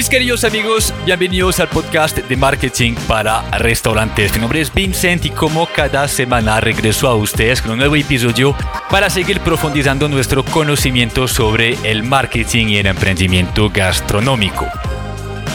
Mis 0.00 0.08
queridos 0.08 0.44
amigos, 0.44 0.94
bienvenidos 1.04 1.60
al 1.60 1.68
podcast 1.68 2.16
de 2.16 2.34
marketing 2.34 2.94
para 3.06 3.42
restaurantes. 3.58 4.32
Mi 4.32 4.40
nombre 4.40 4.62
es 4.62 4.72
Vincent 4.72 5.26
y 5.26 5.28
como 5.28 5.66
cada 5.66 6.08
semana 6.08 6.58
regreso 6.58 7.06
a 7.06 7.14
ustedes 7.14 7.60
con 7.60 7.72
un 7.72 7.80
nuevo 7.80 7.96
episodio 7.96 8.56
para 8.88 9.10
seguir 9.10 9.40
profundizando 9.40 10.08
nuestro 10.08 10.42
conocimiento 10.42 11.28
sobre 11.28 11.76
el 11.84 12.02
marketing 12.02 12.68
y 12.68 12.76
el 12.78 12.86
emprendimiento 12.86 13.68
gastronómico. 13.68 14.66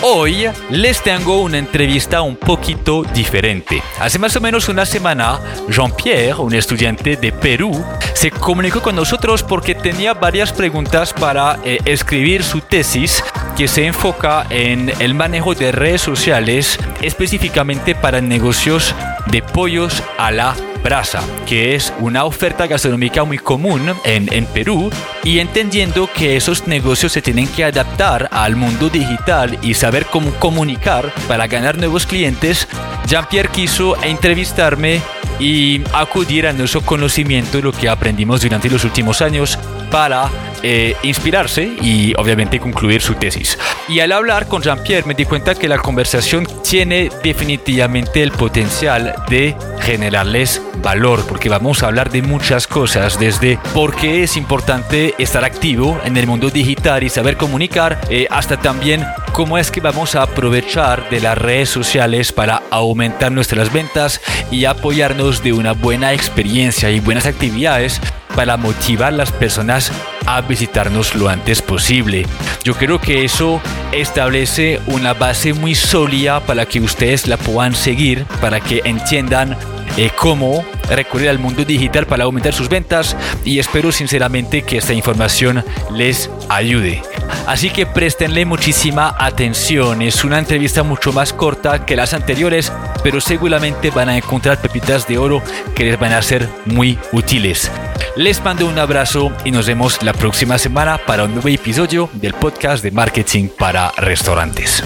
Hoy 0.04 0.46
les 0.70 1.02
tengo 1.02 1.42
una 1.42 1.58
entrevista 1.58 2.22
un 2.22 2.36
poquito 2.36 3.02
diferente. 3.02 3.82
Hace 4.00 4.20
más 4.20 4.36
o 4.36 4.42
menos 4.42 4.70
una 4.70 4.86
semana, 4.86 5.40
Jean-Pierre, 5.70 6.40
un 6.40 6.54
estudiante 6.54 7.16
de 7.16 7.32
Perú, 7.32 7.84
se 8.14 8.30
comunicó 8.30 8.84
con 8.84 8.96
nosotros 8.96 9.42
porque 9.42 9.74
tenía 9.74 10.14
varias 10.14 10.54
preguntas 10.54 11.14
para 11.14 11.58
eh, 11.64 11.80
escribir 11.86 12.44
su 12.44 12.62
tesis 12.62 13.24
que 13.56 13.68
se 13.68 13.86
enfoca 13.86 14.46
en 14.50 14.92
el 15.00 15.14
manejo 15.14 15.56
de 15.56 15.72
redes 15.72 16.02
sociales 16.02 16.78
específicamente 17.02 17.96
para 17.96 18.20
negocios 18.20 18.94
de 19.28 19.42
pollos 19.42 20.04
a 20.18 20.32
la 20.32 20.56
brasa, 20.84 21.22
que 21.48 21.74
es 21.74 21.94
una 22.00 22.26
oferta 22.26 22.68
gastronómica 22.68 23.24
muy 23.24 23.38
común 23.38 23.94
en, 24.04 24.32
en, 24.32 24.46
Perú 24.46 24.92
y 25.24 25.40
entendiendo 25.40 26.08
que 26.14 26.36
esos 26.36 26.68
negocios 26.68 27.14
se 27.14 27.22
tienen 27.22 27.48
que 27.48 27.64
adaptar 27.64 28.30
al 28.32 28.56
mundo 28.56 28.90
digital 28.90 29.58
y 29.62 29.74
saber 29.74 30.06
cómo 30.06 30.32
comunicar 30.36 31.12
para 31.28 31.48
ganar 31.48 31.78
nuevos 31.78 32.06
clientes, 32.06 32.68
Jean-Pierre 33.08 33.50
quiso 33.50 33.96
entrevistarme 34.04 35.02
y 35.40 35.82
acudir 35.94 36.48
a 36.48 36.54
nuestro 36.54 36.82
conocimiento 36.82 37.62
lo 37.62 37.72
que 37.72 37.90
aprendimos 37.90 38.42
durante 38.42 38.70
los 38.70 38.84
últimos 38.84 39.22
años 39.22 39.58
para 39.92 40.30
eh, 40.64 40.96
inspirarse 41.04 41.64
y 41.82 42.14
obviamente 42.18 42.60
concluir 42.60 43.02
su 43.02 43.14
tesis. 43.16 43.58
Y 43.88 44.00
al 44.00 44.12
hablar 44.12 44.48
con 44.48 44.62
Jean-Pierre 44.62 45.08
me 45.08 45.14
di 45.14 45.26
cuenta 45.26 45.54
que 45.56 45.68
la 45.68 45.78
conversación 45.78 46.48
tiene 46.68 47.10
definitivamente 47.24 48.24
el 48.24 48.32
potencial 48.32 49.16
de 49.30 49.56
generarles 49.82 50.62
valor, 50.82 51.26
porque 51.28 51.50
vamos 51.50 51.84
a 51.84 51.88
hablar 51.88 52.10
de 52.10 52.22
muchas 52.22 52.68
cosas, 52.68 53.20
desde 53.20 53.60
por 53.74 53.96
qué 53.96 54.24
es 54.24 54.38
importante 54.38 55.14
estar 55.18 55.46
activo 55.46 56.00
en 56.04 56.18
el 56.18 56.26
mundo 56.26 56.50
digital 56.50 57.04
y 57.04 57.10
saber 57.10 57.38
comunicar, 57.38 58.02
eh, 58.10 58.28
hasta 58.30 58.58
también 58.58 59.06
cómo 59.36 59.58
es 59.58 59.70
que 59.70 59.82
vamos 59.82 60.16
a 60.16 60.22
aprovechar 60.22 61.10
de 61.10 61.20
las 61.20 61.38
redes 61.38 61.68
sociales 61.68 62.32
para 62.32 62.64
aumentar 62.72 63.34
nuestras 63.34 63.74
ventas 63.74 64.22
y 64.50 64.64
apoyarnos 64.64 65.44
de 65.44 65.52
una 65.52 65.74
buena 65.74 66.14
experiencia 66.14 66.90
y 66.90 67.02
buenas 67.02 67.26
actividades 67.26 68.00
para 68.34 68.56
motivar 68.56 69.10
a 69.10 69.18
las 69.18 69.34
personas 69.34 69.92
a 70.26 70.40
visitarnos 70.40 71.16
lo 71.16 71.28
antes 71.28 71.62
posible. 71.62 72.26
Yo 72.64 72.76
creo 72.76 73.02
que 73.02 73.26
eso 73.26 73.62
establece 73.92 74.80
una 74.88 75.14
base 75.14 75.52
muy 75.52 75.76
sólida 75.76 76.40
para 76.40 76.66
que 76.66 76.80
ustedes 76.80 77.28
la 77.28 77.36
puedan 77.36 77.76
seguir, 77.76 78.24
para 78.40 78.62
que 78.62 78.84
entiendan 78.86 79.58
eh, 79.98 80.12
cómo 80.18 80.64
recurrir 80.90 81.28
al 81.28 81.40
mundo 81.40 81.66
digital 81.66 82.08
para 82.08 82.24
aumentar 82.24 82.54
sus 82.54 82.70
ventas 82.70 83.18
y 83.44 83.60
espero 83.60 83.92
sinceramente 83.92 84.62
que 84.62 84.78
esta 84.78 84.94
información 84.94 85.62
les 85.92 86.30
ayude. 86.48 87.02
Así 87.48 87.70
que 87.70 87.86
préstenle 87.86 88.46
muchísima 88.46 89.16
atención, 89.18 90.02
es 90.02 90.24
una 90.24 90.40
entrevista 90.40 90.84
mucho 90.84 91.14
más 91.14 91.32
corta 91.32 91.86
que 91.86 91.96
las 91.96 92.14
anteriores, 92.14 92.72
pero 93.04 93.22
seguramente 93.22 93.92
van 93.92 94.10
a 94.10 94.18
encontrar 94.18 94.60
pepitas 94.60 95.08
de 95.08 95.18
oro 95.18 95.42
que 95.76 95.86
les 95.86 96.00
van 96.00 96.14
a 96.14 96.22
ser 96.22 96.50
muy 96.66 96.98
útiles. 97.12 97.72
Les 98.16 98.44
mando 98.44 98.68
un 98.68 98.80
abrazo 98.80 99.32
y 99.44 99.52
nos 99.52 99.68
vemos 99.68 100.02
la 100.02 100.14
próxima 100.14 100.58
semana 100.58 100.98
para 100.98 101.26
un 101.26 101.34
nuevo 101.34 101.50
episodio 101.50 102.10
del 102.14 102.34
podcast 102.34 102.84
de 102.84 102.92
marketing 102.92 103.50
para 103.50 103.92
restaurantes. 103.92 104.84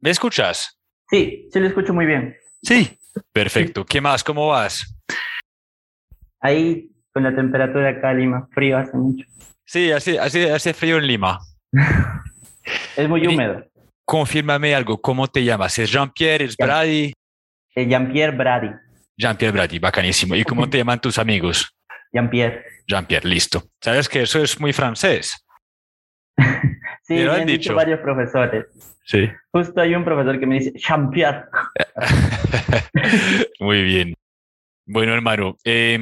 ¿Me 0.00 0.10
escuchas? 0.10 0.78
Sí, 1.08 1.48
sí 1.52 1.60
lo 1.60 1.68
escucho 1.68 1.94
muy 1.94 2.06
bien. 2.06 2.36
Sí, 2.62 2.98
perfecto. 3.32 3.84
¿Qué 3.84 4.00
más? 4.00 4.24
¿Cómo 4.24 4.48
vas? 4.48 4.91
Ahí 6.42 6.90
con 7.12 7.22
la 7.22 7.34
temperatura 7.34 7.90
acá 7.90 8.10
en 8.10 8.18
Lima, 8.18 8.48
frío 8.52 8.76
hace 8.76 8.96
mucho. 8.96 9.24
Sí, 9.64 9.92
hace, 9.92 10.18
hace, 10.18 10.50
hace 10.50 10.74
frío 10.74 10.98
en 10.98 11.06
Lima. 11.06 11.38
es 12.96 13.08
muy 13.08 13.26
húmedo. 13.26 13.64
Confírmame 14.04 14.74
algo, 14.74 15.00
¿cómo 15.00 15.28
te 15.28 15.44
llamas? 15.44 15.78
¿Es 15.78 15.90
Jean-Pierre? 15.90 16.44
¿Es 16.44 16.56
Brady? 16.56 17.12
Eh, 17.74 17.86
Jean-Pierre 17.86 18.36
Brady. 18.36 18.70
Jean-Pierre 19.16 19.52
Brady, 19.52 19.78
bacanísimo. 19.78 20.34
¿Y 20.34 20.42
cómo 20.42 20.68
te 20.68 20.78
llaman 20.78 21.00
tus 21.00 21.18
amigos? 21.18 21.72
Jean-Pierre. 22.12 22.64
Jean-Pierre, 22.88 23.28
listo. 23.28 23.62
¿Sabes 23.80 24.08
que 24.08 24.22
eso 24.22 24.42
es 24.42 24.60
muy 24.60 24.72
francés? 24.72 25.46
sí, 27.02 27.14
me 27.14 27.30
han 27.30 27.46
dicho 27.46 27.74
varios 27.74 28.00
profesores. 28.00 28.66
Sí. 29.04 29.30
Justo 29.52 29.80
hay 29.80 29.94
un 29.94 30.04
profesor 30.04 30.40
que 30.40 30.46
me 30.46 30.56
dice 30.56 30.72
Jean-Pierre. 30.74 31.44
muy 33.60 33.82
bien. 33.82 34.14
Bueno, 34.84 35.14
hermano, 35.14 35.56
eh, 35.64 35.98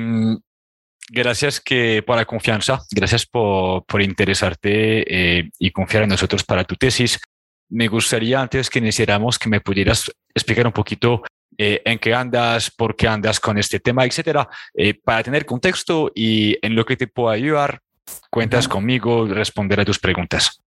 gracias 1.11 1.61
que, 1.61 2.03
por 2.07 2.17
la 2.17 2.25
confianza, 2.25 2.81
gracias 2.91 3.27
por, 3.27 3.85
por 3.85 4.01
interesarte 4.01 5.39
eh, 5.39 5.51
y 5.59 5.71
confiar 5.71 6.05
en 6.05 6.11
nosotros 6.11 6.45
para 6.45 6.65
tu 6.65 6.77
tesis. 6.77 7.21
Me 7.69 7.89
gustaría, 7.89 8.41
antes 8.41 8.71
que 8.71 8.79
iniciáramos, 8.79 9.39
que 9.39 9.49
me 9.49 9.61
pudieras 9.61 10.11
explicar 10.35 10.67
un 10.67 10.73
poquito 10.73 11.23
eh, 11.59 11.83
en 11.85 11.99
qué 11.99 12.15
andas, 12.15 12.71
por 12.71 12.97
qué 12.97 13.07
andas 13.07 13.39
con 13.39 13.59
este 13.59 13.81
tema, 13.81 14.05
etcétera, 14.05 14.49
eh, 14.75 14.95
para 14.95 15.23
tener 15.23 15.45
contexto 15.45 16.11
y 16.15 16.57
en 16.63 16.75
lo 16.75 16.85
que 16.85 16.97
te 16.97 17.07
puedo 17.07 17.29
ayudar, 17.29 17.81
cuentas 18.31 18.67
conmigo, 18.67 19.27
responder 19.27 19.81
a 19.81 19.85
tus 19.85 19.99
preguntas. 19.99 20.63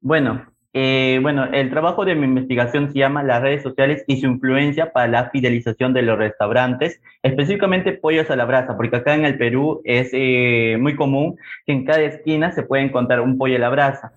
Bueno, 0.00 0.51
eh, 0.74 1.18
bueno, 1.20 1.44
el 1.52 1.68
trabajo 1.68 2.04
de 2.04 2.14
mi 2.14 2.24
investigación 2.24 2.90
se 2.90 2.98
llama 2.98 3.22
las 3.22 3.42
redes 3.42 3.62
sociales 3.62 4.04
y 4.06 4.20
su 4.20 4.26
influencia 4.26 4.92
para 4.92 5.06
la 5.06 5.30
fidelización 5.30 5.92
de 5.92 6.02
los 6.02 6.18
restaurantes, 6.18 7.00
específicamente 7.22 7.92
pollos 7.92 8.30
a 8.30 8.36
la 8.36 8.46
brasa, 8.46 8.76
porque 8.76 8.96
acá 8.96 9.14
en 9.14 9.26
el 9.26 9.36
Perú 9.36 9.82
es 9.84 10.10
eh, 10.12 10.78
muy 10.80 10.96
común 10.96 11.36
que 11.66 11.72
en 11.72 11.84
cada 11.84 12.00
esquina 12.00 12.52
se 12.52 12.62
puede 12.62 12.84
encontrar 12.84 13.20
un 13.20 13.36
pollo 13.36 13.56
a 13.56 13.60
la 13.60 13.68
brasa. 13.68 14.12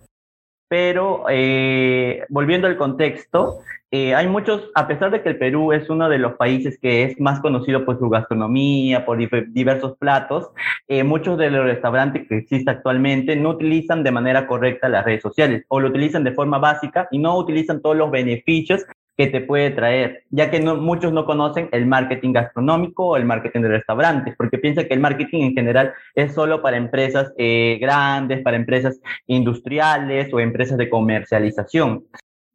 Pero 0.68 1.26
eh, 1.30 2.26
volviendo 2.30 2.68
al 2.68 2.78
contexto, 2.78 3.60
eh, 3.92 4.16
hay 4.16 4.28
muchos, 4.28 4.72
a 4.74 4.88
pesar 4.88 5.12
de 5.12 5.22
que 5.22 5.30
el 5.30 5.38
Perú 5.38 5.72
es 5.72 5.90
uno 5.90 6.10
de 6.10 6.18
los 6.18 6.34
países 6.34 6.78
que 6.80 7.04
es 7.04 7.20
más 7.20 7.40
conocido 7.40 7.86
por 7.86 7.98
su 7.98 8.10
gastronomía, 8.10 9.06
por 9.06 9.18
diversos 9.18 9.96
platos, 9.98 10.50
eh, 10.88 11.04
muchos 11.04 11.38
de 11.38 11.52
los 11.52 11.66
restaurantes 11.66 12.28
que 12.28 12.40
existen 12.40 12.76
actualmente 12.76 13.36
no 13.36 13.52
utilizan 13.52 14.04
de 14.04 14.12
manera 14.12 14.48
correcta 14.48 14.90
las 14.90 15.06
redes 15.06 15.22
sociales 15.22 15.64
o 15.70 15.80
lo 15.80 15.90
utilizan 15.90 16.24
de 16.24 16.34
forma 16.34 16.58
básica 16.58 17.08
y 17.12 17.20
no 17.20 17.38
utilizan 17.38 17.82
todos 17.82 17.96
los 17.96 18.12
beneficios 18.12 18.86
que 19.18 19.28
te 19.28 19.42
puede 19.42 19.72
traer, 19.72 20.24
ya 20.30 20.52
que 20.52 20.60
muchos 20.60 21.14
no 21.14 21.26
conocen 21.26 21.70
el 21.72 21.86
marketing 21.86 22.34
gastronómico 22.34 23.08
o 23.08 23.18
el 23.18 23.26
marketing 23.26 23.62
de 23.62 23.70
restaurantes, 23.70 24.36
porque 24.38 24.58
piensan 24.58 24.88
que 24.88 24.94
el 24.94 25.00
marketing 25.00 25.44
en 25.44 25.54
general 25.54 25.94
es 26.16 26.34
solo 26.34 26.62
para 26.62 26.78
empresas 26.78 27.34
eh, 27.38 27.78
grandes, 27.80 28.42
para 28.42 28.58
empresas 28.58 29.00
industriales 29.28 30.34
o 30.34 30.40
empresas 30.40 30.78
de 30.78 30.90
comercialización. 30.90 32.06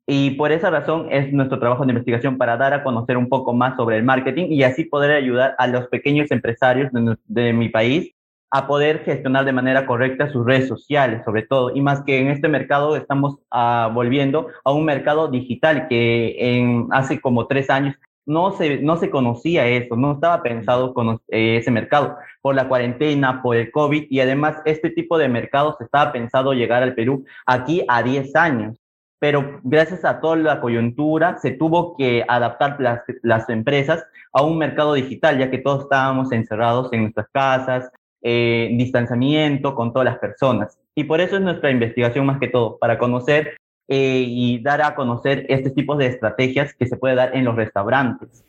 Y 0.07 0.33
por 0.33 0.51
esa 0.51 0.71
razón 0.71 1.07
es 1.11 1.33
nuestro 1.33 1.61
trabajo 1.61 1.85
de 1.85 1.93
investigación 1.93 2.37
para 2.37 2.57
dar 2.57 2.75
a 2.75 2.83
conocer 2.83 3.17
un 3.17 3.29
poco 3.29 3.55
más 3.55 3.77
sobre 3.77 3.97
el 3.97 4.03
marketing 4.03 4.47
y 4.51 4.65
así 4.65 4.85
poder 4.85 5.13
ayudar 5.13 5.55
a 5.57 5.67
los 5.69 5.87
pequeños 5.87 6.31
empresarios 6.31 6.91
de 7.27 7.53
mi 7.53 7.69
país 7.69 8.13
a 8.51 8.67
poder 8.67 9.05
gestionar 9.05 9.45
de 9.45 9.53
manera 9.53 9.87
correcta 9.87 10.31
sus 10.31 10.45
redes 10.45 10.69
sociales, 10.69 11.23
sobre 11.25 11.43
todo, 11.43 11.75
y 11.75 11.81
más 11.81 12.03
que 12.03 12.19
en 12.19 12.29
este 12.29 12.49
mercado 12.49 12.97
estamos 12.97 13.39
uh, 13.53 13.93
volviendo 13.93 14.49
a 14.65 14.73
un 14.73 14.85
mercado 14.85 15.29
digital 15.29 15.87
que 15.89 16.37
en, 16.39 16.89
hace 16.91 17.21
como 17.21 17.47
tres 17.47 17.71
años 17.71 17.97
no 18.27 18.53
se, 18.53 18.79
no 18.79 18.97
se 18.97 19.11
conocía 19.11 19.67
eso, 19.67 19.97
no 19.97 20.13
estaba 20.13 20.43
pensado 20.43 20.95
con 20.95 21.21
eh, 21.29 21.57
ese 21.57 21.71
mercado 21.71 22.17
por 22.41 22.55
la 22.55 22.69
cuarentena, 22.69 23.43
por 23.43 23.57
el 23.57 23.71
COVID, 23.71 24.07
y 24.09 24.21
además 24.21 24.57
este 24.65 24.91
tipo 24.91 25.19
de 25.19 25.29
mercados 25.29 25.81
estaba 25.81 26.13
pensado 26.13 26.53
llegar 26.53 26.83
al 26.83 26.95
Perú 26.95 27.25
aquí 27.47 27.85
a 27.89 28.03
10 28.03 28.35
años. 28.37 28.77
Pero 29.19 29.61
gracias 29.63 30.05
a 30.05 30.21
toda 30.21 30.37
la 30.37 30.61
coyuntura 30.63 31.39
se 31.39 31.51
tuvo 31.51 31.95
que 31.97 32.25
adaptar 32.27 32.81
las, 32.81 33.03
las, 33.23 33.49
empresas 33.51 34.03
a 34.33 34.43
un 34.43 34.57
mercado 34.57 34.95
digital, 34.95 35.39
ya 35.39 35.51
que 35.51 35.59
todos 35.59 35.83
estábamos 35.83 36.33
encerrados 36.33 36.91
en 36.93 37.03
nuestras 37.03 37.29
casas, 37.31 37.91
eh, 38.23 38.71
distanciamiento 38.73 39.75
con 39.75 39.93
todas 39.93 40.07
las 40.07 40.19
personas. 40.19 40.79
Y 40.95 41.05
por 41.05 41.21
eso 41.21 41.37
es 41.37 41.43
nuestra 41.43 41.71
investigación 41.71 42.27
más 42.27 42.39
que 42.39 42.49
todo, 42.49 42.79
para 42.79 42.99
conocer 42.99 43.57
eh, 43.89 44.25
y 44.27 44.63
dar 44.63 44.83
a 44.83 44.95
conocer 44.95 45.47
este 45.49 45.71
tipo 45.71 45.97
de 45.97 46.07
estrategias 46.07 46.75
que 46.75 46.87
se 46.87 46.97
puede 46.97 47.15
dar 47.15 47.35
en 47.35 47.45
los 47.45 47.57
restaurantes. 47.57 48.45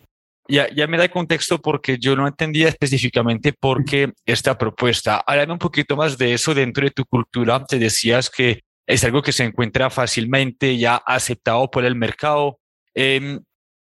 Ya, 0.47 0.67
ya 0.69 0.87
me 0.87 0.97
da 0.97 1.07
contexto 1.07 1.61
porque 1.61 1.97
yo 1.97 2.15
no 2.15 2.27
entendía 2.27 2.67
específicamente 2.67 3.53
por 3.53 3.85
qué 3.85 4.11
esta 4.25 4.57
propuesta. 4.57 5.23
Háblame 5.25 5.53
un 5.53 5.59
poquito 5.59 5.95
más 5.95 6.17
de 6.17 6.33
eso 6.33 6.53
dentro 6.53 6.83
de 6.83 6.91
tu 6.91 7.05
cultura. 7.05 7.63
Te 7.65 7.79
decías 7.79 8.29
que 8.29 8.61
es 8.85 9.03
algo 9.03 9.21
que 9.21 9.31
se 9.31 9.45
encuentra 9.45 9.89
fácilmente 9.89 10.77
ya 10.77 10.97
aceptado 10.97 11.71
por 11.71 11.85
el 11.85 11.95
mercado. 11.95 12.59
Eh, 12.93 13.39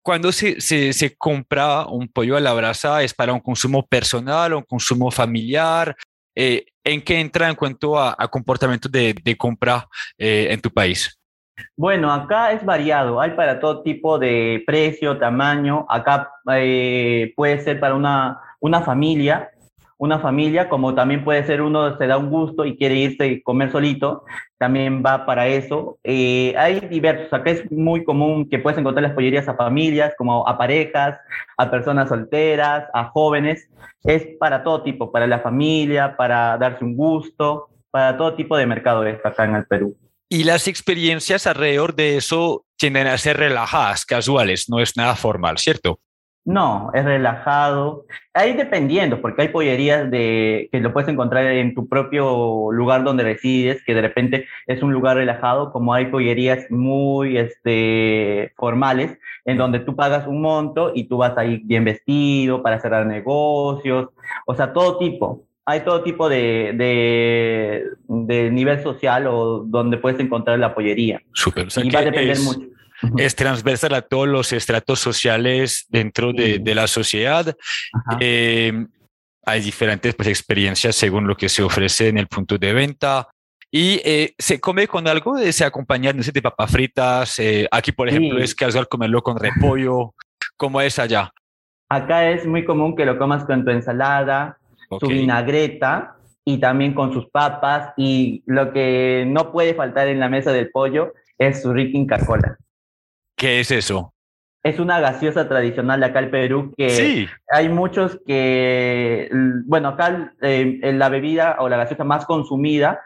cuando 0.04 0.32
se, 0.32 0.60
se, 0.60 1.16
compra 1.16 1.86
un 1.86 2.08
pollo 2.08 2.36
a 2.36 2.40
la 2.40 2.52
brasa, 2.52 3.02
¿es 3.02 3.14
para 3.14 3.32
un 3.32 3.40
consumo 3.40 3.86
personal 3.86 4.52
o 4.52 4.58
un 4.58 4.64
consumo 4.64 5.10
familiar? 5.10 5.96
Eh, 6.36 6.66
¿en 6.84 7.00
qué 7.00 7.20
entra 7.20 7.48
en 7.48 7.54
cuanto 7.54 7.98
a, 7.98 8.14
comportamiento 8.28 8.88
de, 8.88 9.36
compra 9.38 9.88
eh, 10.18 10.48
en 10.50 10.60
tu 10.60 10.70
país? 10.70 11.18
Bueno, 11.74 12.12
acá 12.12 12.52
es 12.52 12.62
variado, 12.62 13.18
hay 13.18 13.30
para 13.30 13.58
todo 13.58 13.82
tipo 13.82 14.18
de 14.18 14.62
precio, 14.66 15.18
tamaño. 15.18 15.86
Acá 15.88 16.30
eh, 16.52 17.32
puede 17.34 17.60
ser 17.60 17.80
para 17.80 17.94
una, 17.94 18.40
una 18.60 18.82
familia, 18.82 19.52
una 20.04 20.20
familia, 20.20 20.68
como 20.68 20.94
también 20.94 21.24
puede 21.24 21.44
ser 21.44 21.62
uno 21.62 21.96
se 21.98 22.06
da 22.06 22.16
un 22.18 22.30
gusto 22.30 22.64
y 22.64 22.76
quiere 22.76 22.94
irse 22.94 23.26
y 23.26 23.42
comer 23.42 23.72
solito, 23.72 24.24
también 24.58 25.02
va 25.04 25.26
para 25.26 25.48
eso. 25.48 25.98
Eh, 26.04 26.54
hay 26.56 26.80
diversos, 26.80 27.32
acá 27.32 27.50
es 27.50 27.70
muy 27.70 28.04
común 28.04 28.48
que 28.48 28.58
puedes 28.58 28.78
encontrar 28.78 29.02
las 29.02 29.14
pollerías 29.14 29.48
a 29.48 29.56
familias, 29.56 30.14
como 30.16 30.46
a 30.46 30.56
parejas, 30.56 31.18
a 31.56 31.70
personas 31.70 32.08
solteras, 32.08 32.84
a 32.94 33.06
jóvenes. 33.06 33.68
Es 34.04 34.26
para 34.38 34.62
todo 34.62 34.82
tipo, 34.82 35.10
para 35.10 35.26
la 35.26 35.40
familia, 35.40 36.16
para 36.16 36.56
darse 36.58 36.84
un 36.84 36.96
gusto, 36.96 37.68
para 37.90 38.16
todo 38.16 38.34
tipo 38.34 38.56
de 38.56 38.66
mercado 38.66 39.04
es 39.04 39.24
acá 39.24 39.44
en 39.44 39.56
el 39.56 39.66
Perú. 39.66 39.96
Y 40.28 40.44
las 40.44 40.68
experiencias 40.68 41.46
alrededor 41.46 41.94
de 41.94 42.16
eso 42.16 42.64
tienden 42.76 43.06
a 43.06 43.18
ser 43.18 43.36
relajadas, 43.36 44.04
casuales, 44.04 44.68
no 44.68 44.80
es 44.80 44.96
nada 44.96 45.14
formal, 45.14 45.58
¿cierto? 45.58 46.00
No, 46.44 46.90
es 46.92 47.04
relajado. 47.04 48.04
Ahí 48.34 48.52
dependiendo, 48.52 49.22
porque 49.22 49.42
hay 49.42 49.48
pollerías 49.48 50.10
de, 50.10 50.68
que 50.70 50.80
lo 50.80 50.92
puedes 50.92 51.08
encontrar 51.08 51.46
en 51.46 51.74
tu 51.74 51.88
propio 51.88 52.70
lugar 52.70 53.02
donde 53.02 53.22
resides, 53.22 53.82
que 53.84 53.94
de 53.94 54.02
repente 54.02 54.46
es 54.66 54.82
un 54.82 54.92
lugar 54.92 55.16
relajado, 55.16 55.72
como 55.72 55.94
hay 55.94 56.06
pollerías 56.06 56.70
muy 56.70 57.38
este, 57.38 58.52
formales, 58.56 59.18
en 59.46 59.56
donde 59.56 59.80
tú 59.80 59.96
pagas 59.96 60.26
un 60.26 60.42
monto 60.42 60.92
y 60.94 61.04
tú 61.04 61.16
vas 61.16 61.36
ahí 61.38 61.62
bien 61.64 61.84
vestido 61.84 62.62
para 62.62 62.78
cerrar 62.78 63.06
negocios, 63.06 64.10
o 64.46 64.54
sea, 64.54 64.72
todo 64.72 64.98
tipo 64.98 65.44
hay 65.66 65.80
todo 65.80 66.02
tipo 66.02 66.28
de, 66.28 66.74
de, 68.06 68.50
nivel 68.50 68.82
social 68.82 69.26
o 69.26 69.64
donde 69.64 69.96
puedes 69.96 70.20
encontrar 70.20 70.58
la 70.58 70.74
pollería. 70.74 71.22
Súper. 71.32 71.68
y 71.82 71.90
va 71.90 72.00
a 72.00 72.04
depender 72.04 72.32
es, 72.32 72.44
mucho. 72.44 72.66
Es 73.16 73.34
transversal 73.34 73.94
a 73.94 74.02
todos 74.02 74.28
los 74.28 74.52
estratos 74.52 75.00
sociales 75.00 75.86
dentro 75.88 76.32
de, 76.32 76.58
de 76.58 76.74
la 76.74 76.86
sociedad. 76.86 77.54
Eh, 78.20 78.72
hay 79.46 79.60
diferentes 79.60 80.14
pues, 80.14 80.28
experiencias 80.28 80.96
según 80.96 81.26
lo 81.26 81.36
que 81.36 81.48
se 81.48 81.62
ofrece 81.62 82.08
en 82.08 82.18
el 82.18 82.26
punto 82.26 82.58
de 82.58 82.72
venta. 82.72 83.28
Y 83.70 84.00
eh, 84.04 84.34
se 84.38 84.60
come 84.60 84.86
con 84.86 85.08
algo, 85.08 85.36
se 85.36 85.64
acompaña, 85.64 86.12
no 86.12 86.22
sé, 86.22 86.30
de 86.30 86.42
papas 86.42 86.70
fritas. 86.70 87.38
Eh, 87.40 87.66
aquí, 87.70 87.90
por 87.90 88.08
ejemplo, 88.08 88.38
es 88.38 88.54
casual 88.54 88.88
comerlo 88.88 89.22
con 89.22 89.36
repollo. 89.40 90.14
¿Cómo 90.56 90.80
es 90.80 90.98
allá? 90.98 91.32
Acá 91.88 92.30
es 92.30 92.46
muy 92.46 92.64
común 92.64 92.94
que 92.94 93.04
lo 93.04 93.18
comas 93.18 93.44
con 93.44 93.64
tu 93.64 93.70
ensalada, 93.70 94.58
su 95.00 95.08
vinagreta 95.08 96.16
y 96.44 96.58
también 96.58 96.94
con 96.94 97.12
sus 97.12 97.28
papas. 97.30 97.92
Y 97.96 98.44
lo 98.46 98.72
que 98.72 99.24
no 99.26 99.50
puede 99.50 99.74
faltar 99.74 100.08
en 100.08 100.20
la 100.20 100.28
mesa 100.28 100.52
del 100.52 100.70
pollo 100.70 101.12
es 101.36 101.62
su 101.62 101.72
rica 101.72 101.98
Inca 101.98 102.24
Cola. 102.24 102.56
¿Qué 103.36 103.60
es 103.60 103.70
eso? 103.70 104.14
Es 104.62 104.78
una 104.78 104.98
gaseosa 104.98 105.46
tradicional 105.46 106.00
de 106.00 106.06
acá 106.06 106.20
en 106.20 106.30
Perú 106.30 106.72
que 106.74 107.28
hay 107.48 107.68
muchos 107.68 108.18
que, 108.26 109.28
bueno, 109.66 109.88
acá 109.88 110.32
eh, 110.40 110.80
la 110.94 111.10
bebida 111.10 111.56
o 111.58 111.68
la 111.68 111.76
gaseosa 111.76 112.04
más 112.04 112.24
consumida 112.24 113.02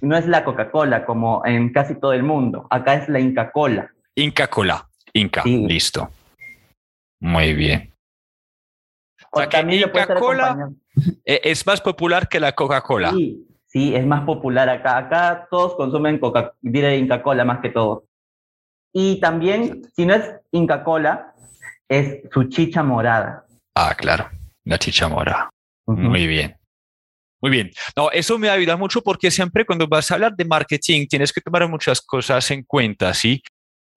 no 0.00 0.16
es 0.16 0.26
la 0.26 0.44
Coca-Cola 0.44 1.04
como 1.04 1.42
en 1.44 1.72
casi 1.74 1.94
todo 2.00 2.14
el 2.14 2.22
mundo. 2.22 2.66
Acá 2.70 2.94
es 2.94 3.08
la 3.10 3.20
Inca 3.20 3.52
Cola. 3.52 3.92
Inca 4.14 4.46
Cola. 4.46 4.88
Inca. 5.12 5.42
Listo. 5.44 6.08
Muy 7.20 7.52
bien. 7.52 7.92
O, 9.30 9.46
también 9.46 9.82
Inca 9.82 10.14
Cola 10.14 10.70
eh, 11.26 11.40
es 11.44 11.66
más 11.66 11.82
popular 11.82 12.28
que 12.28 12.40
la 12.40 12.52
Coca-Cola. 12.52 13.10
Sí, 13.10 13.46
sí, 13.66 13.94
es 13.94 14.06
más 14.06 14.22
popular 14.22 14.70
acá. 14.70 14.96
Acá 14.96 15.48
todos 15.50 15.74
consumen 15.74 16.18
Coca, 16.18 16.54
diré 16.62 16.96
Inca 16.96 17.22
Cola 17.22 17.44
más 17.44 17.60
que 17.60 17.68
todo. 17.68 18.04
Y 18.94 19.20
también, 19.20 19.82
si 19.94 20.06
no 20.06 20.14
es 20.14 20.30
Inca 20.52 20.84
Cola, 20.84 21.34
es 21.88 22.20
su 22.32 22.44
chicha 22.44 22.82
morada. 22.82 23.44
Ah, 23.74 23.94
claro, 23.94 24.30
la 24.64 24.78
chicha 24.78 25.08
morada. 25.08 25.50
Muy 25.86 26.26
bien. 26.26 26.56
Muy 27.42 27.50
bien. 27.50 27.70
No, 27.94 28.10
eso 28.10 28.38
me 28.38 28.48
ayuda 28.48 28.76
mucho 28.76 29.02
porque 29.02 29.30
siempre 29.30 29.66
cuando 29.66 29.86
vas 29.86 30.10
a 30.10 30.14
hablar 30.14 30.34
de 30.34 30.44
marketing 30.44 31.06
tienes 31.06 31.32
que 31.32 31.42
tomar 31.42 31.68
muchas 31.68 32.00
cosas 32.00 32.50
en 32.52 32.62
cuenta, 32.62 33.12
¿sí? 33.12 33.42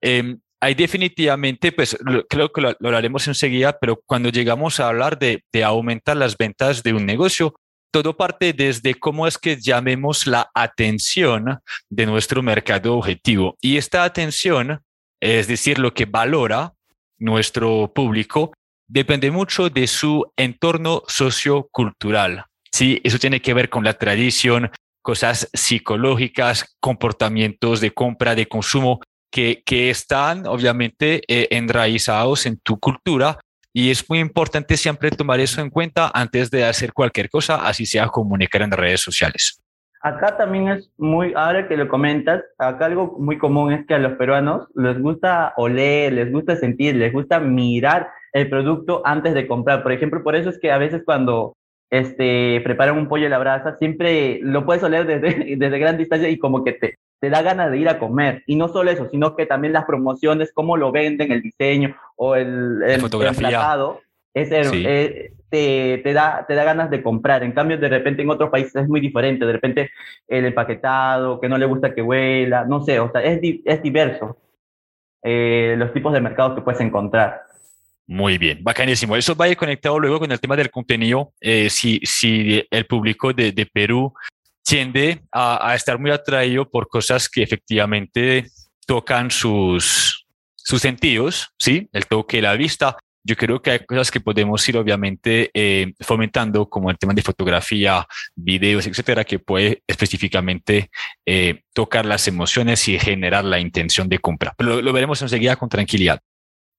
Eh, 0.02 0.36
hay 0.60 0.74
definitivamente, 0.74 1.72
pues 1.72 1.96
creo 2.28 2.52
que 2.52 2.62
lo, 2.62 2.98
haremos 2.98 3.28
enseguida, 3.28 3.78
pero 3.80 4.02
cuando 4.06 4.30
llegamos 4.30 4.80
a 4.80 4.88
hablar 4.90 5.18
de, 5.20 5.44
aumentar 5.64 6.18
las 6.18 6.36
ventas 6.36 6.82
de 6.84 6.94
un 6.94 7.06
negocio, 7.06 7.54
todo 7.92 8.18
parte 8.18 8.54
desde 8.54 8.96
cómo 8.96 9.28
es 9.28 9.38
que 9.38 9.58
llamemos 9.58 10.28
la 10.28 10.50
atención 10.54 11.60
de 11.90 12.06
nuestro 12.06 12.42
mercado 12.44 12.98
objetivo. 12.98 13.56
Y 13.62 13.78
esta 13.78 14.04
atención, 14.04 14.82
es 15.22 15.48
decir, 15.48 15.80
lo 15.80 15.94
que 15.94 16.06
valora 16.06 16.74
nuestro 17.20 17.92
público, 17.94 18.54
depende 18.88 19.32
mucho 19.32 19.70
de 19.70 19.88
su 19.88 20.26
entorno 20.38 21.04
sociocultural. 21.08 22.46
Sí, 22.72 23.02
eso 23.04 23.18
tiene 23.20 23.42
que 23.42 23.54
ver 23.54 23.70
con 23.70 23.84
la 23.84 23.94
tradición, 23.94 24.72
cosas 25.02 25.50
psicológicas, 25.54 26.76
comportamientos 26.80 27.82
de 27.82 27.92
compra, 27.92 28.36
de 28.36 28.48
consumo 28.48 29.02
que, 29.32 29.64
que 29.66 29.90
están 29.90 30.48
obviamente 30.48 31.22
eh, 31.28 31.48
enraizados 31.52 32.46
en 32.46 32.60
tu 32.60 32.80
cultura 32.80 33.40
y 33.74 33.92
es 33.92 34.10
muy 34.10 34.20
importante 34.20 34.76
siempre 34.76 35.12
tomar 35.12 35.40
eso 35.40 35.62
en 35.62 35.70
cuenta 35.70 36.12
antes 36.14 36.50
de 36.50 36.66
hacer 36.66 36.94
cualquier 36.94 37.30
cosa, 37.30 37.68
así 37.68 37.86
sea 37.86 38.08
comunicar 38.08 38.64
en 38.64 38.72
redes 38.72 39.02
sociales. 39.02 39.62
Acá 40.08 40.38
también 40.38 40.70
es 40.70 40.90
muy, 40.98 41.34
ahora 41.36 41.68
que 41.68 41.76
lo 41.76 41.90
comentas, 41.90 42.42
acá 42.58 42.86
algo 42.86 43.18
muy 43.20 43.38
común 43.38 43.74
es 43.74 43.86
que 43.86 43.94
a 43.94 44.00
los 44.00 44.14
peruanos 44.14 44.66
les 44.74 44.98
gusta 45.02 45.54
oler, 45.58 46.14
les 46.14 46.32
gusta 46.32 46.56
sentir, 46.56 46.96
les 46.96 47.12
gusta 47.12 47.42
mirar 47.42 48.10
el 48.32 48.50
producto 48.50 49.02
antes 49.04 49.34
de 49.34 49.48
comprar. 49.48 49.84
Por 49.84 49.92
ejemplo, 49.92 50.24
por 50.24 50.38
eso 50.38 50.50
es 50.50 50.60
que 50.60 50.72
a 50.72 50.78
veces 50.78 51.02
cuando 51.04 51.58
este, 51.90 52.62
preparan 52.64 52.98
un 52.98 53.10
pollo 53.10 53.28
a 53.28 53.30
la 53.30 53.38
brasa, 53.38 53.76
siempre 53.76 54.40
lo 54.42 54.66
puedes 54.66 54.82
oler 54.82 55.06
desde, 55.06 55.56
desde 55.58 55.80
gran 55.80 55.98
distancia 55.98 56.30
y 56.30 56.40
como 56.40 56.64
que 56.64 56.72
te, 56.72 56.96
te 57.20 57.30
da 57.30 57.42
ganas 57.42 57.70
de 57.70 57.78
ir 57.78 57.90
a 57.90 58.00
comer. 58.00 58.44
Y 58.48 58.56
no 58.56 58.70
solo 58.70 58.90
eso, 58.90 59.10
sino 59.10 59.36
que 59.36 59.46
también 59.46 59.74
las 59.74 59.84
promociones, 59.84 60.54
cómo 60.54 60.78
lo 60.78 60.94
venden, 60.94 61.34
el 61.34 61.42
diseño 61.42 61.98
o 62.16 62.38
el, 62.38 62.82
el, 62.82 63.02
es, 64.34 64.52
eh, 64.52 65.34
te, 65.50 66.00
te, 66.04 66.14
da, 66.14 66.46
te 66.48 66.56
da 66.56 66.64
ganas 66.64 66.90
de 66.90 67.02
comprar. 67.02 67.44
En 67.44 67.52
cambio, 67.52 67.78
de 67.78 67.90
repente 67.90 68.22
en 68.22 68.30
otros 68.30 68.50
países 68.50 68.76
es 68.76 68.88
muy 68.88 69.00
diferente. 69.00 69.46
De 69.46 69.54
repente 69.54 69.92
el 70.28 70.46
empaquetado, 70.46 71.40
que 71.40 71.50
no 71.50 71.58
le 71.58 71.66
gusta 71.66 71.94
que 71.94 72.02
huela, 72.02 72.66
no 72.66 72.84
sé, 72.84 73.00
o 73.00 73.12
sea, 73.12 73.24
es, 73.24 73.40
es 73.66 73.82
diverso 73.82 74.38
eh, 75.24 75.76
los 75.78 75.94
tipos 75.94 76.14
de 76.14 76.22
mercados 76.22 76.56
que 76.56 76.62
puedes 76.62 76.82
encontrar. 76.82 77.44
Muy 78.06 78.38
bien, 78.38 78.64
bacanísimo. 78.64 79.18
Eso 79.18 79.36
va 79.36 79.46
a 79.46 79.50
ir 79.50 79.58
conectado 79.58 80.00
luego 80.00 80.20
con 80.20 80.32
el 80.32 80.40
tema 80.40 80.56
del 80.56 80.72
contenido. 80.72 81.34
Eh, 81.42 81.70
si, 81.70 82.00
si 82.04 82.66
el 82.72 82.86
público 82.86 83.34
de, 83.34 83.52
de 83.52 83.66
Perú 83.66 84.14
tiende 84.64 85.22
a, 85.32 85.74
estar 85.76 85.98
muy 85.98 86.12
atraído 86.12 86.70
por 86.70 86.88
cosas 86.90 87.30
que 87.30 87.42
efectivamente 87.42 88.48
tocan 88.86 89.32
sus, 89.32 90.28
sus 90.56 90.82
sentidos, 90.82 91.50
¿sí? 91.58 91.90
El 91.94 92.06
toque, 92.06 92.42
la 92.42 92.54
vista. 92.54 92.98
Yo 93.28 93.36
creo 93.36 93.62
que 93.62 93.72
hay 93.72 93.80
cosas 93.80 94.10
que 94.10 94.22
podemos 94.22 94.68
ir 94.70 94.78
obviamente 94.78 95.52
eh, 95.54 95.94
fomentando, 96.00 96.70
como 96.70 96.90
el 96.90 96.98
tema 96.98 97.14
de 97.14 97.22
fotografía, 97.22 98.08
videos, 98.36 98.88
etcétera, 98.88 99.26
que 99.26 99.38
puede 99.38 99.84
específicamente 99.86 100.90
eh, 101.26 101.64
tocar 101.74 102.06
las 102.06 102.26
emociones 102.30 102.88
y 102.88 102.98
generar 102.98 103.44
la 103.44 103.60
intención 103.60 104.08
de 104.08 104.20
compra. 104.20 104.54
Pero 104.58 104.82
lo, 104.82 104.94
veremos 104.94 105.22
enseguida 105.22 105.58
con 105.58 105.68
tranquilidad. 105.68 106.22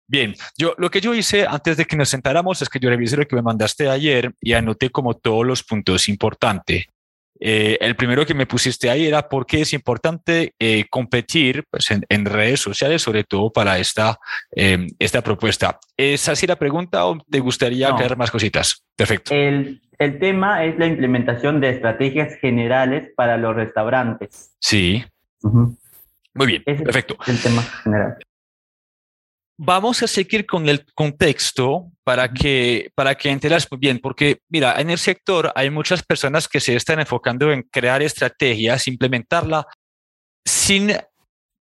Bien, 0.07 0.35
yo 0.57 0.75
lo 0.79 0.91
que 0.91 1.03
yo 1.03 1.13
hice 1.15 1.47
antes 1.47 1.77
de 1.77 1.85
que 1.85 1.97
nos 1.97 2.09
sentáramos 2.09 2.63
es 2.63 2.71
que 2.71 2.79
yo 2.81 2.89
revisé 2.89 3.19
lo 3.19 3.29
que 3.29 3.37
me 3.37 3.43
mandaste 3.43 3.91
ayer 3.91 4.33
y 4.41 4.55
anoté 4.55 4.89
como 4.89 5.13
todos 5.13 5.47
los 5.47 5.63
puntos 5.63 6.09
importantes 6.09 6.87
eh, 7.41 7.79
el 7.81 7.97
primero 7.97 8.27
que 8.27 8.35
me 8.35 8.47
pusiste 8.47 8.91
ahí 8.91 9.07
era 9.07 9.29
por 9.29 9.47
qué 9.47 9.63
es 9.63 9.73
importante 9.73 10.55
eh, 10.59 10.85
competir 10.91 11.65
pues, 11.71 11.91
en, 11.91 12.25
redes 12.25 12.61
sociales, 12.61 13.03
sobre 13.03 13.25
todo 13.25 13.51
para 13.51 13.79
esta, 13.79 14.19
em, 14.51 14.89
esta 14.99 15.23
propuesta. 15.23 15.79
¿Es 15.97 16.29
así 16.29 16.47
la 16.47 16.57
pregunta 16.57 17.07
o 17.07 17.19
te 17.31 17.41
gustaría 17.41 17.95
crear 17.95 18.17
más 18.17 18.31
cositas? 18.31 18.85
Perfecto. 18.97 19.35
El, 19.35 19.81
el, 19.99 20.19
tema 20.19 20.65
es 20.65 20.79
la 20.79 20.87
implementación 20.87 21.61
de 21.61 21.71
estrategias 21.71 22.35
generales 22.41 23.11
para 23.17 23.37
los 23.37 23.55
restaurantes. 23.55 24.53
Sí. 24.59 25.05
Muy 25.43 26.47
bien, 26.47 26.63
perfecto. 26.65 27.17
el 27.27 27.41
tema 27.41 27.63
general. 27.63 28.17
Vamos 29.61 30.03
a 30.05 30.07
seguir 30.07 30.47
con 30.47 30.69
el 30.69 30.87
contexto 30.95 31.91
para 32.05 32.33
que, 32.33 32.93
para 32.95 33.17
que 33.17 33.29
enteras 33.29 33.67
muy 33.71 33.81
bien, 33.81 33.99
porque 33.99 34.41
mira, 34.49 34.81
en 34.81 34.89
el 34.91 34.99
sector 34.99 35.53
hay 35.57 35.69
muchas 35.69 36.03
personas 36.03 36.47
que 36.47 36.61
se 36.61 36.77
están 36.77 37.01
enfocando 37.01 37.51
en 37.53 37.63
crear 37.63 38.01
estrategias, 38.01 38.87
implementarla 38.87 39.67
sin 40.47 40.93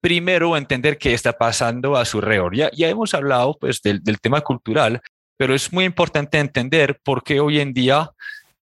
primero 0.02 0.56
entender 0.56 0.98
qué 0.98 1.14
está 1.14 1.32
pasando 1.32 1.96
a 1.96 2.04
su 2.04 2.18
alrededor. 2.18 2.56
Ya, 2.56 2.68
ya 2.72 2.88
hemos 2.88 3.14
hablado 3.14 3.56
pues 3.60 3.80
del, 3.80 4.02
del 4.02 4.20
tema 4.20 4.40
cultural, 4.40 5.00
pero 5.36 5.54
es 5.54 5.72
muy 5.72 5.84
importante 5.84 6.38
entender 6.38 7.00
por 7.04 7.22
qué 7.22 7.38
hoy 7.38 7.60
en 7.60 7.72
día 7.72 8.10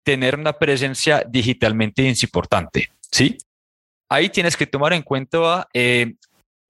tener 0.04 0.36
una 0.36 0.52
presencia 0.52 1.24
digitalmente 1.26 2.06
importante, 2.22 2.90
¿sí? 3.10 3.38
Ahí 4.10 4.28
tienes 4.28 4.58
que 4.58 4.66
tomar 4.66 4.92
en 4.92 5.02
cuenta 5.02 5.66
eh, 5.72 6.14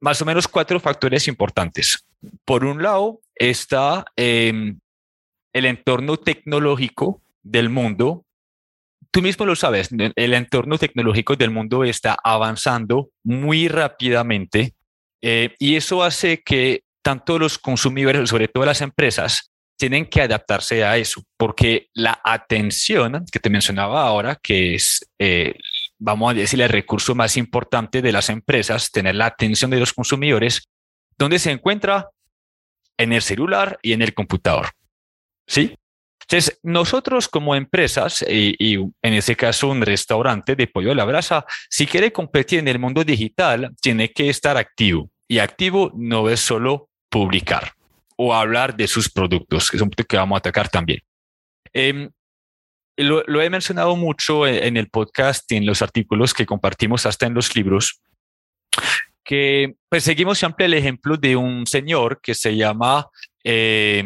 más 0.00 0.22
o 0.22 0.24
menos 0.24 0.46
cuatro 0.46 0.78
factores 0.78 1.26
importantes. 1.26 2.04
Por 2.44 2.64
un 2.64 2.82
lado 2.82 3.20
está 3.34 4.04
em, 4.16 4.78
el 5.52 5.64
entorno 5.66 6.16
tecnológico 6.16 7.22
del 7.42 7.68
mundo. 7.68 8.24
Tú 9.10 9.22
mismo 9.22 9.44
lo 9.44 9.56
sabes, 9.56 9.90
el 9.92 10.34
entorno 10.34 10.78
tecnológico 10.78 11.36
del 11.36 11.50
mundo 11.50 11.84
está 11.84 12.16
avanzando 12.22 13.10
muy 13.22 13.68
rápidamente 13.68 14.74
eh, 15.20 15.54
y 15.58 15.76
eso 15.76 16.02
hace 16.02 16.42
que 16.42 16.84
tanto 17.02 17.38
los 17.38 17.58
consumidores, 17.58 18.28
sobre 18.30 18.48
todo 18.48 18.64
las 18.64 18.80
empresas, 18.80 19.52
tienen 19.76 20.06
que 20.06 20.22
adaptarse 20.22 20.84
a 20.84 20.96
eso, 20.96 21.22
porque 21.36 21.88
la 21.94 22.20
atención 22.24 23.24
que 23.30 23.40
te 23.40 23.50
mencionaba 23.50 24.06
ahora, 24.06 24.38
que 24.40 24.76
es, 24.76 25.04
eh, 25.18 25.56
vamos 25.98 26.30
a 26.30 26.34
decir, 26.34 26.60
el 26.60 26.68
recurso 26.68 27.14
más 27.14 27.36
importante 27.36 28.00
de 28.00 28.12
las 28.12 28.28
empresas, 28.28 28.90
tener 28.92 29.16
la 29.16 29.26
atención 29.26 29.70
de 29.70 29.80
los 29.80 29.92
consumidores, 29.92 30.68
¿dónde 31.18 31.38
se 31.38 31.50
encuentra? 31.50 32.10
En 32.98 33.12
el 33.12 33.22
celular 33.22 33.78
y 33.82 33.92
en 33.92 34.02
el 34.02 34.14
computador. 34.14 34.68
¿Sí? 35.46 35.76
Entonces, 36.22 36.58
nosotros 36.62 37.28
como 37.28 37.54
empresas, 37.54 38.24
y, 38.28 38.74
en 38.76 38.94
ese 39.02 39.36
caso 39.36 39.68
un 39.68 39.82
restaurante 39.82 40.54
de 40.54 40.66
pollo 40.66 40.92
a 40.92 40.94
la 40.94 41.04
brasa, 41.04 41.44
si 41.68 41.86
quiere 41.86 42.12
competir 42.12 42.60
en 42.60 42.68
el 42.68 42.78
mundo 42.78 43.04
digital, 43.04 43.74
tiene 43.80 44.12
que 44.12 44.28
estar 44.28 44.56
activo. 44.56 45.10
Y 45.28 45.40
activo 45.40 45.90
no 45.94 46.30
es 46.30 46.40
solo 46.40 46.88
publicar 47.10 47.72
o 48.16 48.34
hablar 48.34 48.76
de 48.76 48.86
sus 48.86 49.10
productos, 49.10 49.70
que 49.70 49.76
es 49.76 49.82
un 49.82 49.90
punto 49.90 50.04
que 50.04 50.16
vamos 50.16 50.36
a 50.36 50.38
atacar 50.38 50.68
también. 50.68 51.00
Em, 51.72 52.10
lo, 52.96 53.42
he 53.42 53.50
mencionado 53.50 53.96
mucho 53.96 54.46
en, 54.46 54.76
el 54.76 54.88
podcast 54.88 55.50
y 55.50 55.56
en 55.56 55.66
los 55.66 55.82
artículos 55.82 56.34
que 56.34 56.46
compartimos 56.46 57.06
hasta 57.06 57.26
en 57.26 57.34
los 57.34 57.54
libros, 57.56 58.00
que 59.24 59.74
perseguimos 59.88 60.38
siempre 60.38 60.66
el 60.66 60.74
ejemplo 60.74 61.16
de 61.16 61.36
un 61.36 61.66
señor 61.66 62.20
que 62.20 62.34
se 62.34 62.56
llama... 62.56 63.06
Eh, 63.44 64.04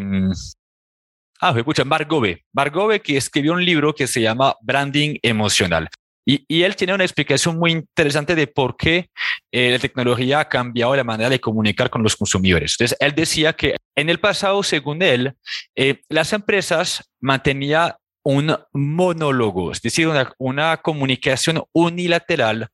Ah, 1.40 1.54
escucha, 1.56 1.84
Margove. 1.84 2.44
Margove 2.52 3.00
que 3.00 3.16
escribió 3.16 3.52
un 3.52 3.64
libro 3.64 3.94
que 3.94 4.06
se 4.06 4.22
llama 4.22 4.54
Branding 4.62 5.18
Emocional. 5.22 5.88
Y, 6.28 6.62
él 6.62 6.74
tiene 6.74 6.92
una 6.92 7.04
explicación 7.04 7.56
muy 7.56 7.70
interesante 7.70 8.34
de 8.34 8.48
por 8.48 8.76
qué 8.76 9.10
eh, 9.52 9.70
la 9.70 9.78
tecnología 9.78 10.40
ha 10.40 10.48
cambiado 10.48 10.96
la 10.96 11.04
manera 11.04 11.30
de 11.30 11.38
comunicar 11.38 11.88
con 11.88 12.02
los 12.02 12.16
consumidores. 12.16 12.72
Entonces, 12.72 12.98
él 12.98 13.14
decía 13.14 13.52
que 13.52 13.76
en 13.94 14.10
el 14.10 14.18
pasado, 14.18 14.62
según 14.64 15.02
él, 15.02 15.34
eh, 15.76 16.00
las 16.08 16.32
empresas 16.32 17.08
mantenían 17.20 17.92
un 18.24 18.56
monólogo, 18.72 19.70
es 19.70 19.80
decir, 19.80 20.08
una, 20.08 20.32
una 20.38 20.78
comunicación 20.78 21.62
unilateral 21.72 22.70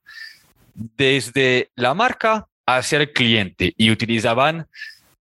desde 0.73 1.71
la 1.75 1.93
marca 1.93 2.47
hacia 2.65 2.99
el 2.99 3.11
cliente 3.11 3.73
y 3.77 3.91
utilizaban 3.91 4.67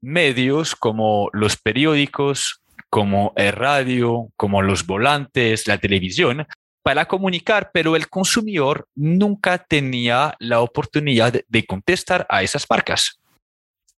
medios 0.01 0.75
como 0.77 1.29
los 1.33 1.57
periódicos, 1.57 2.63
como 2.91 3.33
el 3.37 3.53
radio, 3.53 4.29
como 4.37 4.63
los 4.63 4.87
volantes, 4.87 5.67
la 5.67 5.79
televisión, 5.79 6.47
para 6.83 7.07
comunicar, 7.07 7.71
pero 7.73 7.97
el 7.97 8.09
consumidor 8.09 8.89
nunca 8.95 9.59
tenía 9.59 10.35
la 10.39 10.61
oportunidad 10.61 11.35
de 11.47 11.67
contestar 11.67 12.27
a 12.31 12.43
esas 12.43 12.67
marcas. 12.71 13.19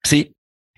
Sí. 0.03 0.35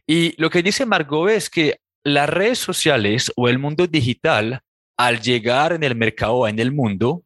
Y 0.06 0.34
lo 0.40 0.50
que 0.50 0.62
dice 0.62 0.84
Margot 0.84 1.30
es 1.30 1.48
que 1.48 1.78
las 2.04 2.28
redes 2.28 2.58
sociales 2.58 3.32
o 3.36 3.48
el 3.48 3.58
mundo 3.58 3.86
digital, 3.86 4.60
al 4.98 5.20
llegar 5.20 5.72
en 5.72 5.84
el 5.84 5.94
mercado, 5.94 6.46
en 6.48 6.58
el 6.58 6.72
mundo, 6.72 7.22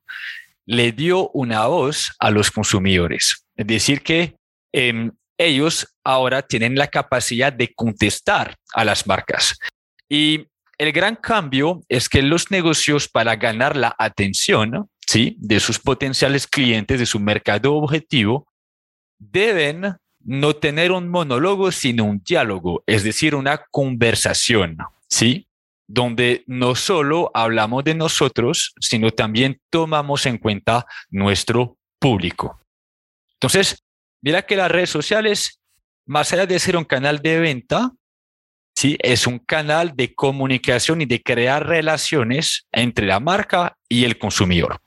le 0.67 0.93
dio 0.93 1.31
una 1.31 1.67
voz 1.67 2.13
a 2.19 2.31
los 2.31 2.51
consumidores. 2.51 3.47
Es 3.57 3.67
decir, 3.67 4.03
que 4.03 4.37
em, 4.73 5.13
ellos 5.39 5.95
ahora 6.05 6.43
tienen 6.43 6.77
la 6.77 6.89
capacidad 6.89 7.53
de 7.53 7.73
contestar 7.75 8.57
a 8.75 8.85
las 8.85 9.07
marcas. 9.07 9.59
Y 10.09 10.47
el 10.79 10.93
gran 10.93 11.17
cambio 11.17 11.83
es 11.89 12.09
que 12.09 12.23
los 12.23 12.51
negocios 12.51 13.09
para 13.09 13.37
ganar 13.37 13.77
la 13.77 13.95
atención 13.99 14.89
¿sí? 15.07 15.37
de 15.39 15.61
sus 15.61 15.79
potenciales 15.79 16.47
clientes, 16.47 16.99
de 16.99 17.07
su 17.07 17.21
mercado 17.21 17.75
objetivo, 17.75 18.47
deben 19.19 19.97
no 20.21 20.57
tener 20.57 20.91
un 20.91 21.09
monólogo, 21.09 21.71
sino 21.71 22.05
un 22.05 22.21
diálogo, 22.25 22.83
es 22.87 23.05
decir, 23.05 23.35
una 23.35 23.65
conversación, 23.71 24.77
¿sí? 25.09 25.47
Donde 25.89 26.43
no 26.47 26.75
solo 26.75 27.31
hablamos 27.35 27.85
de 27.85 27.95
nosotros, 27.95 28.75
sino 28.81 29.11
también 29.11 29.61
tomamos 29.71 30.27
en 30.27 30.39
cuenta 30.39 30.87
nuestro 31.11 31.79
público. 31.99 32.61
Entonces, 33.35 33.85
mira 34.23 34.43
que 34.43 34.57
las 34.57 34.71
redes 34.71 34.91
sociales, 34.91 35.61
más 36.07 36.33
allá 36.33 36.47
de 36.47 36.59
ser 36.59 36.77
un 36.77 36.85
canal 36.85 37.21
de 37.21 37.39
venta, 37.39 37.93
¿sí? 38.77 38.97
Es 39.01 39.27
un 39.27 39.39
canal 39.39 39.95
de 39.95 40.15
comunicación 40.15 41.03
y 41.03 41.07
de 41.07 41.23
crear 41.23 41.67
relaciones 41.67 42.67
entre 42.73 43.07
la 43.07 43.21
marca 43.21 43.77
y 43.89 44.05
el 44.05 44.19
consumidor. 44.19 44.81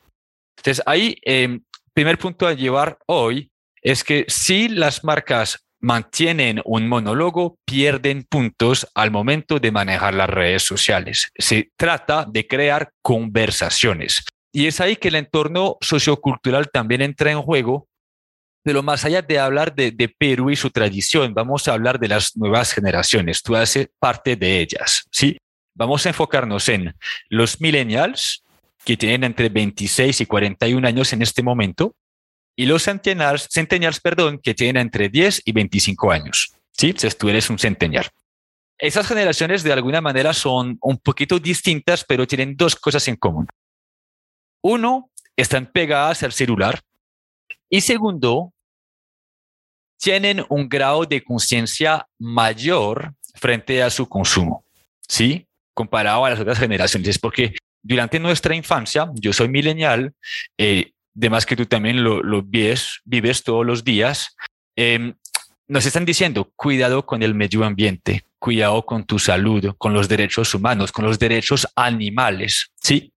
Entonces, 0.57 0.83
ahí, 0.85 1.17
eh, 1.25 1.59
primer 1.93 2.17
punto 2.17 2.47
a 2.47 2.53
llevar 2.53 2.97
hoy 3.07 3.51
es 3.81 4.03
que 4.03 4.25
si 4.27 4.67
las 4.67 5.03
marcas 5.03 5.65
mantienen 5.79 6.61
un 6.65 6.87
monólogo, 6.87 7.57
pierden 7.65 8.23
puntos 8.23 8.87
al 8.93 9.11
momento 9.11 9.59
de 9.59 9.71
manejar 9.71 10.13
las 10.13 10.29
redes 10.29 10.63
sociales. 10.63 11.31
Se 11.37 11.71
trata 11.77 12.25
de 12.29 12.47
crear 12.47 12.91
conversaciones. 13.01 14.23
Y 14.51 14.67
es 14.67 14.81
ahí 14.81 14.95
que 14.95 15.09
el 15.09 15.15
entorno 15.15 15.77
sociocultural 15.81 16.69
también 16.71 17.01
entra 17.01 17.31
en 17.31 17.41
juego 17.41 17.89
pero 18.63 18.83
más 18.83 19.05
allá 19.05 19.21
de 19.21 19.39
hablar 19.39 19.73
de, 19.73 20.15
Perú 20.17 20.49
y 20.49 20.55
su 20.55 20.69
tradición, 20.69 21.33
vamos 21.33 21.67
a 21.67 21.73
hablar 21.73 21.99
de 21.99 22.07
las 22.07 22.35
nuevas 22.35 22.73
generaciones. 22.73 23.41
Tú 23.41 23.55
haces 23.55 23.89
parte 23.99 24.35
de 24.35 24.59
ellas, 24.59 25.05
¿sí? 25.11 25.37
Vamos 25.75 26.05
a 26.05 26.09
enfocarnos 26.09 26.67
en 26.69 26.93
los 27.29 27.61
millennials, 27.61 28.43
que 28.83 28.97
tienen 28.97 29.23
entre 29.23 29.49
26 29.49 30.21
y 30.21 30.25
41 30.25 30.87
años 30.87 31.13
en 31.13 31.21
este 31.21 31.41
momento, 31.41 31.95
y 32.59 32.65
los 32.65 32.83
centennials, 32.83 33.47
centennials 33.49 34.01
perdón, 34.01 34.37
que 34.37 34.53
tienen 34.53 34.81
entre 34.81 35.07
10 35.07 35.43
y 35.45 35.53
25 35.53 36.11
años. 36.11 36.51
¿sí? 36.73 36.93
Si 36.97 37.09
tú 37.11 37.29
eres 37.29 37.49
un 37.49 37.57
centennial. 37.57 38.07
Esas 38.77 39.07
generaciones 39.07 39.63
de 39.63 39.71
alguna 39.71 40.01
manera 40.01 40.33
son 40.33 40.77
un 40.81 40.97
poquito 40.97 41.39
distintas, 41.39 42.03
pero 42.03 42.27
tienen 42.27 42.57
dos 42.57 42.75
cosas 42.75 43.07
en 43.07 43.15
común. 43.15 43.47
Uno, 44.61 45.09
están 45.37 45.71
pegadas 45.71 46.21
al 46.23 46.33
celular 46.33 46.81
y 47.69 47.79
segundo, 47.79 48.51
tienen 49.97 50.45
un 50.49 50.67
grado 50.67 51.05
de 51.05 51.23
conciencia 51.23 52.09
mayor 52.17 53.13
frente 53.35 53.81
a 53.81 53.89
su 53.89 54.09
consumo, 54.09 54.65
¿sí? 55.07 55.47
Comparado 55.73 56.25
a 56.25 56.31
las 56.31 56.41
otras 56.41 56.59
generaciones, 56.59 57.19
porque 57.19 57.55
durante 57.81 58.19
nuestra 58.19 58.53
infancia, 58.53 59.09
yo 59.13 59.31
soy 59.31 59.47
milenial, 59.47 60.13
eh, 60.57 60.91
más 61.29 61.45
que 61.45 61.55
tú 61.55 61.65
también 61.65 62.03
lo, 62.03 62.23
lo 62.23 62.41
vives, 62.41 63.01
vives 63.05 63.43
todos 63.43 63.65
los 63.65 63.83
días, 63.83 64.35
em, 64.75 65.15
nos 65.67 65.85
están 65.85 66.05
diciendo, 66.05 66.51
cuidado 66.55 67.05
con 67.05 67.21
el 67.21 67.35
medio 67.35 67.63
ambiente, 67.63 68.23
cuidado 68.39 68.85
con 68.85 69.05
tu 69.05 69.19
salud, 69.19 69.75
con 69.77 69.93
los 69.93 70.09
derechos 70.09 70.55
humanos, 70.55 70.91
con 70.91 71.05
los 71.05 71.19
derechos 71.19 71.67
animales, 71.75 72.71
¿sí? 72.81 73.13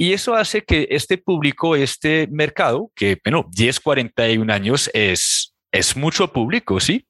Y 0.00 0.12
eso 0.12 0.34
hace 0.34 0.62
que 0.62 0.86
este 0.90 1.18
público, 1.18 1.74
este 1.74 2.28
mercado, 2.30 2.92
que, 2.94 3.18
bueno, 3.24 3.48
10, 3.50 3.80
41 3.80 4.52
años 4.52 4.88
es, 4.94 5.54
es 5.72 5.96
mucho 5.96 6.32
público, 6.32 6.78
¿sí? 6.78 7.06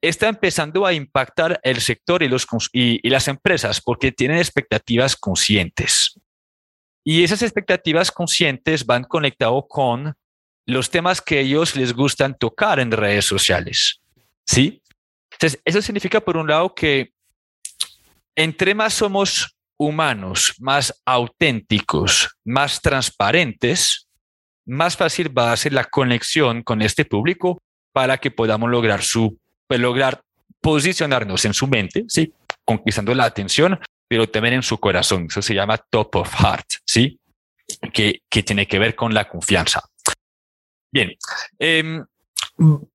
Está 0.00 0.28
empezando 0.28 0.86
a 0.86 0.92
impactar 0.92 1.58
el 1.64 1.80
sector 1.80 2.22
y, 2.22 2.28
los, 2.28 2.46
y, 2.72 3.08
las 3.08 3.26
empresas 3.26 3.80
porque 3.80 4.12
tienen 4.12 4.38
expectativas 4.38 5.16
conscientes. 5.16 6.14
Y 7.10 7.24
esas 7.24 7.40
expectativas 7.40 8.12
conscientes 8.12 8.84
van 8.84 9.02
conectados 9.02 9.64
con 9.66 10.14
los 10.66 10.90
temas 10.90 11.22
que 11.22 11.40
ellos 11.40 11.74
les 11.74 11.94
gustan 11.94 12.36
tocar 12.36 12.78
en 12.80 12.92
redes 12.92 13.24
sociales, 13.24 14.02
¿sí? 14.44 14.82
Entonces, 15.32 15.58
eso 15.64 15.80
significa, 15.80 16.20
por 16.20 16.36
un 16.36 16.46
lado, 16.46 16.74
que 16.74 17.14
entre 18.36 18.74
más 18.74 18.92
somos 18.92 19.56
humanos, 19.78 20.52
más 20.58 21.00
auténticos, 21.06 22.36
más 22.44 22.82
transparentes, 22.82 24.06
más 24.66 24.94
fácil 24.94 25.30
va 25.36 25.52
a 25.52 25.56
ser 25.56 25.72
la 25.72 25.84
conexión 25.84 26.62
con 26.62 26.82
este 26.82 27.06
público 27.06 27.62
para 27.90 28.18
que 28.18 28.30
podamos 28.30 28.68
lograr 28.68 29.02
su 29.02 29.38
pues, 29.66 29.80
lograr 29.80 30.20
posicionarnos 30.60 31.46
en 31.46 31.54
su 31.54 31.68
mente, 31.68 32.04
sí, 32.06 32.34
conquistando 32.66 33.14
la 33.14 33.24
atención, 33.24 33.80
pero 34.08 34.28
también 34.28 34.54
en 34.54 34.62
su 34.62 34.78
corazón. 34.78 35.26
Eso 35.28 35.42
se 35.42 35.54
llama 35.54 35.78
top 35.78 36.16
of 36.16 36.34
heart, 36.34 36.66
sí, 36.84 37.20
que, 37.92 38.22
que 38.28 38.42
tiene 38.42 38.66
que 38.66 38.78
ver 38.78 38.94
con 38.94 39.14
la 39.14 39.28
confianza. 39.28 39.82
Bien, 40.90 41.14
em, 41.58 42.04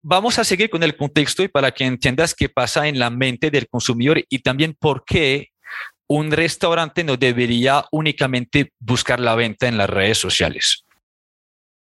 vamos 0.01 0.39
a 0.39 0.43
seguir 0.43 0.69
con 0.69 0.83
el 0.83 0.97
contexto 0.97 1.43
y 1.43 1.47
para 1.47 1.71
que 1.71 1.85
entiendas 1.85 2.33
qué 2.33 2.49
pasa 2.49 2.87
en 2.87 2.97
la 2.97 3.09
mente 3.09 3.51
del 3.51 3.67
consumidor 3.67 4.23
y 4.27 4.39
también 4.39 4.75
por 4.77 5.05
qué 5.05 5.51
un 6.07 6.31
restaurante 6.31 7.03
no 7.03 7.17
debería 7.17 7.85
únicamente 7.91 8.73
buscar 8.79 9.19
la 9.19 9.35
venta 9.35 9.67
en 9.67 9.77
las 9.77 9.89
redes 9.89 10.17
sociales. 10.17 10.85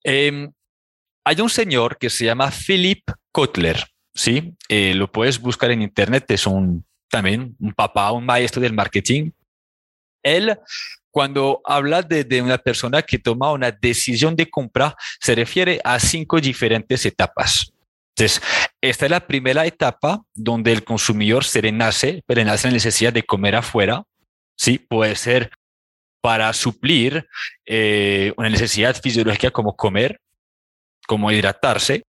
Em, 0.02 0.52
hay 1.25 1.40
un 1.40 1.49
señor 1.49 1.97
que 1.99 2.11
se 2.11 2.26
llama 2.26 2.50
Philip 2.50 3.02
Kotler, 3.33 3.83
¿sí? 4.14 4.54
Eh, 4.68 4.94
lo 4.94 5.11
puedes 5.11 5.40
buscar 5.40 5.71
en 5.71 5.83
internet, 5.83 6.30
es 6.30 6.47
un 6.47 6.85
también 7.14 7.54
un 7.61 7.73
papá, 7.73 8.11
un 8.11 8.26
maestro 8.26 8.61
del 8.61 8.73
marketing. 8.73 9.30
Él, 10.21 10.59
cuando 11.12 11.61
habla 11.64 12.02
de, 12.02 12.25
de 12.25 12.42
una 12.42 12.59
persona 12.59 13.02
que 13.02 13.21
toma 13.21 13.52
una 13.52 13.71
decisión 13.71 14.35
de 14.35 14.50
compra, 14.50 14.97
se 15.21 15.37
refiere 15.37 15.80
a 15.85 16.00
cinco 16.00 16.40
diferentes 16.40 17.06
etapas. 17.06 17.73
Entonces, 18.16 18.42
esta 18.80 19.04
es 19.06 19.11
la 19.12 19.25
primera 19.28 19.64
etapa 19.64 20.25
donde 20.35 20.73
el 20.73 20.83
consumidor 20.83 21.44
se 21.44 21.61
renace, 21.61 22.25
pero 22.26 22.40
renace 22.40 22.66
la 22.66 22.75
necesidad 22.75 23.12
de 23.12 23.23
comer 23.23 23.54
afuera. 23.54 24.02
Sí, 24.56 24.78
puede 24.78 25.14
ser 25.14 25.52
para 26.21 26.52
suplir 26.52 27.28
eh, 27.64 28.33
una 28.37 28.49
necesidad 28.49 29.00
fisiológica 29.00 29.52
como 29.52 29.76
comer, 29.76 30.21
como 31.06 31.30
hidratarse, 31.30 32.02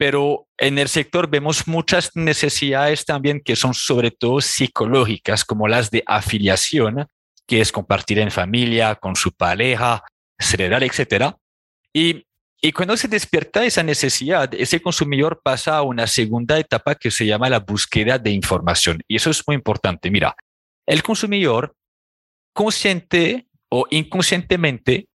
pero 0.00 0.48
en 0.56 0.78
el 0.78 0.88
sector 0.88 1.28
vemos 1.28 1.68
muchas 1.68 2.12
necesidades 2.16 3.04
también 3.04 3.42
que 3.44 3.54
son 3.54 3.74
sobre 3.74 4.10
todo 4.10 4.40
psicológicas, 4.40 5.44
como 5.44 5.68
las 5.68 5.90
de 5.90 6.02
afiliación, 6.06 7.06
que 7.46 7.60
es 7.60 7.70
compartir 7.70 8.18
en 8.18 8.30
familia, 8.30 8.94
con 8.94 9.14
su 9.14 9.30
pareja, 9.30 10.02
celebrar, 10.38 10.84
etc. 10.84 11.34
Y, 11.92 12.24
y 12.62 12.72
cuando 12.72 12.96
se 12.96 13.08
despierta 13.08 13.62
esa 13.66 13.82
necesidad, 13.82 14.54
ese 14.54 14.80
consumidor 14.80 15.42
pasa 15.44 15.76
a 15.76 15.82
una 15.82 16.06
segunda 16.06 16.58
etapa 16.58 16.94
que 16.94 17.10
se 17.10 17.26
llama 17.26 17.50
la 17.50 17.60
búsqueda 17.60 18.18
de 18.18 18.30
información. 18.30 19.02
Y 19.06 19.16
eso 19.16 19.28
es 19.28 19.46
muy 19.46 19.54
importante. 19.54 20.10
Mira, 20.10 20.34
el 20.86 21.02
consumidor 21.02 21.74
consciente 22.54 23.48
o 23.68 23.86
inconscientemente 23.90 25.08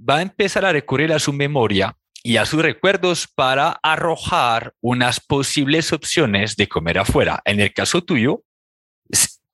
va 0.00 0.16
a 0.16 0.22
empezar 0.22 0.64
a 0.64 0.72
recurrir 0.72 1.12
a 1.12 1.18
su 1.18 1.34
memoria 1.34 1.98
y 2.22 2.36
a 2.36 2.46
sus 2.46 2.62
recuerdos 2.62 3.26
para 3.26 3.80
arrojar 3.82 4.74
unas 4.80 5.20
posibles 5.20 5.92
opciones 5.92 6.56
de 6.56 6.68
comer 6.68 6.98
afuera. 6.98 7.42
En 7.44 7.60
el 7.60 7.72
caso 7.72 8.02
tuyo, 8.02 8.44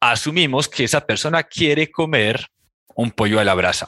asumimos 0.01 0.69
que 0.69 0.85
esa 0.85 1.07
persona 1.07 1.43
quiere 1.43 1.91
comer 1.91 2.47
un 2.95 3.11
pollo 3.11 3.41
a 3.41 3.45
la 3.45 3.55
brasa. 3.55 3.87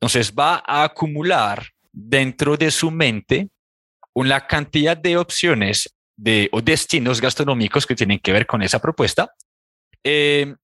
Entonces 0.00 0.32
va 0.32 0.62
a 0.66 0.84
acumular 0.84 1.66
dentro 1.92 2.56
de 2.56 2.70
su 2.70 2.90
mente 2.90 3.48
una 4.14 4.46
cantidad 4.46 4.96
de 4.96 5.16
opciones 5.16 5.94
de, 6.16 6.48
o 6.52 6.60
destinos 6.60 7.20
gastronómicos 7.20 7.86
que 7.86 7.94
tienen 7.94 8.18
que 8.18 8.32
ver 8.32 8.46
con 8.46 8.62
esa 8.62 8.78
propuesta. 8.80 9.32
Eh, 10.04 10.54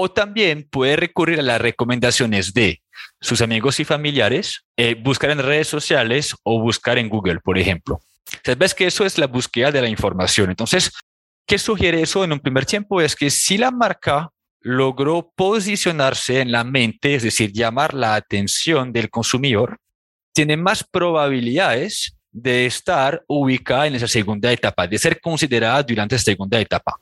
o 0.00 0.10
también 0.10 0.68
puede 0.70 0.96
recurrir 0.96 1.40
a 1.40 1.42
las 1.42 1.60
recomendaciones 1.60 2.54
de 2.54 2.80
sus 3.20 3.40
amigos 3.40 3.80
y 3.80 3.84
familiares, 3.84 4.64
eh, 4.76 4.94
buscar 4.94 5.30
en 5.30 5.38
redes 5.38 5.68
sociales 5.68 6.34
o 6.42 6.60
buscar 6.60 6.98
en 6.98 7.08
Google, 7.08 7.40
por 7.40 7.58
ejemplo. 7.58 8.00
Sabes 8.44 8.74
que 8.74 8.86
eso 8.86 9.04
es 9.04 9.18
la 9.18 9.26
búsqueda 9.26 9.70
de 9.72 9.80
la 9.80 9.88
información. 9.88 10.50
Entonces, 10.50 10.92
¿qué 11.46 11.58
sugiere 11.58 12.02
eso 12.02 12.24
en 12.24 12.32
un 12.32 12.40
primer 12.40 12.66
tiempo? 12.66 13.00
Es 13.00 13.16
que 13.16 13.30
si 13.30 13.58
la 13.58 13.70
marca 13.70 14.30
logró 14.60 15.32
posicionarse 15.34 16.40
en 16.40 16.52
la 16.52 16.64
mente, 16.64 17.14
es 17.14 17.22
decir, 17.22 17.52
llamar 17.52 17.94
la 17.94 18.14
atención 18.14 18.92
del 18.92 19.08
consumidor, 19.08 19.78
tiene 20.32 20.56
más 20.56 20.84
probabilidades 20.84 22.14
de 22.30 22.66
estar 22.66 23.24
ubicada 23.26 23.86
en 23.86 23.94
esa 23.94 24.08
segunda 24.08 24.52
etapa, 24.52 24.86
de 24.86 24.98
ser 24.98 25.20
considerada 25.20 25.82
durante 25.82 26.16
esa 26.16 26.24
segunda 26.24 26.60
etapa. 26.60 26.96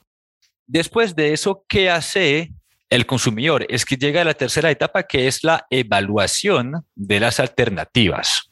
Después 0.66 1.14
de 1.14 1.32
eso, 1.32 1.64
¿qué 1.68 1.90
hace 1.90 2.52
el 2.90 3.06
consumidor 3.06 3.66
es 3.68 3.84
que 3.84 3.96
llega 3.96 4.20
a 4.20 4.24
la 4.24 4.34
tercera 4.34 4.70
etapa 4.70 5.02
que 5.02 5.26
es 5.26 5.42
la 5.42 5.66
evaluación 5.70 6.86
de 6.94 7.20
las 7.20 7.40
alternativas. 7.40 8.50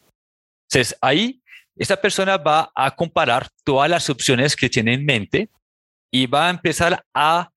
Entonces, 0.68 0.97
ahí 1.01 1.40
esta 1.77 2.01
persona 2.01 2.37
va 2.37 2.70
a 2.75 2.94
comparar 2.94 3.49
todas 3.64 3.88
las 3.88 4.09
opciones 4.11 4.57
que 4.57 4.68
tiene 4.68 4.94
en 4.94 5.05
mente 5.05 5.51
y 6.12 6.27
va 6.27 6.47
a 6.47 6.51
empezar 6.51 7.05
a 7.14 7.51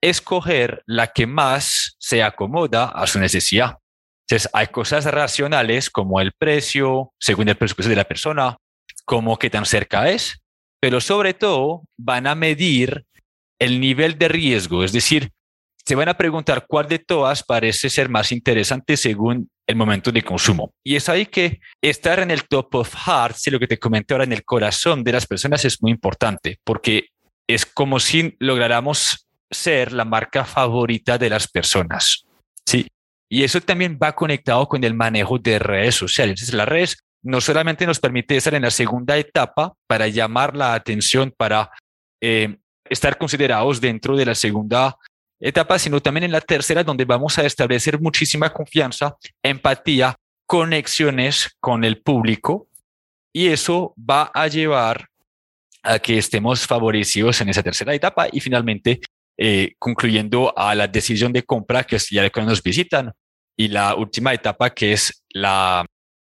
escoger 0.00 0.82
la 0.86 1.06
que 1.06 1.26
más 1.26 1.96
se 1.98 2.22
acomoda 2.22 2.86
a 2.86 3.06
su 3.06 3.18
necesidad. 3.18 3.78
Entonces, 4.26 4.50
hay 4.52 4.68
cosas 4.68 5.04
racionales 5.04 5.90
como 5.90 6.20
el 6.20 6.32
precio, 6.32 7.12
según 7.18 7.48
el 7.48 7.56
presupuesto 7.56 7.90
de 7.90 7.96
la 7.96 8.04
persona, 8.04 8.56
como 9.04 9.38
qué 9.38 9.50
tan 9.50 9.66
cerca 9.66 10.08
es, 10.08 10.42
pero 10.80 11.00
sobre 11.00 11.34
todo 11.34 11.84
van 11.98 12.26
a 12.26 12.34
medir 12.34 13.04
el 13.58 13.80
nivel 13.80 14.18
de 14.18 14.28
riesgo, 14.28 14.84
es 14.84 14.92
decir, 14.92 15.30
se 15.86 15.94
van 15.94 16.08
a 16.08 16.16
preguntar 16.16 16.66
cuál 16.68 16.88
de 16.88 16.98
todas 16.98 17.42
parece 17.42 17.90
ser 17.90 18.08
más 18.08 18.30
interesante 18.32 18.96
según 18.96 19.50
el 19.66 19.76
momento 19.76 20.12
de 20.12 20.22
consumo. 20.22 20.72
Y 20.84 20.96
es 20.96 21.08
ahí 21.08 21.26
que 21.26 21.60
estar 21.80 22.20
en 22.20 22.30
el 22.30 22.44
top 22.44 22.74
of 22.76 22.94
hearts, 22.94 23.46
lo 23.48 23.58
que 23.58 23.66
te 23.66 23.78
comenté 23.78 24.14
ahora, 24.14 24.24
en 24.24 24.32
el 24.32 24.44
corazón 24.44 25.02
de 25.02 25.12
las 25.12 25.26
personas 25.26 25.64
es 25.64 25.82
muy 25.82 25.90
importante, 25.90 26.58
porque 26.64 27.08
es 27.48 27.66
como 27.66 27.98
si 27.98 28.36
lográramos 28.38 29.26
ser 29.50 29.92
la 29.92 30.04
marca 30.04 30.44
favorita 30.44 31.18
de 31.18 31.30
las 31.30 31.48
personas. 31.48 32.24
Sí. 32.66 32.86
Y 33.28 33.44
eso 33.44 33.60
también 33.60 33.98
va 34.00 34.14
conectado 34.14 34.66
con 34.68 34.84
el 34.84 34.94
manejo 34.94 35.38
de 35.38 35.58
redes 35.58 35.94
sociales. 35.94 36.32
Entonces, 36.32 36.54
las 36.54 36.68
redes 36.68 36.98
no 37.22 37.40
solamente 37.40 37.86
nos 37.86 37.98
permite 37.98 38.36
estar 38.36 38.54
en 38.54 38.62
la 38.62 38.70
segunda 38.70 39.16
etapa 39.16 39.72
para 39.86 40.08
llamar 40.08 40.56
la 40.56 40.74
atención, 40.74 41.32
para 41.36 41.70
eh, 42.20 42.56
estar 42.88 43.16
considerados 43.16 43.80
dentro 43.80 44.16
de 44.16 44.26
la 44.26 44.34
segunda 44.34 44.96
etapa, 45.42 45.78
sino 45.78 46.00
también 46.00 46.24
en 46.24 46.32
la 46.32 46.40
tercera, 46.40 46.84
donde 46.84 47.04
vamos 47.04 47.36
a 47.38 47.44
establecer 47.44 48.00
muchísima 48.00 48.50
confianza, 48.50 49.16
empatía, 49.42 50.14
conexiones 50.46 51.56
con 51.60 51.84
el 51.84 52.00
público 52.00 52.68
y 53.32 53.48
eso 53.48 53.94
va 53.98 54.30
a 54.32 54.46
llevar 54.46 55.08
a 55.82 55.98
que 55.98 56.18
estemos 56.18 56.66
favorecidos 56.66 57.40
en 57.40 57.48
esa 57.48 57.62
tercera 57.62 57.94
etapa 57.94 58.28
y 58.30 58.38
finalmente 58.40 59.00
eh, 59.36 59.72
concluyendo 59.78 60.56
a 60.56 60.74
la 60.74 60.86
decisión 60.86 61.32
de 61.32 61.42
compra 61.42 61.84
que 61.84 61.96
es 61.96 62.08
ya 62.08 62.28
cuando 62.30 62.50
nos 62.50 62.62
visitan 62.62 63.12
y 63.56 63.68
la 63.68 63.96
última 63.96 64.32
etapa 64.32 64.70
que 64.70 64.92
es 64.92 65.24
la 65.30 65.84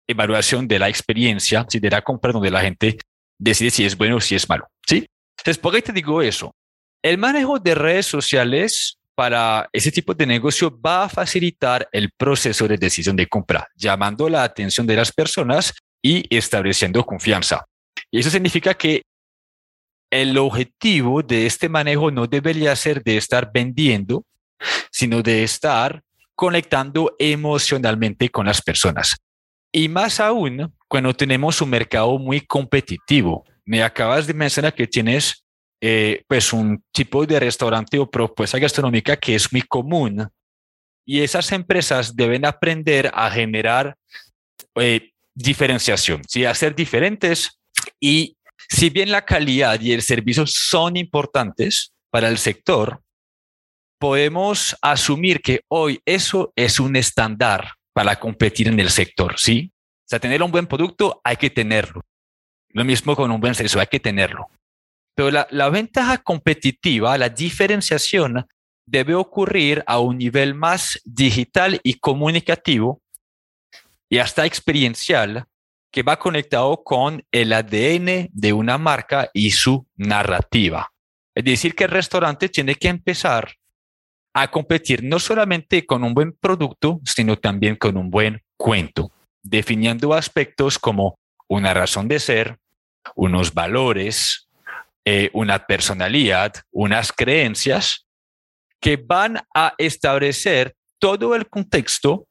evaluación 0.08 0.68
de 0.68 0.80
la 0.80 0.90
experiencia, 0.90 1.66
si 1.70 1.80
de 1.80 1.90
la 1.90 2.02
compra 2.02 2.32
donde 2.32 2.50
la 2.50 2.62
gente 2.62 2.98
decide 3.38 3.70
si 3.70 3.86
es 3.86 3.96
bueno 3.96 4.18
o 4.18 4.22
si 4.22 4.36
es 4.36 4.50
malo. 4.50 4.68
¿sí? 4.88 5.06
Entonces, 5.38 5.62
¿por 5.62 5.74
qué 5.74 5.82
te 5.82 5.92
digo 5.92 6.22
eso? 6.22 6.56
El 7.02 7.18
manejo 7.18 7.60
de 7.60 7.76
redes 7.76 8.06
sociales 8.06 8.98
para 9.16 9.70
ese 9.72 9.92
tipo 9.92 10.14
de 10.14 10.26
negocio 10.26 10.80
va 10.80 11.06
a 11.06 11.10
facilitar 11.10 11.88
el 11.92 12.12
proceso 12.12 12.68
de 12.68 12.78
decisión 12.78 13.16
de 13.16 13.28
compra, 13.28 13.68
llamando 13.76 14.30
la 14.30 14.44
atención 14.44 14.88
de 14.88 14.96
las 14.96 15.12
personas 15.12 15.74
y 16.02 16.24
estableciendo 16.36 17.06
confianza. 17.06 17.66
Y 18.12 18.20
eso 18.20 18.30
significa 18.30 18.74
que 18.74 19.04
el 20.12 20.38
objetivo 20.38 21.24
de 21.24 21.46
este 21.46 21.70
manejo 21.70 22.12
no 22.12 22.28
debería 22.28 22.76
ser 22.76 23.04
de 23.04 23.18
estar 23.18 23.52
vendiendo, 23.54 24.26
sino 24.92 25.22
de 25.22 25.44
estar 25.44 26.02
conectando 26.36 27.16
emocionalmente 27.20 28.30
con 28.30 28.46
las 28.46 28.62
personas. 28.62 29.18
Y 29.72 29.90
más 29.90 30.20
aún 30.20 30.72
cuando 30.88 31.16
tenemos 31.16 31.60
un 31.62 31.72
mercado 31.72 32.20
muy 32.20 32.42
competitivo. 32.42 33.44
Me 33.66 33.82
acabas 33.82 34.28
de 34.28 34.36
mencionar 34.36 34.76
que 34.76 34.86
tienes 34.86 35.43
eh, 35.86 36.24
pues 36.30 36.54
un 36.54 36.82
tipo 36.94 37.26
de 37.26 37.38
restaurante 37.42 38.00
o 38.00 38.10
propuesta 38.10 38.58
gastronómica 38.58 39.18
que 39.18 39.36
es 39.36 39.52
muy 39.52 39.64
común. 39.64 40.30
Y 41.06 41.20
esas 41.20 41.52
empresas 41.52 42.16
deben 42.16 42.46
aprender 42.46 43.12
a 43.14 43.30
generar 43.30 43.98
eh, 44.76 45.12
diferenciación, 45.36 46.22
¿sí? 46.26 46.46
a 46.46 46.56
ser 46.56 46.74
diferentes. 46.74 47.60
Y 48.00 48.38
si 48.70 48.92
bien 48.92 49.12
la 49.12 49.26
calidad 49.26 49.82
y 49.82 49.92
el 49.92 50.02
servicio 50.02 50.46
son 50.48 50.96
importantes 50.96 51.92
para 52.10 52.30
el 52.30 52.38
sector, 52.38 53.02
podemos 54.00 54.78
asumir 54.82 55.42
que 55.42 55.66
hoy 55.68 56.00
eso 56.06 56.54
es 56.56 56.80
un 56.80 56.96
estándar 56.96 57.74
para 57.92 58.18
competir 58.22 58.70
en 58.70 58.80
el 58.80 58.90
sector, 58.90 59.38
¿sí? 59.38 59.70
O 59.74 60.08
sea, 60.08 60.20
tener 60.20 60.42
un 60.44 60.52
buen 60.52 60.66
producto 60.66 61.20
hay 61.26 61.36
que 61.36 61.50
tenerlo. 61.50 62.06
Lo 62.70 62.86
mismo 62.86 63.18
con 63.18 63.30
un 63.32 63.42
buen 63.42 63.54
servicio, 63.54 63.82
hay 63.82 63.88
que 63.88 64.00
tenerlo. 64.00 64.48
Pero 65.16 65.32
la, 65.32 65.70
ventaja 65.70 66.18
competitiva, 66.18 67.18
la 67.18 67.30
diferenciación, 67.30 68.48
debe 68.86 69.16
ocurrir 69.16 69.84
a 69.86 70.00
un 70.00 70.18
nivel 70.18 70.56
más 70.56 71.00
digital 71.06 71.80
y 71.84 71.96
comunicativo 71.96 73.02
y 74.10 74.18
hasta 74.18 74.46
experiencial 74.46 75.46
que 75.92 76.04
va 76.04 76.18
conectado 76.18 76.84
con 76.84 77.24
el 77.32 77.54
ADN 77.54 78.30
de 78.32 78.54
una 78.54 78.78
marca 78.78 79.30
y 79.34 79.52
su 79.52 79.88
narrativa. 79.96 80.92
Es 81.36 81.46
decir, 81.46 81.76
que 81.76 81.86
el 81.86 81.92
restaurante 81.92 82.50
tiene 82.50 82.76
que 82.76 82.88
empezar 82.88 83.54
a 84.34 84.50
competir 84.50 85.04
no 85.04 85.20
solamente 85.20 85.86
con 85.86 86.04
un 86.04 86.14
buen 86.14 86.34
producto, 86.34 87.00
sino 87.06 87.38
también 87.38 87.76
con 87.76 87.98
un 87.98 88.10
buen 88.10 88.42
cuento, 88.58 89.12
definiendo 89.44 90.14
aspectos 90.14 90.80
como 90.80 91.20
una 91.48 91.74
razón 91.74 92.08
de 92.08 92.20
ser, 92.20 92.58
unos 93.16 93.54
valores, 93.54 94.43
eh, 95.06 95.30
una 95.34 95.66
personalidad, 95.66 96.54
unas 96.72 97.12
creencias 97.12 98.06
que 98.80 98.98
van 98.98 99.40
a 99.54 99.74
establecer 99.78 100.76
todo 101.00 101.36
el 101.36 101.48
contexto 101.48 102.28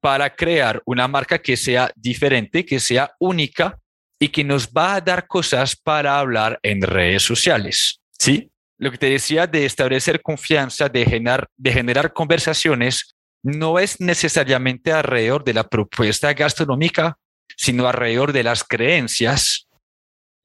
para 0.00 0.34
crear 0.34 0.82
una 0.84 1.08
marca 1.08 1.40
que 1.40 1.56
sea 1.56 1.92
diferente, 1.94 2.64
que 2.64 2.80
sea 2.80 3.12
única 3.20 3.78
y 4.18 4.28
que 4.28 4.44
nos 4.44 4.68
va 4.68 4.94
a 4.94 5.00
dar 5.00 5.26
cosas 5.26 5.76
para 5.76 6.18
hablar 6.18 6.58
en 6.62 6.82
redes 6.82 7.22
sociales. 7.22 8.00
¿Sí? 8.18 8.50
Lo 8.78 8.90
que 8.90 8.98
te 8.98 9.10
decía 9.10 9.46
de 9.46 9.64
establecer 9.64 10.22
confianza, 10.22 10.88
de 10.88 11.04
generar, 11.04 11.48
de 11.56 11.72
generar 11.72 12.12
conversaciones, 12.12 13.16
no 13.42 13.78
es 13.78 14.00
necesariamente 14.00 14.92
alrededor 14.92 15.44
de 15.44 15.54
la 15.54 15.68
propuesta 15.68 16.32
gastronómica, 16.32 17.18
sino 17.56 17.86
alrededor 17.86 18.32
de 18.32 18.44
las 18.44 18.64
creencias 18.64 19.61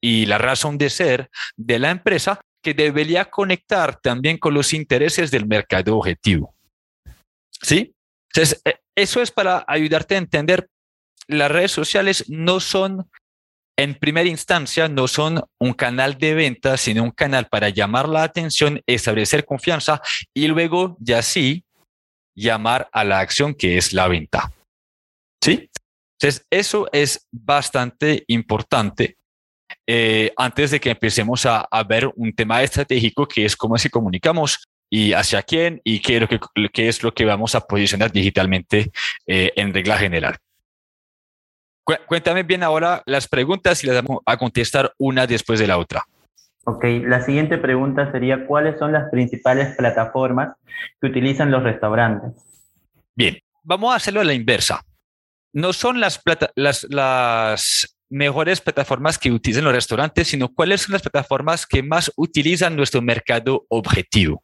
y 0.00 0.26
la 0.26 0.38
razón 0.38 0.78
de 0.78 0.90
ser 0.90 1.30
de 1.56 1.78
la 1.78 1.90
empresa 1.90 2.40
que 2.62 2.74
debería 2.74 3.26
conectar 3.26 4.00
también 4.00 4.38
con 4.38 4.54
los 4.54 4.72
intereses 4.72 5.30
del 5.30 5.46
mercado 5.46 5.96
objetivo. 5.96 6.54
¿Sí? 7.50 7.94
Entonces, 8.32 8.60
eh, 8.64 8.76
eso 8.96 9.22
es 9.22 9.30
para 9.30 9.64
ayudarte 9.66 10.14
a 10.14 10.18
entender, 10.18 10.68
las 11.26 11.50
redes 11.50 11.72
sociales 11.72 12.24
no 12.28 12.60
son, 12.60 13.08
en 13.76 13.94
primera 13.94 14.28
instancia, 14.28 14.88
no 14.88 15.08
son 15.08 15.42
un 15.60 15.72
canal 15.72 16.18
de 16.18 16.34
venta, 16.34 16.76
sino 16.76 17.04
un 17.04 17.10
canal 17.10 17.48
para 17.48 17.68
llamar 17.68 18.08
la 18.08 18.22
atención, 18.22 18.80
establecer 18.86 19.44
confianza 19.44 20.00
y 20.34 20.48
luego 20.48 20.96
ya 21.00 21.22
sí 21.22 21.64
llamar 22.34 22.88
a 22.92 23.04
la 23.04 23.20
acción 23.20 23.54
que 23.54 23.76
es 23.76 23.92
la 23.92 24.08
venta. 24.08 24.52
¿Sí? 25.42 25.70
Entonces, 26.20 26.46
eso 26.50 26.88
es 26.92 27.28
bastante 27.30 28.24
importante 28.26 29.17
eh, 29.90 30.34
antes 30.36 30.70
de 30.70 30.80
que 30.80 30.90
empecemos 30.90 31.46
a, 31.46 31.66
ver 31.88 32.10
un 32.14 32.34
tema 32.34 32.62
estratégico 32.62 33.26
que 33.26 33.46
es 33.46 33.56
cómo 33.56 33.78
se 33.78 33.88
comunicamos 33.88 34.68
y 34.90 35.14
hacia 35.14 35.42
quién 35.42 35.80
y 35.82 36.00
qué 36.00 36.16
es 36.16 36.20
lo 36.20 36.28
que, 36.28 36.40
qué 36.70 36.88
es 36.88 37.02
lo 37.02 37.14
que 37.14 37.24
vamos 37.24 37.54
a 37.54 37.62
posicionar 37.62 38.12
digitalmente 38.12 38.90
eh, 39.26 39.50
en 39.56 39.72
regla 39.72 39.96
general. 39.96 40.36
Cuéntame 42.06 42.42
bien 42.42 42.62
ahora 42.62 43.02
las 43.06 43.26
preguntas 43.28 43.82
y 43.82 43.86
las 43.86 44.02
vamos 44.02 44.20
a 44.26 44.36
contestar 44.36 44.92
una 44.98 45.26
después 45.26 45.58
de 45.58 45.66
la 45.66 45.78
otra. 45.78 46.04
Ok, 46.64 46.84
la 47.06 47.22
siguiente 47.22 47.56
pregunta 47.56 48.12
sería, 48.12 48.46
¿cuáles 48.46 48.78
son 48.78 48.92
las 48.92 49.10
principales 49.10 49.74
plataformas 49.74 50.54
que 51.00 51.06
utilizan 51.06 51.50
los 51.50 51.62
restaurantes? 51.62 52.32
Bien, 53.16 53.38
vamos 53.62 53.94
a 53.94 53.96
hacerlo 53.96 54.20
a 54.20 54.24
la 54.24 54.34
inversa. 54.34 54.82
No 55.54 55.72
son 55.72 55.98
las, 55.98 56.20
las, 56.56 56.86
las 56.90 57.97
mejores 58.10 58.60
plataformas 58.60 59.18
que 59.18 59.30
utilizan 59.30 59.64
los 59.64 59.72
restaurantes, 59.72 60.28
sino 60.28 60.52
cuáles 60.52 60.82
son 60.82 60.92
las 60.92 61.02
plataformas 61.02 61.66
que 61.66 61.82
más 61.82 62.10
utilizan 62.16 62.76
nuestro 62.76 63.02
mercado 63.02 63.66
objetivo. 63.68 64.42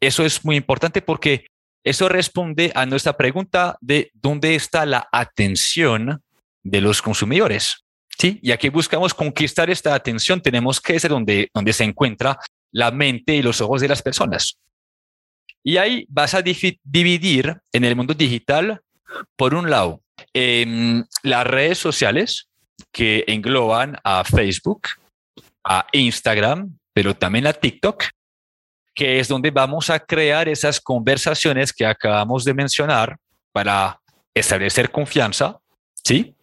Eso 0.00 0.24
es 0.24 0.44
muy 0.44 0.56
importante 0.56 1.02
porque 1.02 1.46
eso 1.84 2.08
responde 2.08 2.72
a 2.74 2.86
nuestra 2.86 3.16
pregunta 3.16 3.78
de 3.80 4.10
dónde 4.14 4.54
está 4.54 4.84
la 4.86 5.08
atención 5.12 6.22
de 6.62 6.80
los 6.80 7.02
consumidores. 7.02 7.84
¿Sí? 8.18 8.40
Ya 8.42 8.56
que 8.56 8.70
buscamos 8.70 9.14
conquistar 9.14 9.70
esta 9.70 9.94
atención, 9.94 10.40
tenemos 10.40 10.80
que 10.80 10.98
ser 10.98 11.12
donde, 11.12 11.50
donde 11.54 11.72
se 11.72 11.84
encuentra 11.84 12.36
la 12.72 12.90
mente 12.90 13.36
y 13.36 13.42
los 13.42 13.60
ojos 13.60 13.80
de 13.80 13.88
las 13.88 14.02
personas. 14.02 14.58
Y 15.62 15.76
ahí 15.76 16.04
vas 16.08 16.34
a 16.34 16.42
dividir 16.42 17.58
en 17.72 17.84
el 17.84 17.94
mundo 17.94 18.14
digital, 18.14 18.80
por 19.36 19.54
un 19.54 19.70
lado, 19.70 20.02
em, 20.32 21.04
las 21.22 21.46
redes 21.46 21.78
sociales, 21.78 22.47
que 22.92 23.24
engloban 23.26 23.96
a 24.04 24.24
Facebook, 24.24 24.82
a 25.64 25.86
Instagram, 25.92 26.78
pero 26.92 27.14
también 27.14 27.46
a 27.46 27.52
TikTok, 27.52 28.04
que 28.94 29.20
es 29.20 29.28
donde 29.28 29.50
vamos 29.50 29.90
a 29.90 30.00
crear 30.00 30.48
esas 30.48 30.80
conversaciones 30.80 31.72
que 31.72 31.86
acabamos 31.86 32.44
de 32.44 32.54
mencionar 32.54 33.16
para 33.52 34.00
establecer 34.34 34.90
confianza, 34.90 35.58
¿sí? 36.04 36.34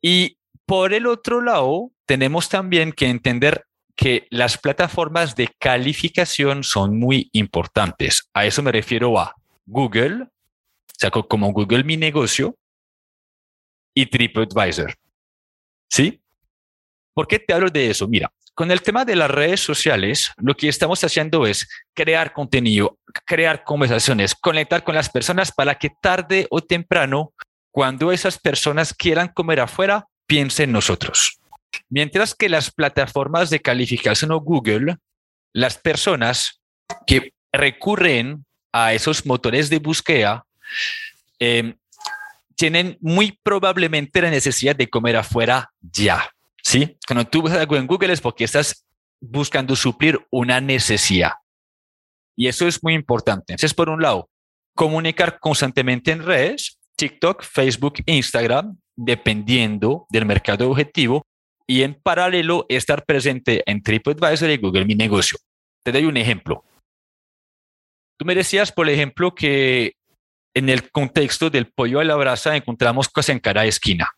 Y 0.00 0.36
por 0.66 0.92
el 0.92 1.06
otro 1.06 1.40
lado, 1.40 1.90
tenemos 2.06 2.48
también 2.48 2.92
que 2.92 3.06
entender 3.08 3.64
que 3.96 4.26
las 4.30 4.56
plataformas 4.56 5.34
de 5.34 5.48
calificación 5.58 6.64
son 6.64 6.98
muy 6.98 7.28
importantes. 7.32 8.28
A 8.32 8.46
eso 8.46 8.62
me 8.62 8.72
refiero 8.72 9.18
a 9.18 9.34
Google, 9.66 10.28
o 11.12 11.28
como 11.28 11.52
Google 11.52 11.84
Mi 11.84 11.96
Negocio 11.96 12.56
y 13.94 14.06
TripAdvisor. 14.06 14.94
¿Sí? 15.90 16.22
¿Por 17.12 17.26
qué 17.26 17.38
te 17.38 17.52
hablo 17.52 17.68
de 17.68 17.90
eso? 17.90 18.06
Mira, 18.06 18.32
con 18.54 18.70
el 18.70 18.82
tema 18.82 19.04
de 19.04 19.16
las 19.16 19.30
redes 19.30 19.60
sociales, 19.60 20.30
lo 20.36 20.54
que 20.54 20.68
estamos 20.68 21.02
haciendo 21.02 21.46
es 21.46 21.68
crear 21.94 22.32
contenido, 22.32 22.98
crear 23.26 23.64
conversaciones, 23.64 24.34
conectar 24.34 24.84
con 24.84 24.94
las 24.94 25.08
personas 25.08 25.52
para 25.52 25.76
que 25.76 25.90
tarde 26.00 26.46
o 26.50 26.60
temprano, 26.60 27.32
cuando 27.72 28.12
esas 28.12 28.38
personas 28.38 28.94
quieran 28.94 29.28
comer 29.28 29.60
afuera, 29.60 30.06
piensen 30.26 30.70
en 30.70 30.74
nosotros. 30.74 31.38
Mientras 31.88 32.34
que 32.34 32.48
las 32.48 32.70
plataformas 32.70 33.50
de 33.50 33.60
calificación 33.60 34.32
o 34.32 34.40
Google, 34.40 34.96
las 35.52 35.78
personas 35.78 36.60
que 37.06 37.32
recurren 37.52 38.44
a 38.72 38.92
esos 38.94 39.26
motores 39.26 39.70
de 39.70 39.78
búsqueda 39.78 40.44
eh, 41.38 41.74
tienen 42.60 42.98
muy 43.00 43.40
probablemente 43.42 44.20
la 44.20 44.28
necesidad 44.28 44.76
de 44.76 44.90
comer 44.90 45.16
afuera 45.16 45.72
ya. 45.80 46.30
¿sí? 46.62 46.98
Cuando 47.06 47.26
tú 47.26 47.40
buscas 47.40 47.58
algo 47.58 47.76
en 47.76 47.86
Google 47.86 48.12
es 48.12 48.20
porque 48.20 48.44
estás 48.44 48.86
buscando 49.18 49.74
suplir 49.74 50.20
una 50.30 50.60
necesidad. 50.60 51.32
Y 52.36 52.48
eso 52.48 52.68
es 52.68 52.82
muy 52.82 52.92
importante. 52.92 53.54
Entonces, 53.54 53.72
por 53.72 53.88
un 53.88 54.02
lado, 54.02 54.28
comunicar 54.74 55.38
constantemente 55.40 56.12
en 56.12 56.22
redes, 56.22 56.78
TikTok, 56.96 57.44
Facebook, 57.44 57.94
Instagram, 58.04 58.78
dependiendo 58.94 60.04
del 60.10 60.26
mercado 60.26 60.70
objetivo. 60.70 61.22
Y 61.66 61.80
en 61.80 61.94
paralelo, 61.94 62.66
estar 62.68 63.06
presente 63.06 63.62
en 63.64 63.82
TripAdvisor 63.82 64.50
y 64.50 64.58
Google 64.58 64.84
Mi 64.84 64.96
Negocio. 64.96 65.38
Te 65.82 65.92
doy 65.92 66.04
un 66.04 66.18
ejemplo. 66.18 66.62
Tú 68.18 68.26
me 68.26 68.34
decías, 68.34 68.70
por 68.70 68.90
ejemplo, 68.90 69.34
que 69.34 69.94
en 70.54 70.68
el 70.68 70.90
contexto 70.90 71.50
del 71.50 71.66
pollo 71.66 72.00
a 72.00 72.04
la 72.04 72.16
brasa 72.16 72.56
encontramos 72.56 73.08
cosas 73.08 73.30
en 73.30 73.40
cada 73.40 73.64
esquina. 73.64 74.08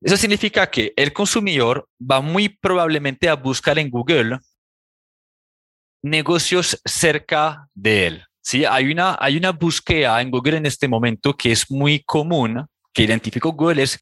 Eso 0.00 0.16
significa 0.16 0.68
que 0.68 0.92
el 0.96 1.12
consumidor 1.12 1.88
va 2.00 2.20
muy 2.20 2.48
probablemente 2.48 3.28
a 3.28 3.34
buscar 3.34 3.78
en 3.78 3.90
Google 3.90 4.38
negocios 6.02 6.80
cerca 6.84 7.68
de 7.74 8.06
él. 8.08 8.24
¿sí? 8.40 8.64
Hay, 8.64 8.90
una, 8.90 9.16
hay 9.20 9.36
una 9.36 9.52
búsqueda 9.52 10.20
en 10.20 10.30
Google 10.30 10.56
en 10.56 10.66
este 10.66 10.88
momento 10.88 11.34
que 11.34 11.52
es 11.52 11.70
muy 11.70 12.02
común, 12.02 12.66
que 12.92 13.04
identificó 13.04 13.52
Google, 13.52 13.84
es 13.84 14.00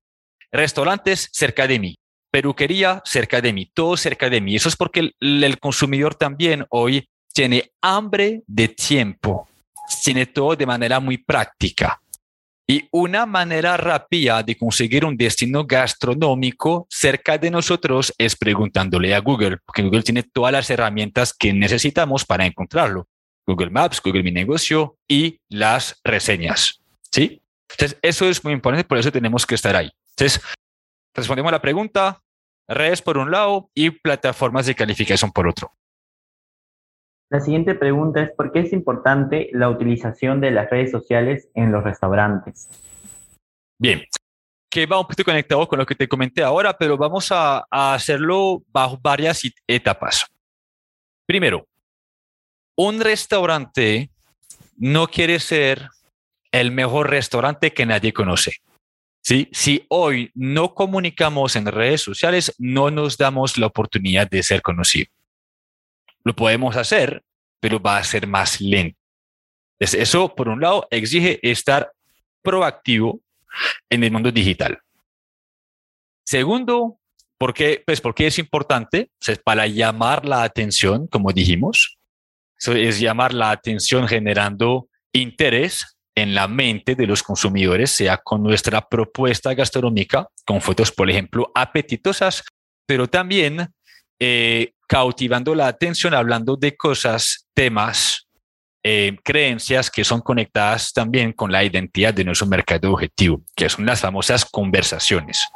restaurantes 0.51 1.29
cerca 1.33 1.67
de 1.67 1.79
mí, 1.79 1.99
peluquería 2.31 3.03
cerca 3.05 3.43
de 3.43 3.53
mí, 3.53 3.71
todo 3.75 3.99
cerca 3.99 4.31
de 4.31 4.41
mí. 4.41 4.57
Eso 4.57 4.71
es 4.71 4.77
porque 4.77 5.13
el 5.21 5.59
consumidor 5.59 6.15
también 6.15 6.65
hoy 6.71 7.07
tiene 7.35 7.71
hambre 7.83 8.43
de 8.47 8.69
tiempo 8.69 9.50
tiene 10.03 10.27
todo 10.27 10.57
de 10.57 10.67
manera 10.67 11.01
muy 11.01 11.19
práctica. 11.19 12.01
Y 12.67 12.87
una 12.93 13.27
manera 13.27 13.77
rápida 13.77 14.45
de 14.45 14.57
conseguir 14.57 15.05
un 15.05 15.17
destino 15.17 15.65
gastronómico 15.67 16.87
cerca 16.89 17.37
de 17.37 17.51
nosotros 17.51 18.15
es 18.17 18.37
preguntándole 18.37 19.13
a 19.13 19.19
Google, 19.19 19.59
porque 19.67 19.83
Google 19.83 20.05
tiene 20.05 20.23
todas 20.23 20.53
las 20.53 20.71
herramientas 20.71 21.35
que 21.35 21.53
necesitamos 21.53 22.25
para 22.25 22.47
encontrarlo. 22.47 23.09
Google 23.45 23.71
Maps, 23.71 24.01
Google 24.01 24.23
Mi 24.23 24.31
Negocio 24.31 24.97
y 25.09 25.41
las 25.49 26.01
reseñas. 26.05 26.81
¿Sí? 27.11 27.43
Entonces, 27.73 27.99
eso 28.03 28.29
es 28.29 28.45
muy 28.45 28.53
importante, 28.53 28.85
por 28.85 28.99
eso 28.99 29.11
tenemos 29.11 29.45
que 29.47 29.57
estar 29.57 29.75
ahí. 29.75 29.91
Entonces, 30.11 30.41
respondemos 31.13 31.49
a 31.51 31.57
la 31.57 31.63
pregunta, 31.63 32.23
redes 32.69 33.03
por 33.03 33.19
un 33.19 33.33
lado 33.33 33.69
y 33.75 33.91
plataformas 33.91 34.67
de 34.67 34.77
calificación 34.77 35.33
por 35.33 35.49
otro. 35.49 35.73
La 37.31 37.41
siguiente 37.41 37.77
pregunta 37.77 38.21
es, 38.23 38.33
¿por 38.33 38.51
qué 38.51 38.61
es 38.61 38.73
importante 38.73 39.51
la 39.53 39.69
utilización 39.69 40.41
de 40.41 40.51
las 40.51 40.69
redes 40.69 40.91
sociales 40.91 41.49
en 41.55 41.71
los 41.71 41.85
restaurantes? 41.85 42.69
Bien, 43.79 44.03
que 44.69 44.85
va 44.87 44.99
un 44.99 45.05
poquito 45.05 45.25
conectado 45.25 45.67
con 45.69 45.79
lo 45.79 45.87
que 45.87 45.95
te 45.95 46.09
comenté 46.09 46.43
ahora, 46.43 46.77
pero 46.77 46.97
vamos 46.97 47.31
a, 47.31 47.65
hacerlo 47.71 48.65
bajo 48.73 48.99
varias 49.01 49.43
etapas. 49.69 50.27
Primero, 51.25 51.69
un 52.77 53.01
restaurante 53.01 54.11
no 54.77 55.07
quiere 55.07 55.39
ser 55.39 55.89
el 56.51 56.73
mejor 56.73 57.11
restaurante 57.11 57.73
que 57.73 57.87
nadie 57.87 58.13
conoce. 58.13 58.55
¿sí? 59.23 59.49
Si 59.53 59.87
hoy 59.89 60.33
no 60.35 60.75
comunicamos 60.75 61.55
en 61.55 61.67
redes 61.67 62.03
sociales, 62.03 62.57
no 62.59 62.91
nos 62.91 63.17
damos 63.17 63.57
la 63.57 63.67
oportunidad 63.67 64.29
de 64.29 64.43
ser 64.43 64.63
conocidos. 64.63 65.20
Lo 66.25 66.35
podemos 66.35 66.77
hacer, 66.77 67.23
pero 67.61 67.81
va 67.81 67.99
a 67.99 68.05
ser 68.05 68.27
más 68.27 68.61
lento. 68.61 68.99
eso, 69.79 70.35
por 70.35 70.49
un 70.49 70.61
lado, 70.61 70.87
exige 70.91 71.39
estar 71.43 71.93
proactivo 72.43 73.21
en 73.89 74.05
el 74.05 74.11
mundo 74.11 74.31
digital. 74.31 74.79
Segundo, 76.25 76.99
¿por 77.39 77.55
qué? 77.55 77.83
Pues 77.85 78.01
porque 78.01 78.27
es 78.27 78.39
importante, 78.39 79.11
para 79.45 79.67
llamar 79.67 80.25
la 80.27 80.43
atención, 80.43 81.07
como 81.07 81.33
dijimos. 81.33 81.99
Eso 82.59 82.73
es 82.73 83.01
llamar 83.01 83.33
la 83.33 83.51
atención 83.51 84.07
generando 84.07 84.89
interés 85.13 85.97
en 86.15 86.35
la 86.35 86.49
mente 86.49 86.95
de 86.95 87.07
los 87.07 87.23
consumidores, 87.23 87.91
sea 87.91 88.19
con 88.19 88.43
nuestra 88.43 88.87
propuesta 88.87 89.55
gastronómica, 89.55 90.29
con 90.45 90.61
fotos, 90.61 90.93
por 90.93 91.09
ejemplo, 91.11 91.51
apetitosas, 91.55 92.45
pero 92.87 93.09
también 93.09 93.69
eh, 94.19 94.73
cautivando 94.91 95.55
la 95.55 95.69
atención 95.69 96.15
hablando 96.15 96.57
de 96.57 96.77
cosas, 96.77 97.47
temas, 97.55 98.27
eh, 98.83 99.17
creencias 99.23 99.89
que 99.89 100.03
son 100.03 100.21
conectadas 100.21 100.93
también 100.93 101.33
con 101.33 101.53
la 101.53 101.63
identidad 101.63 102.13
de 102.13 102.25
nuestro 102.25 102.49
mercado 102.49 102.93
objetivo, 102.93 103.41
que 103.55 103.69
son 103.69 103.87
las 103.87 104.01
famosas 104.01 104.45
conversaciones. 104.45 105.47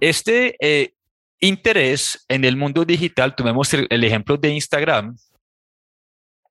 Este 0.00 0.56
eh, 0.60 0.94
interés 1.40 2.24
en 2.26 2.46
el 2.46 2.56
mundo 2.56 2.86
digital, 2.86 3.36
tomemos 3.36 3.74
el 3.74 4.02
ejemplo 4.02 4.38
de 4.38 4.48
Instagram, 4.48 5.14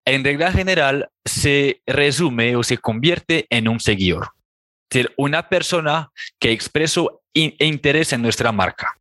en 0.05 0.23
regla 0.23 0.51
general 0.51 1.09
se 1.25 1.81
resume 1.87 2.55
o 2.55 2.61
se 2.61 2.77
convierte 2.77 3.47
en 3.49 3.67
un 3.67 3.79
seguidor. 3.79 4.29
Es 4.87 4.99
decir, 4.99 5.13
una 5.17 5.49
persona 5.49 6.11
que 6.39 6.51
expresó 6.51 7.23
interés 7.33 8.13
en 8.13 8.21
nuestra 8.21 8.51
marca. 8.51 9.00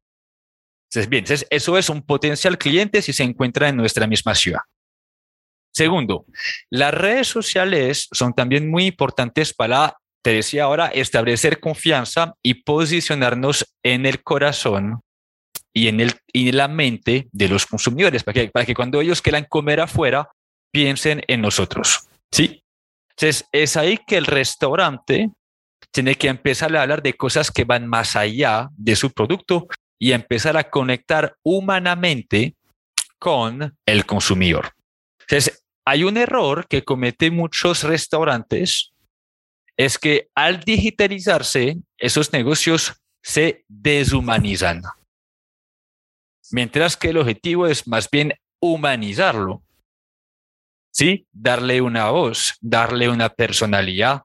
Entonces, 0.90 1.09
bien, 1.09 1.24
eso 1.50 1.79
es 1.79 1.88
un 1.88 2.03
potencial 2.03 2.59
cliente 2.59 3.00
si 3.00 3.12
se 3.12 3.22
encuentra 3.22 3.68
en 3.68 3.76
nuestra 3.76 4.09
misma 4.09 4.35
ciudad. 4.35 4.61
Segundo, 5.72 6.26
las 6.68 6.92
redes 6.92 7.29
sociales 7.29 8.09
son 8.11 8.35
también 8.35 8.68
muy 8.68 8.87
importantes 8.87 9.55
para, 9.55 9.98
te 10.20 10.33
decía 10.33 10.64
ahora, 10.64 10.88
establecer 10.88 11.61
confianza 11.61 12.35
y 12.42 12.55
posicionarnos 12.55 13.72
en 13.85 14.05
el 14.05 14.24
corazón 14.24 15.00
y 15.72 15.87
en, 15.87 16.00
el, 16.00 16.14
y 16.33 16.50
la 16.50 16.66
mente 16.66 17.29
de 17.31 17.48
los 17.48 17.66
consumidores, 17.66 18.24
para 18.24 18.35
que, 18.35 18.48
para 18.48 18.66
que 18.66 18.74
cuando 18.74 19.00
ellos 19.00 19.22
quieran 19.22 19.46
comer 19.48 19.81
afuera, 19.81 20.29
piensen 20.72 21.22
en 21.29 21.40
nosotros. 21.40 22.09
¿Sí? 22.33 22.64
Entonces, 23.11 23.46
es 23.53 23.76
ahí 23.76 23.96
que 24.05 24.16
el 24.16 24.26
restaurante 24.26 25.31
tiene 25.92 26.16
que 26.16 26.29
empezar 26.29 26.74
a 26.74 26.83
hablar 26.83 27.00
de 27.03 27.14
cosas 27.14 27.53
que 27.53 27.64
van 27.64 27.87
más 27.87 28.16
allá 28.16 28.70
de 28.76 28.96
su 28.96 29.12
producto 29.12 29.68
y 30.00 30.12
empezar 30.12 30.56
a 30.56 30.70
conectar 30.70 31.36
humanamente 31.44 32.56
con 33.18 33.76
el 33.86 34.06
consumidor. 34.06 34.72
Entonces, 35.20 35.62
hay 35.84 36.04
un 36.04 36.16
error 36.16 36.66
que 36.66 36.82
cometen 36.82 37.36
muchos 37.36 37.84
restaurantes, 37.84 38.92
es 39.76 39.98
que 39.98 40.28
al 40.34 40.60
digitalizarse, 40.60 41.76
esos 41.98 42.32
negocios 42.32 42.94
se 43.22 43.64
deshumanizan. 43.68 44.82
Mientras 46.50 46.96
que 46.96 47.10
el 47.10 47.18
objetivo 47.18 47.66
es 47.66 47.86
más 47.86 48.08
bien 48.10 48.34
humanizarlo. 48.60 49.62
¿sí? 50.90 51.26
Darle 51.32 51.80
una 51.80 52.10
voz, 52.10 52.56
darle 52.60 53.08
una 53.08 53.28
personalidad, 53.30 54.22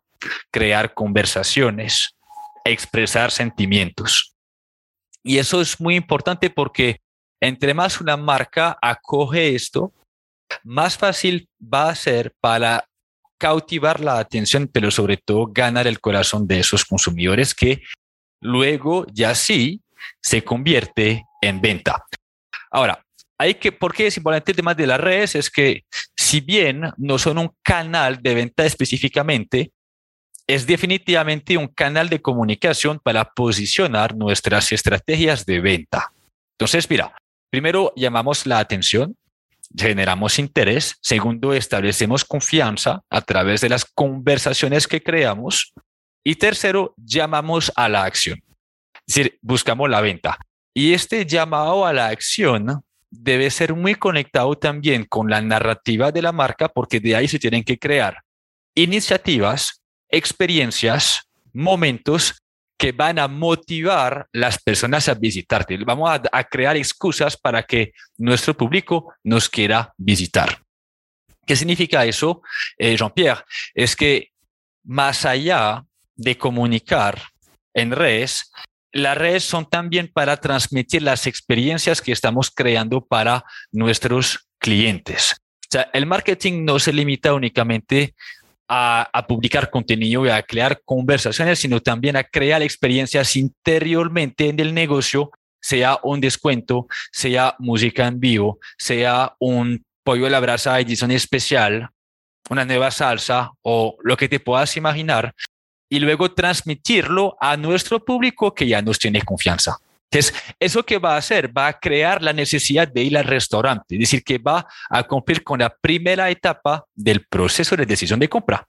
crear 0.51 0.93
conversaciones, 0.93 2.15
expresar 2.63 3.31
sentimientos. 3.31 4.34
Y 5.25 5.39
eso 5.39 5.59
es 5.59 5.81
muy 5.81 5.95
importante 5.95 6.51
porque 6.51 7.01
entre 7.41 7.73
más 7.73 7.99
una 7.99 8.15
marca 8.15 8.77
acoge 8.79 9.55
esto, 9.55 9.91
más 10.63 10.97
fácil 10.97 11.49
va 11.61 11.89
a 11.89 11.95
ser 11.95 12.33
para 12.39 12.85
cautivar 13.39 13.99
la 13.99 14.19
atención, 14.19 14.69
pero 14.71 14.91
sobre 14.91 15.17
todo 15.17 15.47
ganar 15.47 15.87
el 15.87 15.99
corazón 15.99 16.47
de 16.47 16.59
esos 16.59 16.85
consumidores 16.85 17.55
que 17.55 17.81
luego 18.39 19.07
ya 19.11 19.33
sí 19.33 19.81
se 20.21 20.43
convierte 20.43 21.25
en 21.41 21.59
venta. 21.59 22.05
Ahora, 22.69 23.03
hay 23.37 23.55
que, 23.55 23.71
¿por 23.71 23.93
qué 23.93 24.07
es 24.07 24.17
importante 24.17 24.51
el 24.51 24.55
tema 24.55 24.75
de 24.75 24.87
las 24.87 24.99
redes? 24.99 25.35
Es 25.35 25.49
que 25.49 25.85
si 26.15 26.39
bien 26.39 26.83
no 26.97 27.17
son 27.17 27.39
un 27.39 27.51
canal 27.63 28.21
de 28.21 28.35
venta 28.35 28.63
específicamente, 28.63 29.71
es 30.47 30.67
definitivamente 30.67 31.57
un 31.57 31.67
canal 31.67 32.09
de 32.09 32.21
comunicación 32.21 32.99
para 32.99 33.31
posicionar 33.31 34.15
nuestras 34.15 34.71
estrategias 34.71 35.45
de 35.45 35.59
venta. 35.59 36.11
Entonces, 36.57 36.89
mira, 36.89 37.15
primero 37.49 37.91
llamamos 37.95 38.45
la 38.45 38.59
atención, 38.59 39.17
generamos 39.75 40.39
interés, 40.39 40.97
segundo, 41.01 41.53
establecemos 41.53 42.23
confianza 42.23 43.01
a 43.09 43.21
través 43.21 43.61
de 43.61 43.69
las 43.69 43.85
conversaciones 43.85 44.87
que 44.87 45.01
creamos 45.01 45.73
y 46.23 46.35
tercero, 46.35 46.93
llamamos 46.97 47.71
a 47.75 47.87
la 47.89 48.03
acción. 48.03 48.41
Es 49.07 49.15
decir, 49.15 49.37
buscamos 49.41 49.89
la 49.89 50.01
venta. 50.01 50.39
Y 50.73 50.93
este 50.93 51.25
llamado 51.25 51.85
a 51.85 51.93
la 51.93 52.07
acción 52.07 52.83
debe 53.11 53.49
ser 53.49 53.75
muy 53.75 53.95
conectado 53.95 54.57
también 54.57 55.05
con 55.05 55.29
la 55.29 55.41
narrativa 55.41 56.11
de 56.11 56.21
la 56.21 56.31
marca 56.31 56.67
porque 56.67 56.99
de 56.99 57.15
ahí 57.15 57.27
se 57.27 57.39
tienen 57.39 57.63
que 57.63 57.77
crear 57.77 58.21
iniciativas, 58.75 59.81
experiencias, 60.15 61.29
momentos 61.51 62.41
que 62.77 62.91
van 62.91 63.19
a 63.19 63.27
motivar 63.27 64.27
las 64.31 64.61
personas 64.61 65.07
a 65.07 65.13
visitarte. 65.13 65.77
Vamos 65.85 66.19
a, 66.31 66.43
crear 66.43 66.75
excusas 66.75 67.37
para 67.37 67.63
que 67.63 67.93
nuestro 68.17 68.55
público 68.55 69.13
nos 69.23 69.49
quiera 69.49 69.93
visitar. 69.97 70.61
¿Qué 71.45 71.55
significa 71.55 72.05
eso, 72.05 72.41
eh, 72.77 72.97
Jean-Pierre? 72.97 73.43
Es 73.73 73.95
que 73.95 74.31
más 74.83 75.25
allá 75.25 75.83
de 76.15 76.37
comunicar 76.37 77.21
en 77.73 77.91
redes, 77.91 78.51
las 78.91 79.17
redes 79.17 79.43
son 79.43 79.69
también 79.69 80.09
para 80.11 80.37
transmitir 80.37 81.01
las 81.01 81.27
experiencias 81.27 82.01
que 82.01 82.11
estamos 82.13 82.49
creando 82.49 83.05
para 83.05 83.43
nuestros 83.71 84.47
clientes. 84.57 85.35
O 85.65 85.71
sea, 85.71 85.89
el 85.93 86.05
marketing 86.05 86.63
no 86.63 86.79
se 86.79 86.93
limita 86.93 87.33
únicamente 87.33 88.15
a, 88.67 89.25
publicar 89.27 89.69
contenido 89.69 90.25
y 90.25 90.29
a 90.29 90.41
crear 90.43 90.81
conversaciones, 90.83 91.59
sino 91.59 91.81
también 91.81 92.15
a 92.15 92.23
crear 92.23 92.61
experiencias 92.61 93.35
interiormente 93.35 94.49
en 94.49 94.59
el 94.59 94.73
negocio, 94.73 95.31
sea 95.61 95.99
un 96.03 96.21
descuento, 96.21 96.87
sea 97.11 97.55
música 97.59 98.07
en 98.07 98.19
vivo, 98.19 98.59
sea 98.77 99.35
un 99.39 99.83
pollo 100.03 100.27
a 100.27 100.29
la 100.29 100.39
brasa 100.39 100.79
edición 100.79 101.11
especial, 101.11 101.89
una 102.49 102.65
nueva 102.65 102.91
salsa 102.91 103.51
o 103.61 103.97
lo 104.03 104.17
que 104.17 104.29
te 104.29 104.39
puedas 104.39 104.77
imaginar, 104.77 105.33
y 105.89 105.99
luego 105.99 106.31
transmitirlo 106.31 107.37
a 107.39 107.57
nuestro 107.57 108.03
público 108.03 108.53
que 108.53 108.67
ya 108.67 108.81
nos 108.81 108.99
tiene 108.99 109.21
confianza. 109.21 109.77
Entonces, 110.11 110.33
¿eso 110.59 110.83
que 110.83 110.97
va 110.97 111.15
a 111.15 111.17
hacer? 111.17 111.55
Va 111.55 111.67
a 111.67 111.79
crear 111.79 112.21
la 112.21 112.31
necesidad 112.31 112.87
de 112.87 113.03
ir 113.03 113.17
al 113.17 113.25
restaurante, 113.25 113.95
es 113.95 113.99
decir, 113.99 114.23
que 114.23 114.37
va 114.37 114.65
a 114.89 115.03
cumplir 115.03 115.43
con 115.43 115.59
la 115.59 115.69
primera 115.69 116.29
etapa 116.29 116.85
del 116.93 117.25
proceso 117.25 117.75
de 117.75 117.85
decisión 117.85 118.19
de 118.19 118.29
compra. 118.29 118.67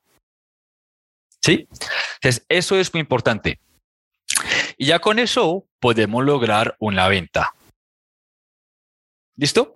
¿Sí? 1.43 1.69
Entonces, 2.15 2.45
eso 2.49 2.77
es 2.77 2.93
muy 2.93 3.01
importante. 3.01 3.61
Y 4.77 4.87
ya 4.87 4.99
con 4.99 5.19
eso 5.19 5.67
podemos 5.79 6.25
lograr 6.25 6.75
una 6.81 7.09
venta. 7.09 7.55
¿Listo? 9.37 9.73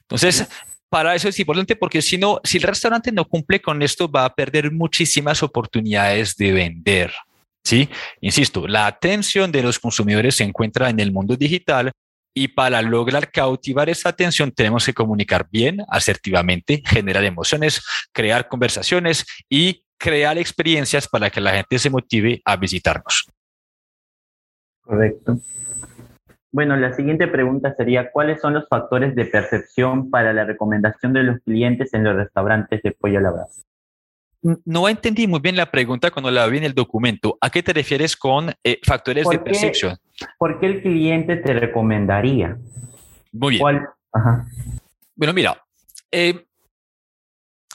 Entonces, 0.00 0.48
para 0.88 1.14
eso 1.14 1.28
es 1.28 1.38
importante 1.38 1.76
porque 1.76 2.02
si 2.02 2.18
no, 2.18 2.40
si 2.44 2.58
el 2.58 2.64
restaurante 2.64 3.12
no 3.12 3.26
cumple 3.26 3.62
con 3.62 3.80
esto, 3.82 4.10
va 4.10 4.24
a 4.24 4.34
perder 4.34 4.72
muchísimas 4.72 5.42
oportunidades 5.42 6.36
de 6.36 6.52
vender. 6.52 7.12
Sí, 7.64 7.88
insisto, 8.20 8.66
la 8.66 8.86
atención 8.86 9.52
de 9.52 9.62
los 9.62 9.78
consumidores 9.78 10.36
se 10.36 10.44
encuentra 10.44 10.90
en 10.90 10.98
el 11.00 11.12
mundo 11.12 11.36
digital 11.36 11.92
y 12.34 12.48
para 12.48 12.82
lograr 12.82 13.30
cautivar 13.30 13.88
esa 13.88 14.08
atención 14.08 14.50
tenemos 14.50 14.86
que 14.86 14.94
comunicar 14.94 15.48
bien, 15.50 15.78
asertivamente, 15.88 16.82
generar 16.84 17.24
emociones, 17.24 17.84
crear 18.12 18.48
conversaciones 18.48 19.26
y 19.48 19.84
crear 19.98 20.38
experiencias 20.38 21.06
para 21.06 21.30
que 21.30 21.40
la 21.40 21.52
gente 21.52 21.78
se 21.78 21.90
motive 21.90 22.40
a 22.44 22.56
visitarnos. 22.56 23.30
Correcto. 24.80 25.38
Bueno, 26.50 26.76
la 26.76 26.92
siguiente 26.92 27.28
pregunta 27.28 27.74
sería, 27.76 28.10
¿cuáles 28.10 28.40
son 28.40 28.54
los 28.54 28.68
factores 28.68 29.14
de 29.14 29.24
percepción 29.24 30.10
para 30.10 30.32
la 30.32 30.44
recomendación 30.44 31.12
de 31.12 31.22
los 31.22 31.40
clientes 31.40 31.94
en 31.94 32.04
los 32.04 32.16
restaurantes 32.16 32.82
de 32.82 32.92
pollo 32.92 33.18
a 33.18 33.22
la? 33.22 33.46
No 34.42 34.88
entendí 34.88 35.28
muy 35.28 35.38
bien 35.38 35.56
la 35.56 35.70
pregunta 35.70 36.10
cuando 36.10 36.30
la 36.30 36.46
vi 36.48 36.58
en 36.58 36.64
el 36.64 36.74
documento. 36.74 37.38
¿A 37.40 37.48
qué 37.48 37.62
te 37.62 37.72
refieres 37.72 38.16
con 38.16 38.52
eh, 38.64 38.80
factores 38.82 39.28
de 39.28 39.38
percepción? 39.38 39.96
¿Por 40.36 40.58
qué 40.58 40.66
el 40.66 40.82
cliente 40.82 41.36
te 41.36 41.52
recomendaría? 41.54 42.58
Muy 43.30 43.58
bien. 43.58 43.86
Bueno, 45.14 45.32
mira, 45.32 45.62
eh, 46.10 46.44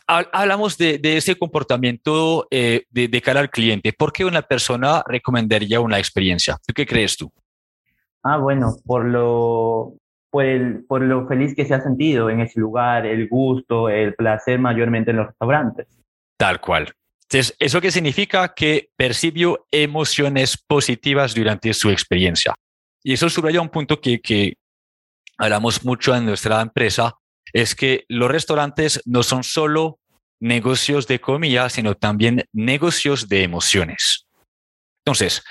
hablamos 0.08 0.78
de, 0.78 1.00
ese 1.04 1.38
comportamiento 1.38 2.48
eh, 2.52 2.84
de, 2.90 3.08
de, 3.08 3.22
cara 3.22 3.40
al 3.40 3.50
cliente. 3.50 3.94
¿Por 3.94 4.12
qué 4.12 4.26
una 4.26 4.42
persona 4.42 5.02
recomendaría 5.08 5.80
una 5.80 6.00
experiencia? 6.00 6.58
¿Qué 6.76 6.86
crees 6.86 7.16
tú? 7.16 7.32
Ah, 8.24 8.38
bueno, 8.38 8.76
por 8.86 9.06
lo, 9.06 9.94
por, 10.30 10.46
por 10.86 11.02
lo 11.02 11.28
feliz 11.28 11.56
que 11.56 11.66
se 11.66 11.74
ha 11.74 11.82
sentido 11.82 12.30
en 12.30 12.42
ese 12.42 12.60
lugar, 12.60 13.06
el 13.06 13.30
gusto, 13.30 13.88
el 13.88 14.16
placer 14.16 14.60
mayormente 14.60 15.12
en 15.12 15.18
los 15.18 15.28
restaurantes. 15.28 15.88
Tal 16.38 16.62
cual. 16.62 16.94
Entonces, 17.24 17.56
¿eso 17.60 17.82
qué 17.82 17.92
significa? 17.92 18.54
Que 18.54 18.90
percibió 18.96 19.66
emociones 19.72 20.58
positivas 20.58 21.36
durante 21.36 21.74
su 21.74 21.90
experiencia. 21.90 22.54
Y 23.04 23.14
eso 23.14 23.30
subraya 23.30 23.62
un 23.62 23.70
punto 23.70 24.00
que, 24.00 24.22
que 24.22 24.54
hablamos 25.38 25.84
mucho 25.84 26.16
en 26.16 26.26
nuestra 26.26 26.62
empresa, 26.62 27.16
es 27.54 27.76
que 27.76 28.06
los 28.08 28.30
restaurantes 28.30 29.02
no 29.06 29.24
son 29.24 29.44
solo 29.44 30.00
negocios 30.40 31.08
de 31.08 31.20
comida, 31.20 31.70
sino 31.70 31.96
también 31.96 32.46
negocios 32.54 33.28
de 33.28 33.44
emociones. 33.44 34.28
Entonces, 35.06 35.44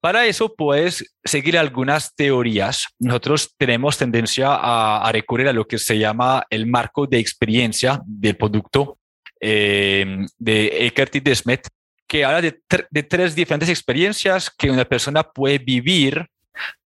para 0.00 0.26
eso 0.26 0.54
puedes 0.54 1.14
seguir 1.24 1.56
algunas 1.56 2.14
teorías. 2.14 2.88
Nosotros 2.98 3.54
tenemos 3.56 3.96
tendencia 3.96 4.48
a, 4.50 5.10
recurrir 5.12 5.48
a 5.48 5.52
lo 5.52 5.66
que 5.66 5.78
se 5.78 5.98
llama 5.98 6.44
el 6.50 6.66
marco 6.66 7.06
de 7.06 7.18
experiencia 7.18 8.00
del 8.04 8.36
producto 8.36 8.98
eh, 9.46 10.24
de 10.38 10.86
Eckert 10.86 11.14
y 11.16 11.20
Desmet, 11.20 11.68
que 12.06 12.24
habla 12.24 12.40
de, 12.40 13.02
tres 13.02 13.34
diferentes 13.34 13.68
experiencias 13.68 14.50
que 14.50 14.70
una 14.70 14.86
persona 14.86 15.22
puede 15.22 15.58
vivir 15.58 16.26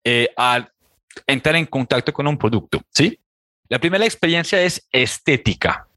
eh, 0.04 0.30
al 0.36 0.72
entrar 1.28 1.56
en 1.56 1.67
contacto 1.67 2.12
con 2.12 2.26
un 2.26 2.36
producto. 2.36 2.82
¿sí? 2.91 3.20
La 3.70 3.78
primera 3.78 4.06
experiencia 4.06 4.60
es 4.63 4.88
estética, 4.91 5.88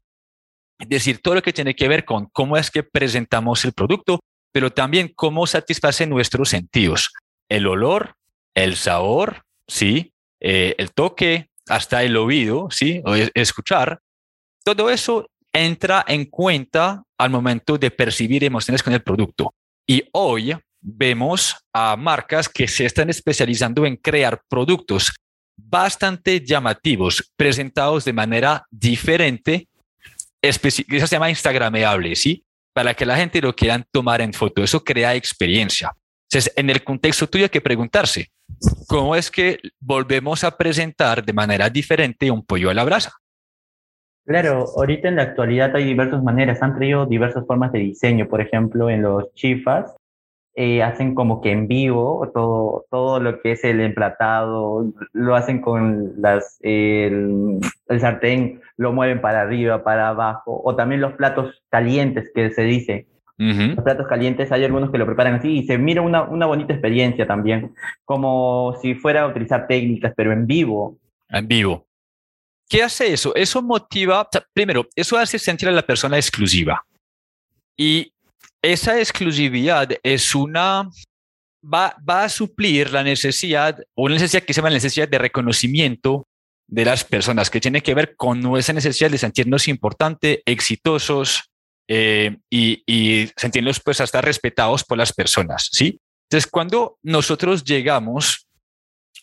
es 0.77 0.87
decir, 0.87 1.19
todo 1.19 1.33
lo 1.33 1.41
que 1.41 1.51
tiene 1.51 1.73
que 1.73 1.87
ver 1.87 2.05
con 2.05 2.27
cómo 2.27 2.57
es 2.57 2.69
que 2.69 2.83
presentamos 2.83 3.65
el 3.65 3.73
producto, 3.73 4.19
pero 4.51 4.71
también 4.71 5.11
cómo 5.15 5.47
satisface 5.47 6.05
nuestros 6.05 6.49
sentidos, 6.49 7.11
el 7.49 7.65
olor, 7.65 8.17
el 8.53 8.75
sabor, 8.75 9.45
sí, 9.67 10.13
eh, 10.39 10.75
el 10.77 10.91
toque, 10.91 11.49
hasta 11.65 12.03
el 12.03 12.17
oído, 12.17 12.67
sí, 12.69 13.01
o 13.03 13.15
escuchar. 13.15 13.99
Todo 14.63 14.91
eso 14.91 15.30
entra 15.53 16.05
en 16.07 16.25
cuenta 16.25 17.03
al 17.17 17.29
momento 17.29 17.77
de 17.77 17.91
percibir 17.91 18.43
emociones 18.43 18.83
con 18.83 18.93
el 18.93 19.03
producto. 19.03 19.53
Y 19.87 20.03
hoy 20.13 20.55
vemos 20.79 21.55
a 21.73 21.95
marcas 21.95 22.49
que 22.49 22.67
se 22.67 22.85
están 22.85 23.09
especializando 23.09 23.85
en 23.85 23.97
crear 23.97 24.41
productos 24.49 25.13
bastante 25.55 26.43
llamativos, 26.43 27.31
presentados 27.35 28.05
de 28.05 28.13
manera 28.13 28.65
diferente, 28.71 29.67
eso 30.41 31.07
se 31.07 31.15
llama 31.15 31.29
instagrameable, 31.29 32.15
¿sí? 32.15 32.43
Para 32.73 32.93
que 32.93 33.05
la 33.05 33.17
gente 33.17 33.41
lo 33.41 33.55
quieran 33.55 33.85
tomar 33.91 34.21
en 34.21 34.33
foto. 34.33 34.63
Eso 34.63 34.83
crea 34.83 35.13
experiencia. 35.13 35.91
Entonces, 36.29 36.53
en 36.55 36.69
el 36.69 36.83
contexto 36.83 37.27
tuyo 37.27 37.45
hay 37.45 37.49
que 37.49 37.61
preguntarse, 37.61 38.31
¿cómo 38.87 39.15
es 39.15 39.29
que 39.29 39.59
volvemos 39.79 40.43
a 40.43 40.57
presentar 40.57 41.23
de 41.23 41.33
manera 41.33 41.69
diferente 41.69 42.31
un 42.31 42.43
pollo 42.43 42.69
a 42.69 42.73
la 42.73 42.85
brasa? 42.85 43.20
Claro, 44.25 44.65
ahorita 44.75 45.07
en 45.07 45.15
la 45.15 45.23
actualidad 45.23 45.75
hay 45.75 45.85
diversas 45.85 46.23
maneras, 46.23 46.61
han 46.61 46.75
traído 46.75 47.05
diversas 47.05 47.45
formas 47.45 47.71
de 47.71 47.79
diseño, 47.79 48.27
por 48.27 48.39
ejemplo, 48.41 48.89
en 48.89 49.01
los 49.01 49.33
chifas 49.33 49.95
eh, 50.53 50.83
hacen 50.83 51.15
como 51.15 51.39
que 51.39 51.51
en 51.51 51.69
vivo 51.69 52.29
todo, 52.33 52.85
todo 52.89 53.21
lo 53.21 53.41
que 53.41 53.53
es 53.53 53.63
el 53.63 53.79
emplatado, 53.79 54.91
lo 55.13 55.35
hacen 55.35 55.61
con 55.61 56.21
las, 56.21 56.59
el, 56.61 57.59
sartén, 57.99 58.59
lo 58.75 58.91
mueven 58.91 59.21
para 59.21 59.41
arriba, 59.41 59.83
para 59.85 60.09
abajo, 60.09 60.61
o 60.63 60.75
también 60.75 60.99
los 60.99 61.13
platos 61.13 61.63
calientes 61.69 62.29
que 62.33 62.51
se 62.51 62.63
dice. 62.63 63.07
Los 63.37 63.83
platos 63.83 64.07
calientes, 64.07 64.51
hay 64.51 64.63
algunos 64.65 64.91
que 64.91 64.99
lo 64.99 65.07
preparan 65.07 65.33
así 65.33 65.59
y 65.59 65.63
se 65.63 65.79
mira 65.79 66.03
una, 66.03 66.21
una 66.21 66.45
bonita 66.45 66.73
experiencia 66.73 67.25
también, 67.25 67.73
como 68.05 68.75
si 68.83 68.93
fuera 68.93 69.23
a 69.23 69.27
utilizar 69.27 69.65
técnicas, 69.65 70.13
pero 70.15 70.31
en 70.31 70.45
vivo. 70.45 70.99
En 71.27 71.47
vivo. 71.47 71.87
¿Qué 72.71 72.81
hace 72.81 73.11
eso? 73.11 73.35
Eso 73.35 73.61
motiva, 73.61 74.25
primero, 74.53 74.87
eso 74.95 75.17
hace 75.17 75.37
sentir 75.37 75.67
a 75.67 75.73
la 75.73 75.81
persona 75.81 76.15
exclusiva. 76.15 76.81
Y 77.77 78.13
esa 78.61 78.97
exclusividad 78.97 79.89
es 80.01 80.33
una, 80.33 80.89
va, 81.61 81.93
va 82.09 82.23
a 82.23 82.29
suplir 82.29 82.89
la 82.93 83.03
necesidad, 83.03 83.77
o 83.93 84.05
una 84.05 84.13
necesidad 84.13 84.43
que 84.43 84.53
se 84.53 84.61
llama 84.61 84.69
la 84.69 84.75
necesidad 84.75 85.09
de 85.09 85.17
reconocimiento 85.17 86.29
de 86.65 86.85
las 86.85 87.03
personas, 87.03 87.49
que 87.49 87.59
tiene 87.59 87.83
que 87.83 87.93
ver 87.93 88.15
con 88.15 88.55
esa 88.55 88.71
necesidad 88.71 89.11
de 89.11 89.17
sentirnos 89.17 89.67
importantes, 89.67 90.39
exitosos 90.45 91.51
eh, 91.89 92.37
y, 92.49 92.83
y, 92.85 93.29
sentirnos 93.35 93.81
pues 93.81 93.99
hasta 93.99 94.21
respetados 94.21 94.85
por 94.85 94.97
las 94.97 95.11
personas, 95.11 95.67
¿sí? 95.73 95.99
Entonces, 96.29 96.49
cuando 96.49 96.97
nosotros 97.03 97.65
llegamos 97.65 98.47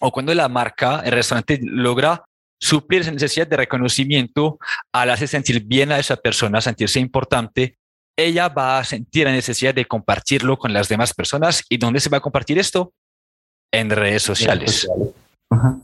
o 0.01 0.13
cuando 0.13 0.35
la 0.35 0.51
marca, 0.51 1.01
el 1.03 1.13
restaurante 1.13 1.59
logra 1.63 2.28
suplir 2.61 3.03
esa 3.03 3.13
necesidad 3.13 3.47
de 3.47 3.57
reconocimiento 3.57 4.59
al 4.93 5.11
hacer 5.11 5.29
sentir 5.29 5.65
bien 5.65 5.93
a 5.93 5.99
esa 5.99 6.17
persona, 6.17 6.61
sentirse 6.61 7.01
importante, 7.01 7.79
ella 8.17 8.49
va 8.49 8.79
a 8.79 8.85
sentir 8.85 9.27
la 9.27 9.33
necesidad 9.33 9.75
de 9.75 9.85
compartirlo 9.85 10.57
con 10.59 10.73
las 10.73 10.89
demás 10.89 11.15
personas. 11.15 11.65
¿Y 11.69 11.79
dónde 11.79 12.01
se 12.01 12.11
va 12.11 12.19
a 12.19 12.21
compartir 12.21 12.59
esto? 12.59 12.93
En 13.73 13.91
redes 13.91 14.23
sociales. 14.23 14.89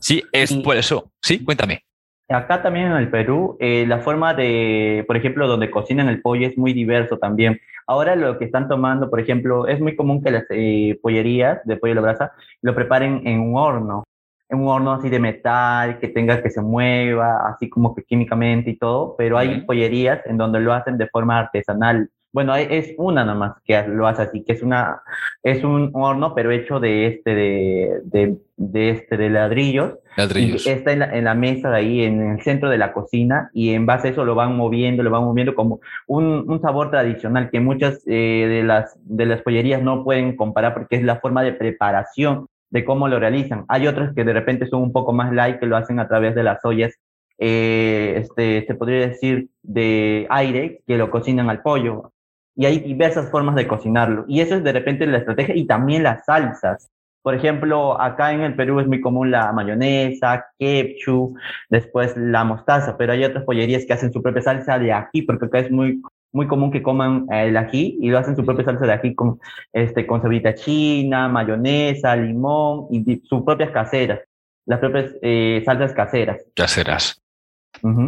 Sí, 0.01 0.23
es 0.31 0.53
por 0.53 0.75
eso. 0.75 1.11
Sí, 1.21 1.43
cuéntame. 1.43 1.83
Acá 2.27 2.61
también 2.61 2.87
en 2.87 2.97
el 2.97 3.09
Perú, 3.09 3.55
eh, 3.59 3.85
la 3.87 3.99
forma 3.99 4.33
de, 4.33 5.03
por 5.07 5.15
ejemplo, 5.15 5.47
donde 5.47 5.69
cocinan 5.69 6.09
el 6.09 6.21
pollo 6.21 6.47
es 6.47 6.57
muy 6.57 6.73
diverso 6.73 7.17
también. 7.19 7.61
Ahora 7.87 8.15
lo 8.15 8.39
que 8.39 8.45
están 8.45 8.67
tomando, 8.67 9.11
por 9.11 9.19
ejemplo, 9.19 9.67
es 9.67 9.79
muy 9.79 9.95
común 9.95 10.23
que 10.23 10.31
las 10.31 10.43
eh, 10.49 10.99
pollerías 11.03 11.59
de 11.65 11.77
pollo 11.77 11.93
a 11.93 11.95
la 11.95 12.01
brasa 12.01 12.31
lo 12.61 12.73
preparen 12.73 13.21
en 13.27 13.39
un 13.39 13.57
horno 13.57 14.03
en 14.49 14.59
un 14.59 14.67
horno 14.67 14.93
así 14.93 15.09
de 15.09 15.19
metal, 15.19 15.99
que 15.99 16.07
tenga 16.07 16.41
que 16.41 16.49
se 16.49 16.61
mueva, 16.61 17.49
así 17.49 17.69
como 17.69 17.95
que 17.95 18.03
químicamente 18.03 18.71
y 18.71 18.77
todo, 18.77 19.15
pero 19.17 19.37
hay 19.37 19.61
pollerías 19.61 20.21
en 20.25 20.37
donde 20.37 20.59
lo 20.59 20.73
hacen 20.73 20.97
de 20.97 21.07
forma 21.07 21.39
artesanal. 21.39 22.09
Bueno, 22.31 22.53
es 22.53 22.93
una 22.97 23.23
nomás 23.23 23.53
que 23.63 23.81
lo 23.87 24.07
hace 24.07 24.23
así, 24.23 24.43
que 24.43 24.51
es 24.51 24.61
una, 24.61 25.01
es 25.41 25.63
un 25.63 25.89
horno, 25.93 26.35
pero 26.35 26.51
hecho 26.51 26.81
de 26.81 27.07
este, 27.07 27.33
de, 27.33 28.01
de, 28.03 28.37
de 28.57 28.89
este, 28.89 29.15
de 29.15 29.29
ladrillos. 29.29 29.93
Ladrillos. 30.17 30.67
está 30.67 30.91
en 30.91 30.99
la, 30.99 31.17
en 31.17 31.23
la, 31.23 31.33
mesa 31.33 31.69
de 31.69 31.77
ahí, 31.77 32.03
en 32.03 32.31
el 32.31 32.41
centro 32.41 32.69
de 32.69 32.77
la 32.77 32.91
cocina, 32.91 33.49
y 33.53 33.73
en 33.73 33.85
base 33.85 34.09
a 34.09 34.11
eso 34.11 34.25
lo 34.25 34.35
van 34.35 34.57
moviendo, 34.57 35.01
lo 35.01 35.11
van 35.11 35.23
moviendo 35.23 35.55
como 35.55 35.79
un, 36.07 36.43
un 36.45 36.61
sabor 36.61 36.91
tradicional 36.91 37.49
que 37.49 37.61
muchas 37.61 38.03
eh, 38.05 38.47
de, 38.49 38.63
las, 38.63 38.97
de 39.05 39.25
las 39.27 39.41
pollerías 39.41 39.81
no 39.81 40.03
pueden 40.03 40.35
comparar 40.35 40.73
porque 40.73 40.97
es 40.97 41.03
la 41.03 41.21
forma 41.21 41.41
de 41.41 41.53
preparación 41.53 42.49
de 42.69 42.85
cómo 42.85 43.07
lo 43.07 43.19
realizan. 43.19 43.65
Hay 43.67 43.87
otros 43.87 44.13
que 44.13 44.23
de 44.23 44.33
repente 44.33 44.67
son 44.67 44.81
un 44.81 44.91
poco 44.91 45.13
más 45.13 45.31
light, 45.33 45.59
que 45.59 45.65
lo 45.65 45.77
hacen 45.77 45.99
a 45.99 46.07
través 46.07 46.35
de 46.35 46.43
las 46.43 46.63
ollas, 46.65 46.93
eh, 47.37 48.15
este, 48.17 48.65
se 48.65 48.75
podría 48.75 49.07
decir, 49.07 49.49
de 49.61 50.27
aire, 50.29 50.81
que 50.87 50.97
lo 50.97 51.11
cocinan 51.11 51.49
al 51.49 51.61
pollo. 51.61 52.11
Y 52.55 52.65
hay 52.65 52.79
diversas 52.79 53.29
formas 53.29 53.55
de 53.55 53.67
cocinarlo. 53.67 54.25
Y 54.27 54.41
eso 54.41 54.55
es 54.55 54.63
de 54.63 54.71
repente 54.71 55.05
la 55.05 55.17
estrategia 55.17 55.55
y 55.55 55.65
también 55.67 56.03
las 56.03 56.25
salsas. 56.25 56.89
Por 57.21 57.33
ejemplo, 57.33 57.99
acá 57.99 58.33
en 58.33 58.41
el 58.41 58.55
Perú 58.55 58.79
es 58.79 58.87
muy 58.87 59.01
común 59.01 59.31
la 59.31 59.51
mayonesa, 59.51 60.45
ketchup, 60.59 61.35
después 61.69 62.15
la 62.15 62.43
mostaza, 62.43 62.97
pero 62.97 63.13
hay 63.13 63.23
otras 63.23 63.43
pollerías 63.45 63.83
que 63.85 63.93
hacen 63.93 64.13
su 64.13 64.21
propia 64.21 64.43
salsa 64.43 64.77
de 64.77 64.93
ají, 64.93 65.23
porque 65.23 65.47
acá 65.47 65.59
es 65.59 65.71
muy 65.71 66.01
muy 66.35 66.47
común 66.47 66.69
que 66.69 66.83
coman 66.83 67.25
eh, 67.31 67.47
el 67.47 67.57
ají 67.57 67.97
y 68.01 68.09
lo 68.09 68.19
hacen 68.19 68.35
su 68.35 68.45
propia 68.45 68.65
salsa 68.65 68.85
de 68.85 68.93
ají 68.93 69.15
con, 69.15 69.39
este, 69.71 70.05
con 70.05 70.21
cebollita 70.21 70.53
china, 70.53 71.29
mayonesa, 71.29 72.15
limón 72.15 72.87
y 72.91 73.21
sus 73.27 73.43
propias 73.43 73.71
caseras, 73.71 74.19
las 74.65 74.79
propias 74.79 75.11
eh, 75.21 75.63
salsas 75.65 75.93
caseras. 75.93 76.43
Caseras. 76.53 77.21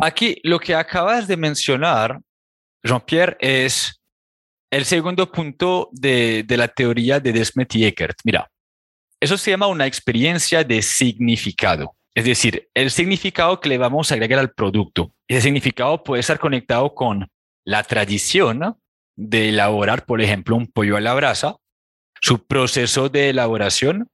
Aquí 0.02 0.40
lo 0.44 0.60
que 0.60 0.76
acabas 0.76 1.28
de 1.28 1.38
mencionar, 1.38 2.20
Jean-Pierre, 2.84 3.38
es 3.40 4.02
el 4.72 4.86
segundo 4.86 5.32
punto 5.32 5.90
de, 5.94 6.44
de 6.44 6.58
la 6.58 6.68
teoría 6.68 7.20
de 7.20 7.32
Desmet 7.32 7.74
y 7.76 7.86
Eckert. 7.86 8.18
Mira, 8.24 8.50
eso 9.20 9.38
se 9.38 9.52
llama 9.52 9.68
una 9.68 9.86
experiencia 9.86 10.64
de 10.64 10.82
significado. 10.82 11.96
Es 12.14 12.26
decir, 12.26 12.68
el 12.74 12.92
significado 12.92 13.60
que 13.60 13.70
le 13.70 13.78
vamos 13.78 14.12
a 14.12 14.16
agregar 14.16 14.40
al 14.40 14.52
producto. 14.52 15.14
Ese 15.28 15.42
significado 15.42 16.04
puede 16.04 16.22
estar 16.22 16.40
conectado 16.40 16.94
con 16.94 17.30
la 17.68 17.84
tradición 17.84 18.78
de 19.18 19.50
elaborar, 19.50 20.06
por 20.06 20.22
ejemplo, 20.22 20.56
un 20.56 20.68
pollo 20.68 20.96
a 20.96 21.02
la 21.02 21.14
brasa, 21.14 21.58
su 22.22 22.48
proceso 22.48 23.10
de 23.10 23.30
elaboración, 23.30 24.10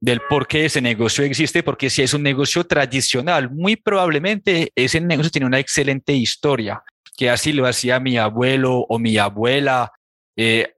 del 0.00 0.20
por 0.28 0.48
qué 0.48 0.64
ese 0.64 0.80
negocio 0.80 1.22
existe, 1.22 1.62
porque 1.62 1.90
si 1.90 2.02
es 2.02 2.12
un 2.12 2.24
negocio 2.24 2.64
tradicional, 2.64 3.52
muy 3.52 3.76
probablemente 3.76 4.72
ese 4.74 5.00
negocio 5.00 5.30
tiene 5.30 5.46
una 5.46 5.60
excelente 5.60 6.12
historia, 6.12 6.82
que 7.16 7.30
así 7.30 7.52
lo 7.52 7.68
hacía 7.68 8.00
mi 8.00 8.18
abuelo 8.18 8.84
o 8.88 8.98
mi 8.98 9.16
abuela. 9.16 9.92
Eh, 10.34 10.74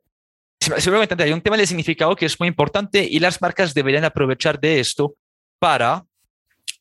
seguramente 0.61 1.23
hay 1.23 1.33
un 1.33 1.41
tema 1.41 1.57
de 1.57 1.67
significado 1.67 2.15
que 2.17 2.27
es 2.27 2.39
muy 2.39 2.49
importante 2.49 3.03
y 3.03 3.19
las 3.19 3.41
marcas 3.41 3.73
deberían 3.73 4.05
aprovechar 4.05 4.61
de 4.61 4.79
esto 4.79 5.15
para 5.59 6.05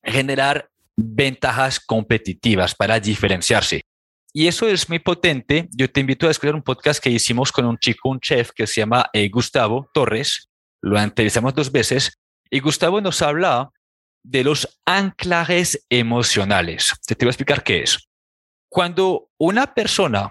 generar 0.03 0.69
ventajas 0.97 1.79
competitivas, 1.79 2.75
para 2.75 2.99
diferenciarse. 2.99 3.85
Y 4.31 4.47
eso 4.47 4.67
es 4.67 4.87
muy 4.89 4.99
potente. 4.99 5.67
Yo 5.71 5.89
te 5.89 6.01
invito 6.01 6.27
a 6.27 6.31
escuchar 6.31 6.55
un 6.55 6.61
podcast 6.61 7.01
que 7.03 7.09
hicimos 7.09 7.51
con 7.51 7.65
un 7.65 7.77
chico, 7.77 8.09
un 8.09 8.19
chef 8.19 8.51
que 8.51 8.67
se 8.67 8.81
llama 8.81 9.09
eh, 9.11 9.27
Gustavo 9.29 9.89
Torres. 9.93 10.49
Lo 10.81 10.99
entrevistamos 10.99 11.55
dos 11.55 11.71
veces. 11.71 12.19
Y 12.49 12.59
Gustavo 12.59 13.01
nos 13.01 13.21
habla 13.21 13.71
de 14.23 14.43
los 14.43 14.79
anclajes 14.85 15.83
emocionales. 15.89 16.93
Te, 17.07 17.15
te 17.15 17.25
voy 17.25 17.29
a 17.29 17.31
explicar 17.31 17.63
qué 17.63 17.81
es. 17.83 18.07
Cuando 18.69 19.29
una 19.39 19.73
persona, 19.73 20.29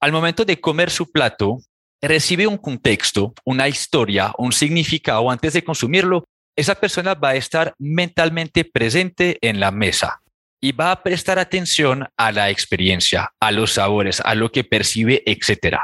al 0.00 0.12
momento 0.12 0.44
de 0.44 0.60
comer 0.60 0.90
su 0.90 1.10
plato, 1.10 1.58
recibe 2.02 2.46
un 2.46 2.58
contexto, 2.58 3.32
una 3.44 3.66
historia, 3.66 4.32
un 4.36 4.52
significado 4.52 5.30
antes 5.30 5.54
de 5.54 5.64
consumirlo, 5.64 6.24
esa 6.54 6.74
persona 6.74 7.14
va 7.14 7.30
a 7.30 7.36
estar 7.36 7.74
mentalmente 7.78 8.64
presente 8.64 9.38
en 9.40 9.58
la 9.58 9.70
mesa 9.70 10.21
y 10.64 10.70
va 10.70 10.92
a 10.92 11.02
prestar 11.02 11.40
atención 11.40 12.06
a 12.16 12.30
la 12.30 12.48
experiencia, 12.48 13.32
a 13.40 13.50
los 13.50 13.72
sabores, 13.72 14.20
a 14.24 14.36
lo 14.36 14.52
que 14.52 14.62
percibe, 14.62 15.22
etc. 15.26 15.78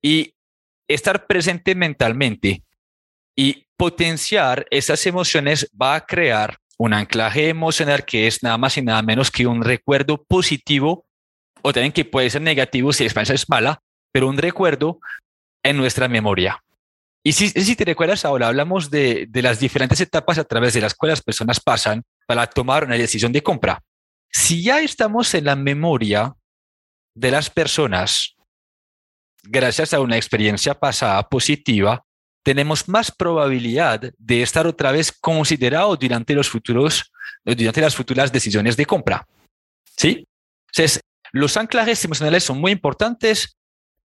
Y 0.00 0.34
estar 0.86 1.26
presente 1.26 1.74
mentalmente 1.74 2.62
y 3.36 3.66
potenciar 3.76 4.64
esas 4.70 5.04
emociones 5.06 5.68
va 5.80 5.96
a 5.96 6.06
crear 6.06 6.58
un 6.78 6.94
anclaje 6.94 7.48
emocional 7.48 8.04
que 8.04 8.28
es 8.28 8.44
nada 8.44 8.56
más 8.58 8.78
y 8.78 8.82
nada 8.82 9.02
menos 9.02 9.30
que 9.30 9.46
un 9.46 9.64
recuerdo 9.64 10.22
positivo 10.22 11.04
o 11.62 11.72
también 11.72 11.92
que 11.92 12.04
puede 12.04 12.30
ser 12.30 12.42
negativo 12.42 12.92
si 12.92 13.02
la 13.02 13.08
experiencia 13.08 13.34
es 13.34 13.48
mala, 13.48 13.80
pero 14.12 14.28
un 14.28 14.38
recuerdo 14.38 15.00
en 15.64 15.76
nuestra 15.76 16.06
memoria. 16.06 16.62
Y 17.24 17.32
si, 17.32 17.48
si 17.48 17.74
te 17.74 17.84
recuerdas 17.84 18.24
ahora, 18.24 18.48
hablamos 18.48 18.88
de, 18.88 19.26
de 19.28 19.42
las 19.42 19.58
diferentes 19.58 20.00
etapas 20.00 20.38
a 20.38 20.44
través 20.44 20.74
de 20.74 20.80
las 20.80 20.94
cuales 20.94 21.18
las 21.18 21.24
personas 21.24 21.58
pasan 21.58 22.04
para 22.26 22.46
tomar 22.46 22.84
una 22.84 22.96
decisión 22.96 23.32
de 23.32 23.42
compra. 23.42 23.82
Si 24.32 24.62
ya 24.62 24.80
estamos 24.80 25.34
en 25.34 25.44
la 25.44 25.56
memoria 25.56 26.34
de 27.14 27.30
las 27.30 27.50
personas, 27.50 28.34
gracias 29.42 29.92
a 29.92 30.00
una 30.00 30.16
experiencia 30.16 30.74
pasada 30.74 31.22
positiva, 31.28 32.04
tenemos 32.42 32.88
más 32.88 33.10
probabilidad 33.10 34.12
de 34.18 34.42
estar 34.42 34.66
otra 34.66 34.90
vez 34.90 35.12
considerado 35.12 35.96
durante 35.96 36.34
los 36.34 36.48
futuros, 36.48 37.12
durante 37.44 37.80
las 37.80 37.94
futuras 37.94 38.32
decisiones 38.32 38.76
de 38.76 38.86
compra. 38.86 39.26
¿Sí? 39.96 40.26
Entonces, 40.68 41.00
los 41.32 41.56
anclajes 41.56 42.04
emocionales 42.04 42.42
son 42.42 42.58
muy 42.58 42.72
importantes 42.72 43.56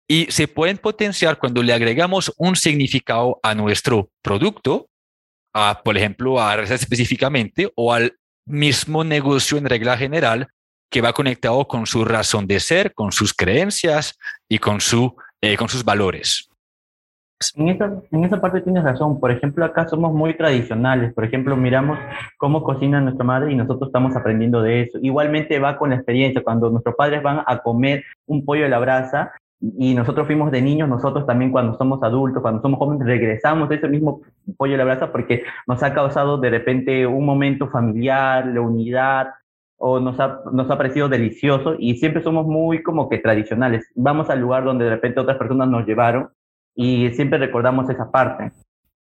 y 0.08 0.26
se 0.30 0.48
pueden 0.48 0.78
potenciar 0.78 1.38
cuando 1.38 1.62
le 1.62 1.72
agregamos 1.72 2.32
un 2.36 2.56
significado 2.56 3.38
a 3.42 3.54
nuestro 3.54 4.10
producto, 4.22 4.88
a, 5.54 5.82
por 5.82 5.96
ejemplo, 5.96 6.40
a 6.40 6.62
específicamente 6.62 7.72
o 7.74 7.92
al 7.92 8.16
mismo 8.46 9.04
negocio 9.04 9.58
en 9.58 9.66
regla 9.66 9.96
general 9.96 10.48
que 10.90 11.00
va 11.00 11.12
conectado 11.12 11.66
con 11.66 11.86
su 11.86 12.04
razón 12.04 12.46
de 12.46 12.60
ser, 12.60 12.94
con 12.94 13.12
sus 13.12 13.34
creencias 13.34 14.18
y 14.48 14.58
con, 14.58 14.80
su, 14.80 15.16
eh, 15.40 15.56
con 15.56 15.68
sus 15.68 15.84
valores. 15.84 16.48
En 17.54 17.68
esa, 17.68 17.92
en 18.10 18.24
esa 18.24 18.40
parte 18.40 18.62
tienes 18.62 18.82
razón. 18.82 19.20
Por 19.20 19.30
ejemplo, 19.30 19.64
acá 19.64 19.86
somos 19.86 20.14
muy 20.14 20.34
tradicionales. 20.36 21.12
Por 21.12 21.24
ejemplo, 21.24 21.54
miramos 21.56 21.98
cómo 22.38 22.62
cocina 22.62 23.00
nuestra 23.00 23.24
madre 23.24 23.52
y 23.52 23.56
nosotros 23.56 23.88
estamos 23.88 24.16
aprendiendo 24.16 24.62
de 24.62 24.82
eso. 24.82 24.98
Igualmente 25.02 25.58
va 25.58 25.76
con 25.76 25.90
la 25.90 25.96
experiencia. 25.96 26.42
Cuando 26.42 26.70
nuestros 26.70 26.94
padres 26.94 27.22
van 27.22 27.42
a 27.46 27.58
comer 27.58 28.04
un 28.26 28.44
pollo 28.44 28.64
a 28.64 28.70
la 28.70 28.78
brasa 28.78 29.32
y 29.60 29.94
nosotros 29.94 30.26
fuimos 30.26 30.50
de 30.50 30.60
niños, 30.60 30.88
nosotros 30.88 31.26
también 31.26 31.50
cuando 31.50 31.76
somos 31.78 32.02
adultos, 32.02 32.42
cuando 32.42 32.60
somos 32.60 32.78
jóvenes, 32.78 33.06
regresamos 33.06 33.70
a 33.70 33.74
ese 33.74 33.88
mismo 33.88 34.20
pollo 34.56 34.74
a 34.74 34.78
la 34.78 34.84
brasa 34.84 35.12
porque 35.12 35.44
nos 35.66 35.82
ha 35.82 35.94
causado 35.94 36.38
de 36.38 36.50
repente 36.50 37.06
un 37.06 37.24
momento 37.24 37.68
familiar, 37.68 38.46
la 38.46 38.60
unidad, 38.60 39.28
o 39.78 40.00
nos 40.00 40.18
ha, 40.20 40.40
nos 40.52 40.70
ha 40.70 40.78
parecido 40.78 41.08
delicioso 41.08 41.76
y 41.78 41.96
siempre 41.96 42.22
somos 42.22 42.46
muy 42.46 42.82
como 42.82 43.08
que 43.08 43.18
tradicionales. 43.18 43.86
Vamos 43.94 44.30
al 44.30 44.40
lugar 44.40 44.64
donde 44.64 44.84
de 44.84 44.90
repente 44.90 45.20
otras 45.20 45.38
personas 45.38 45.68
nos 45.68 45.86
llevaron 45.86 46.30
y 46.74 47.10
siempre 47.10 47.38
recordamos 47.38 47.88
esa 47.90 48.10
parte. 48.10 48.52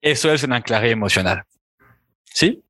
Eso 0.01 0.33
es 0.33 0.43
un 0.45 0.53
anclaje 0.53 0.91
emocional. 0.91 1.43
¿Sí? 2.25 2.63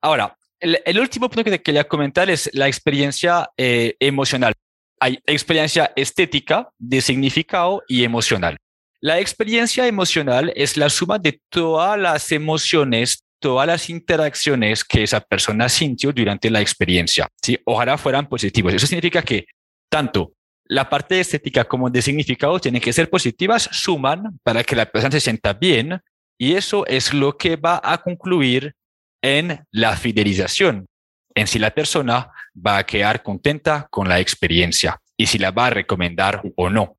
Ahora, 0.00 0.36
el, 0.60 0.98
último 0.98 1.28
punto 1.28 1.44
que 1.44 1.50
te 1.50 1.62
quería 1.62 1.84
comentar 1.84 2.30
es 2.30 2.50
la 2.52 2.66
experiencia 2.68 3.50
eh, 3.56 3.96
emocional. 4.00 4.54
Hay 5.00 5.20
experiencia 5.26 5.92
estética, 5.96 6.70
de 6.78 7.00
significado 7.00 7.82
y 7.88 8.04
emocional. 8.04 8.56
La 9.00 9.20
experiencia 9.20 9.86
emocional 9.86 10.52
es 10.56 10.76
la 10.76 10.90
suma 10.90 11.18
de 11.18 11.40
todas 11.50 11.98
las 11.98 12.32
emociones, 12.32 13.22
todas 13.38 13.66
las 13.66 13.88
interacciones 13.90 14.84
que 14.84 15.04
esa 15.04 15.20
persona 15.20 15.68
sintió 15.68 16.12
durante 16.12 16.50
la 16.50 16.60
experiencia. 16.60 17.28
¿sí? 17.40 17.58
Ojalá 17.64 17.96
fueran 17.96 18.28
positivos. 18.28 18.74
Eso 18.74 18.86
significa 18.86 19.22
que 19.22 19.46
tanto 19.88 20.32
la 20.64 20.88
parte 20.90 21.18
estética 21.20 21.64
como 21.64 21.88
de 21.88 22.02
significado 22.02 22.58
tienen 22.58 22.82
que 22.82 22.92
ser 22.92 23.08
positivas, 23.08 23.68
suman 23.72 24.38
para 24.42 24.64
que 24.64 24.76
la 24.76 24.86
persona 24.86 25.12
se 25.12 25.20
sienta 25.20 25.54
bien 25.54 26.00
y 26.36 26.54
eso 26.54 26.84
es 26.86 27.14
lo 27.14 27.36
que 27.36 27.56
va 27.56 27.80
a 27.82 27.98
concluir 27.98 28.74
en 29.22 29.64
la 29.70 29.96
fidelización, 29.96 30.86
en 31.34 31.46
si 31.46 31.58
la 31.58 31.70
persona 31.70 32.30
va 32.66 32.78
a 32.78 32.86
quedar 32.86 33.22
contenta 33.22 33.86
con 33.90 34.08
la 34.08 34.20
experiencia 34.20 35.00
y 35.16 35.26
si 35.26 35.38
la 35.38 35.50
va 35.50 35.66
a 35.66 35.70
recomendar 35.70 36.42
o 36.56 36.70
no. 36.70 36.96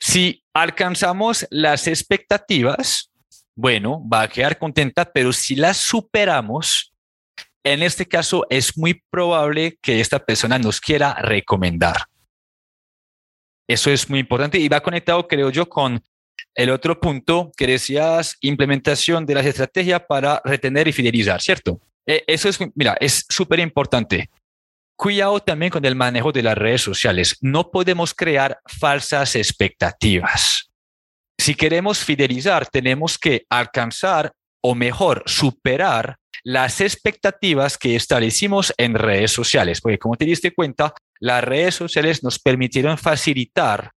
Si 0.00 0.44
alcanzamos 0.54 1.46
las 1.50 1.86
expectativas, 1.86 3.10
bueno, 3.56 4.06
va 4.08 4.22
a 4.22 4.28
quedar 4.28 4.58
contenta, 4.58 5.10
pero 5.12 5.32
si 5.32 5.56
las 5.56 5.78
superamos, 5.78 6.94
en 7.64 7.82
este 7.82 8.06
caso 8.06 8.46
es 8.50 8.78
muy 8.78 9.02
probable 9.10 9.78
que 9.82 10.00
esta 10.00 10.24
persona 10.24 10.58
nos 10.58 10.80
quiera 10.80 11.14
recomendar. 11.14 11.96
Eso 13.68 13.90
es 13.90 14.08
muy 14.08 14.20
importante 14.20 14.58
y 14.58 14.68
va 14.68 14.80
conectado, 14.80 15.26
creo 15.26 15.50
yo, 15.50 15.68
con 15.68 16.02
el 16.54 16.70
otro 16.70 16.98
punto 16.98 17.52
que 17.56 17.66
decías, 17.66 18.36
implementación 18.40 19.26
de 19.26 19.34
las 19.34 19.46
estrategias 19.46 20.02
para 20.08 20.40
retener 20.44 20.88
y 20.88 20.92
fidelizar, 20.92 21.42
¿cierto? 21.42 21.80
E, 22.06 22.24
eso 22.26 22.48
es, 22.48 22.58
mira, 22.74 22.96
es 23.00 23.26
súper 23.28 23.60
importante. 23.60 24.30
Cuidado 24.98 25.38
también 25.38 25.70
con 25.70 25.84
el 25.84 25.94
manejo 25.94 26.32
de 26.32 26.42
las 26.42 26.58
redes 26.58 26.82
sociales. 26.82 27.36
No 27.40 27.70
podemos 27.70 28.14
crear 28.14 28.58
falsas 28.66 29.36
expectativas. 29.36 30.72
Si 31.38 31.54
queremos 31.54 32.00
fidelizar, 32.00 32.66
tenemos 32.66 33.16
que 33.16 33.46
alcanzar 33.48 34.32
o 34.60 34.74
mejor, 34.74 35.22
superar 35.26 36.16
las 36.42 36.80
expectativas 36.80 37.78
que 37.78 37.94
establecimos 37.94 38.74
en 38.76 38.94
redes 38.94 39.30
sociales, 39.30 39.80
porque 39.80 40.00
como 40.00 40.16
te 40.16 40.24
diste 40.24 40.52
cuenta, 40.52 40.92
las 41.20 41.44
redes 41.44 41.76
sociales 41.76 42.24
nos 42.24 42.40
permitieron 42.40 42.98
facilitar 42.98 43.92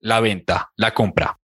la 0.00 0.20
venta, 0.20 0.70
la 0.76 0.94
compra. 0.94 1.38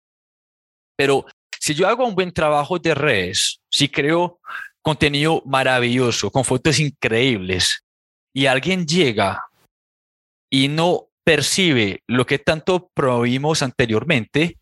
Pero 0.96 1.26
si 1.58 1.74
yo 1.74 1.86
hago 1.86 2.06
un 2.06 2.14
buen 2.14 2.32
trabajo 2.32 2.78
de 2.78 2.94
redes, 2.94 3.60
si 3.68 3.90
creo 3.90 4.40
contenido 4.80 5.42
maravilloso, 5.44 6.30
con 6.30 6.46
fotos 6.46 6.78
increíbles, 6.78 7.84
y 8.32 8.46
alguien 8.46 8.86
llega 8.86 9.44
y 10.50 10.68
no 10.68 11.08
percibe 11.24 12.02
lo 12.06 12.26
que 12.26 12.38
tanto 12.38 12.90
prohibimos 12.92 13.62
anteriormente, 13.62 14.58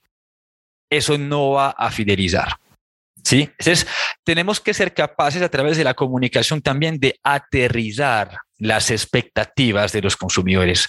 eso 0.91 1.19
no 1.19 1.53
va 1.53 1.71
a 1.71 1.91
fidelizar. 1.91 2.57
¿Sí? 3.25 3.43
Entonces, 3.43 3.87
tenemos 4.25 4.61
que 4.61 4.73
ser 4.73 4.95
capaces 4.95 5.43
a 5.43 5.49
través 5.51 5.77
de 5.77 5.85
la 5.85 5.95
comunicación 5.95 6.63
también 6.63 6.99
de 6.99 7.19
aterrizar 7.23 8.39
las 8.59 8.91
expectativas 8.91 9.93
de 9.93 10.03
los 10.03 10.17
consumidores. 10.17 10.89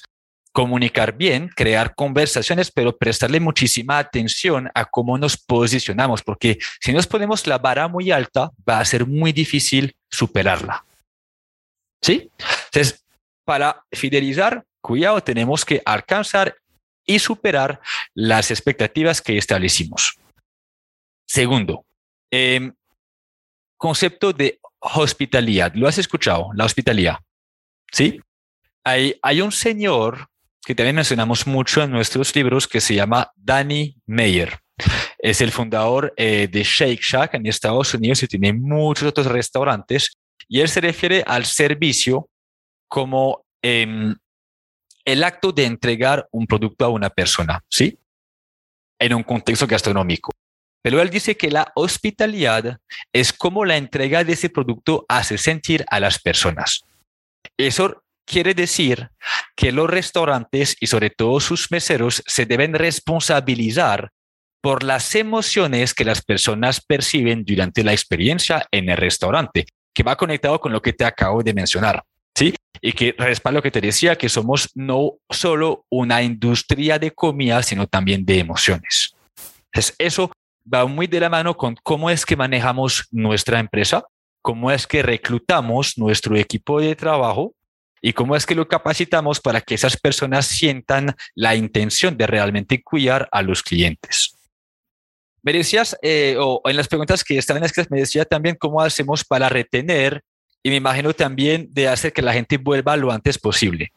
Comunicar 0.51 1.17
bien, 1.17 1.49
crear 1.49 1.95
conversaciones, 1.95 2.71
pero 2.71 2.97
prestarle 2.97 3.39
muchísima 3.39 3.97
atención 3.97 4.69
a 4.73 4.85
cómo 4.85 5.17
nos 5.17 5.37
posicionamos, 5.37 6.23
porque 6.23 6.59
si 6.79 6.93
nos 6.93 7.07
ponemos 7.07 7.45
la 7.45 7.57
vara 7.57 7.87
muy 7.87 8.11
alta, 8.11 8.51
va 8.67 8.79
a 8.79 8.85
ser 8.85 9.05
muy 9.05 9.31
difícil 9.31 9.95
superarla. 10.09 10.85
¿Sí? 12.01 12.31
Entonces, 12.65 13.05
para 13.45 13.83
fidelizar, 13.91 14.65
cuidado, 14.81 15.21
tenemos 15.21 15.65
que 15.65 15.81
alcanzar 15.85 16.55
y 17.05 17.19
superar 17.19 17.81
las 18.13 18.51
expectativas 18.51 19.21
que 19.21 19.37
establecimos. 19.37 20.15
Segundo, 21.25 21.85
Em, 22.31 22.73
concepto 23.77 24.33
de 24.33 24.59
hospitalidad. 24.79 25.73
¿Lo 25.73 25.87
has 25.87 25.97
escuchado? 25.97 26.49
La 26.53 26.65
hospitalidad. 26.65 27.17
¿Sí? 27.91 28.19
Hay, 28.83 29.17
hay 29.21 29.41
un 29.41 29.51
señor 29.51 30.27
que 30.63 30.75
también 30.75 30.95
mencionamos 30.95 31.47
mucho 31.47 31.81
en 31.81 31.91
nuestros 31.91 32.35
libros 32.35 32.67
que 32.67 32.81
se 32.81 32.95
llama 32.95 33.31
Danny 33.35 33.95
Meyer. 34.05 34.59
Es 35.17 35.41
el 35.41 35.51
fundador 35.51 36.13
eh, 36.15 36.47
de 36.49 36.63
Shake 36.63 37.01
Shack 37.01 37.33
en 37.33 37.47
Estados 37.47 37.93
Unidos 37.93 38.21
y 38.23 38.27
tiene 38.27 38.53
muchos 38.53 39.09
otros 39.09 39.27
restaurantes. 39.27 40.17
Y 40.49 40.61
él 40.61 40.67
se 40.67 40.81
refiere 40.81 41.23
al 41.25 41.45
servicio 41.45 42.29
como 42.89 43.45
em, 43.61 44.15
el 45.05 45.23
acto 45.23 45.51
de 45.51 45.65
entregar 45.65 46.27
un 46.31 46.47
producto 46.47 46.85
a 46.85 46.89
una 46.89 47.09
persona, 47.09 47.63
¿sí? 47.69 47.99
En 48.99 49.13
un 49.13 49.23
contexto 49.23 49.67
gastronómico. 49.67 50.31
Pero 50.81 51.01
él 51.01 51.09
dice 51.09 51.37
que 51.37 51.51
la 51.51 51.71
hospitalidad 51.75 52.79
es 53.13 53.31
como 53.33 53.65
la 53.65 53.77
entrega 53.77 54.23
de 54.23 54.33
ese 54.33 54.49
producto 54.49 55.05
hace 55.07 55.37
sentir 55.37 55.85
a 55.89 55.99
las 55.99 56.19
personas. 56.19 56.83
Eso 57.57 58.03
quiere 58.25 58.53
decir 58.53 59.09
que 59.55 59.71
los 59.71 59.89
restaurantes 59.89 60.77
y 60.79 60.87
sobre 60.87 61.09
todo 61.09 61.39
sus 61.39 61.71
meseros 61.71 62.23
se 62.25 62.45
deben 62.45 62.73
responsabilizar 62.73 64.11
por 64.61 64.83
las 64.83 65.15
emociones 65.15 65.93
que 65.93 66.05
las 66.05 66.21
personas 66.21 66.81
perciben 66.81 67.43
durante 67.43 67.83
la 67.83 67.93
experiencia 67.93 68.67
en 68.71 68.89
el 68.89 68.97
restaurante, 68.97 69.65
que 69.93 70.03
va 70.03 70.15
conectado 70.15 70.59
con 70.59 70.71
lo 70.71 70.81
que 70.81 70.93
te 70.93 71.05
acabo 71.05 71.43
de 71.43 71.53
mencionar. 71.53 72.03
¿Sí? 72.35 72.53
Y 72.81 72.93
que 72.93 73.13
respalda 73.17 73.57
lo 73.57 73.63
que 73.63 73.71
te 73.71 73.81
decía, 73.81 74.15
que 74.15 74.29
somos 74.29 74.69
no 74.73 75.13
solo 75.29 75.85
una 75.89 76.21
industria 76.23 76.97
de 76.97 77.11
comida, 77.11 77.61
sino 77.63 77.87
también 77.87 78.25
de 78.25 78.39
emociones. 78.39 79.13
Entonces, 79.65 79.95
eso 79.97 80.31
va 80.71 80.85
muy 80.85 81.07
de 81.07 81.19
la 81.19 81.29
mano 81.29 81.57
con 81.57 81.75
cómo 81.83 82.09
es 82.09 82.25
que 82.25 82.37
manejamos 82.37 83.07
nuestra 83.11 83.59
empresa, 83.59 84.05
cómo 84.41 84.71
es 84.71 84.87
que 84.87 85.03
reclutamos 85.03 85.97
nuestro 85.97 86.37
equipo 86.37 86.79
de 86.79 86.95
trabajo 86.95 87.53
y 88.01 88.13
cómo 88.13 88.35
es 88.35 88.45
que 88.45 88.55
lo 88.55 88.67
capacitamos 88.67 89.39
para 89.41 89.61
que 89.61 89.75
esas 89.75 89.97
personas 89.97 90.47
sientan 90.47 91.15
la 91.35 91.55
intención 91.55 92.17
de 92.17 92.27
realmente 92.27 92.81
cuidar 92.81 93.27
a 93.31 93.41
los 93.41 93.61
clientes. 93.61 94.38
Me 95.41 95.53
decías, 95.53 95.97
eh, 96.01 96.35
o 96.39 96.61
en 96.65 96.75
las 96.75 96.87
preguntas 96.87 97.23
que 97.23 97.37
estaban 97.37 97.63
escritas, 97.63 97.91
me 97.91 97.99
decía 97.99 98.25
también 98.25 98.55
cómo 98.59 98.81
hacemos 98.81 99.23
para 99.23 99.49
retener 99.49 100.23
y 100.63 100.69
me 100.69 100.75
imagino 100.75 101.13
también 101.13 101.67
de 101.71 101.87
hacer 101.87 102.11
que 102.11 102.21
la 102.21 102.33
gente 102.33 102.57
vuelva 102.57 102.97
lo 102.97 103.11
antes 103.11 103.37
posible. 103.37 103.93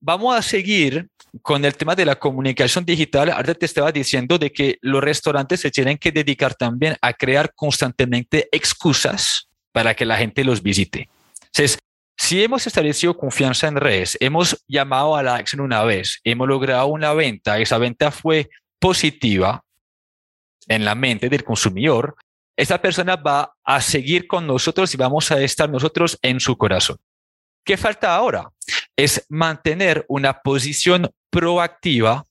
Vamos 0.00 0.36
a 0.36 0.42
seguir 0.42 1.08
con 1.40 1.64
el 1.64 1.74
tema 1.76 1.94
de 1.94 2.04
la 2.04 2.16
comunicación 2.16 2.84
digital. 2.84 3.30
Ahora 3.30 3.54
te 3.54 3.64
estaba 3.64 3.92
diciendo 3.92 4.36
de 4.36 4.52
que 4.52 4.78
los 4.82 5.02
restaurantes 5.02 5.60
se 5.60 5.70
tienen 5.70 5.96
que 5.96 6.12
dedicar 6.12 6.54
también 6.54 6.96
a 7.00 7.12
crear 7.14 7.54
constantemente 7.54 8.48
excusas 8.52 9.48
para 9.70 9.94
que 9.94 10.04
la 10.04 10.16
gente 10.16 10.44
los 10.44 10.62
visite. 10.62 11.08
Entonces, 11.46 11.78
si 12.18 12.42
hemos 12.42 12.66
establecido 12.66 13.16
confianza 13.16 13.68
en 13.68 13.76
redes, 13.76 14.18
hemos 14.20 14.62
llamado 14.68 15.16
a 15.16 15.22
la 15.22 15.36
acción 15.36 15.62
una 15.62 15.82
vez, 15.84 16.20
hemos 16.24 16.46
logrado 16.46 16.86
una 16.86 17.14
venta, 17.14 17.58
esa 17.58 17.78
venta 17.78 18.10
fue 18.10 18.50
positiva 18.78 19.64
en 20.68 20.84
la 20.84 20.94
mente 20.94 21.28
del 21.28 21.44
consumidor, 21.44 22.16
esa 22.56 22.80
persona 22.80 23.16
va 23.16 23.54
a 23.64 23.80
seguir 23.80 24.26
con 24.26 24.46
nosotros 24.46 24.92
y 24.94 24.96
vamos 24.96 25.30
a 25.30 25.40
estar 25.40 25.70
nosotros 25.70 26.18
en 26.22 26.40
su 26.40 26.56
corazón. 26.56 26.98
¿Qué 27.64 27.76
falta 27.76 28.14
ahora? 28.14 28.50
Es 28.96 29.24
mantener 29.28 30.04
una 30.08 30.40
posición 30.40 31.10
proactiva 31.30 32.24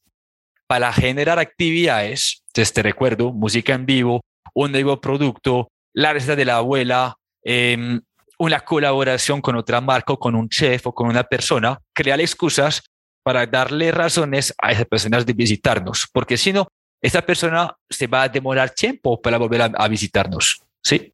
para 0.68 0.94
generar 0.94 1.40
actividades. 1.40 2.44
Te 2.54 2.84
recuerdo, 2.84 3.32
música 3.32 3.74
en 3.74 3.86
vivo, 3.86 4.22
un 4.54 4.72
nuevo 4.72 5.00
producto, 5.00 5.70
la 5.94 6.14
receta 6.14 6.36
de 6.36 6.46
la 6.46 6.58
abuela, 6.58 7.16
em, 7.44 8.02
una 8.38 8.60
colaboración 8.62 9.42
con 9.42 9.56
otra 9.56 9.82
marca 9.82 10.14
o 10.14 10.20
con 10.20 10.36
un 10.36 10.50
chef 10.50 10.88
o 10.88 10.94
con 10.94 11.08
una 11.08 11.24
persona, 11.24 11.80
crear 11.94 12.20
excusas 12.20 12.84
para 13.24 13.46
darle 13.46 13.92
razones 13.92 14.54
a 14.58 14.72
esas 14.72 14.86
personas 14.86 15.26
de 15.26 15.34
visitarnos, 15.34 16.08
porque 16.12 16.38
si 16.38 16.52
no, 16.52 16.68
esa 17.02 17.22
persona 17.22 17.76
se 17.90 18.08
va 18.08 18.24
a 18.24 18.30
demorar 18.30 18.70
tiempo 18.70 19.22
para 19.22 19.38
volver 19.38 19.62
a, 19.76 19.88
visitarnos, 19.88 20.64
¿sí? 20.82 21.14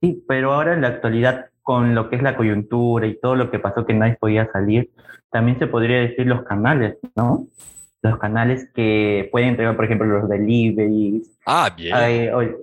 Sí, 0.00 0.22
pero 0.28 0.52
ahora 0.52 0.74
en 0.74 0.82
la 0.82 0.88
actualidad, 0.88 1.46
con 1.62 1.94
lo 1.94 2.08
que 2.08 2.16
es 2.16 2.22
la 2.22 2.36
coyuntura 2.36 3.06
y 3.06 3.18
todo 3.18 3.34
lo 3.34 3.50
que 3.50 3.58
pasó 3.58 3.86
que 3.86 3.94
nadie 3.94 4.16
podía 4.20 4.50
salir, 4.52 4.90
también 5.30 5.58
se 5.58 5.66
podría 5.66 5.98
decir 6.00 6.26
los 6.26 6.44
canales, 6.44 6.98
¿no? 7.16 7.46
Los 8.02 8.18
canales 8.18 8.70
que 8.74 9.28
pueden 9.32 9.50
entregar, 9.50 9.74
por 9.76 9.84
ejemplo, 9.84 10.06
los 10.06 10.28
deliveries. 10.28 11.38
Ah, 11.46 11.72
bien. 11.76 11.94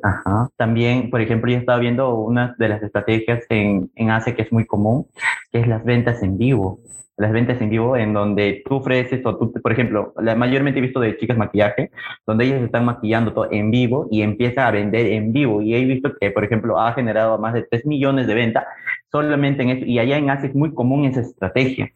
ajá. 0.02 0.50
También, 0.56 1.10
por 1.10 1.22
ejemplo, 1.22 1.52
yo 1.52 1.58
estaba 1.58 1.80
viendo 1.80 2.16
una 2.16 2.56
de 2.58 2.70
las 2.70 2.82
estrategias 2.82 3.44
en, 3.50 3.92
en 3.96 4.12
ACE 4.12 4.36
que 4.36 4.44
es 4.44 4.52
muy 4.52 4.66
común, 4.66 5.08
que 5.52 5.60
es 5.60 5.68
las 5.68 5.84
ventas 5.84 6.24
en 6.24 6.38
vivo 6.38 6.80
las 7.18 7.32
ventas 7.32 7.62
en 7.62 7.70
vivo 7.70 7.96
en 7.96 8.14
donde 8.14 8.62
tú 8.66 8.76
ofreces 8.76 9.26
o 9.26 9.38
tú, 9.38 9.52
por 9.54 9.72
ejemplo, 9.72 10.14
la 10.18 10.36
mayormente 10.36 10.80
he 10.80 10.82
visto 10.82 11.00
de 11.00 11.18
chicas 11.18 11.38
maquillaje, 11.38 11.92
donde 12.26 12.46
ellas 12.46 12.62
están 12.62 12.86
maquillando 12.86 13.34
todo 13.34 13.48
en 13.52 13.72
vivo 13.72 14.08
y 14.12 14.22
empieza 14.22 14.68
a 14.68 14.72
vender 14.72 15.06
en 15.08 15.32
vivo 15.32 15.62
y 15.62 15.76
he 15.76 15.86
visto 15.86 16.14
que, 16.20 16.32
por 16.32 16.44
ejemplo, 16.44 16.80
ha 16.80 16.94
generado 16.94 17.38
más 17.38 17.54
de 17.54 17.64
3 17.64 17.86
millones 17.86 18.28
de 18.28 18.34
ventas 18.34 18.66
solamente 19.12 19.64
en 19.64 19.70
eso 19.70 19.86
y 19.86 20.00
allá 20.00 20.18
en 20.18 20.30
Asia 20.30 20.50
es 20.50 20.56
muy 20.56 20.74
común 20.74 21.06
esa 21.06 21.22
estrategia. 21.22 21.90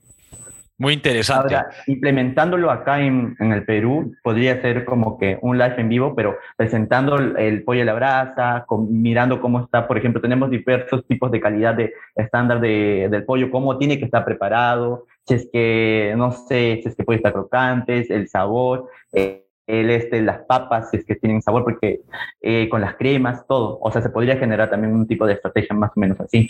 Muy 0.79 0.93
interesante. 0.93 1.55
Ahora, 1.55 1.69
implementándolo 1.87 2.71
acá 2.71 3.01
en, 3.01 3.35
en, 3.37 3.51
el 3.51 3.65
Perú, 3.65 4.13
podría 4.23 4.61
ser 4.61 4.85
como 4.85 5.17
que 5.17 5.37
un 5.41 5.57
live 5.57 5.75
en 5.77 5.89
vivo, 5.89 6.15
pero 6.15 6.37
presentando 6.55 7.17
el, 7.17 7.63
pollo 7.63 7.81
a 7.81 7.85
la 7.85 7.93
brasa, 7.93 8.65
mirando 8.87 9.41
cómo 9.41 9.59
está, 9.59 9.85
por 9.89 9.97
ejemplo, 9.97 10.21
tenemos 10.21 10.49
diversos 10.49 11.05
tipos 11.05 11.31
de 11.31 11.41
calidad 11.41 11.75
de 11.75 11.93
estándar 12.15 12.61
de, 12.61 13.09
del 13.11 13.25
pollo, 13.25 13.51
cómo 13.51 13.77
tiene 13.77 13.99
que 13.99 14.05
estar 14.05 14.23
preparado, 14.23 15.05
si 15.27 15.33
es 15.33 15.49
que, 15.51 16.13
no 16.15 16.31
sé, 16.31 16.79
si 16.81 16.87
es 16.87 16.95
que 16.95 17.03
puede 17.03 17.17
estar 17.17 17.33
crocantes, 17.33 18.09
el 18.09 18.29
sabor, 18.29 18.87
eh, 19.11 19.45
el 19.67 19.89
este, 19.89 20.21
las 20.21 20.39
papas, 20.45 20.91
si 20.91 20.97
es 20.97 21.05
que 21.05 21.15
tienen 21.15 21.41
sabor, 21.41 21.65
porque 21.65 21.99
eh, 22.39 22.69
con 22.69 22.79
las 22.79 22.95
cremas, 22.95 23.45
todo. 23.47 23.79
O 23.81 23.91
sea, 23.91 24.01
se 24.01 24.09
podría 24.09 24.37
generar 24.37 24.69
también 24.69 24.95
un 24.95 25.05
tipo 25.05 25.27
de 25.27 25.33
estrategia 25.33 25.75
más 25.75 25.91
o 25.93 25.99
menos 25.99 26.19
así. 26.21 26.49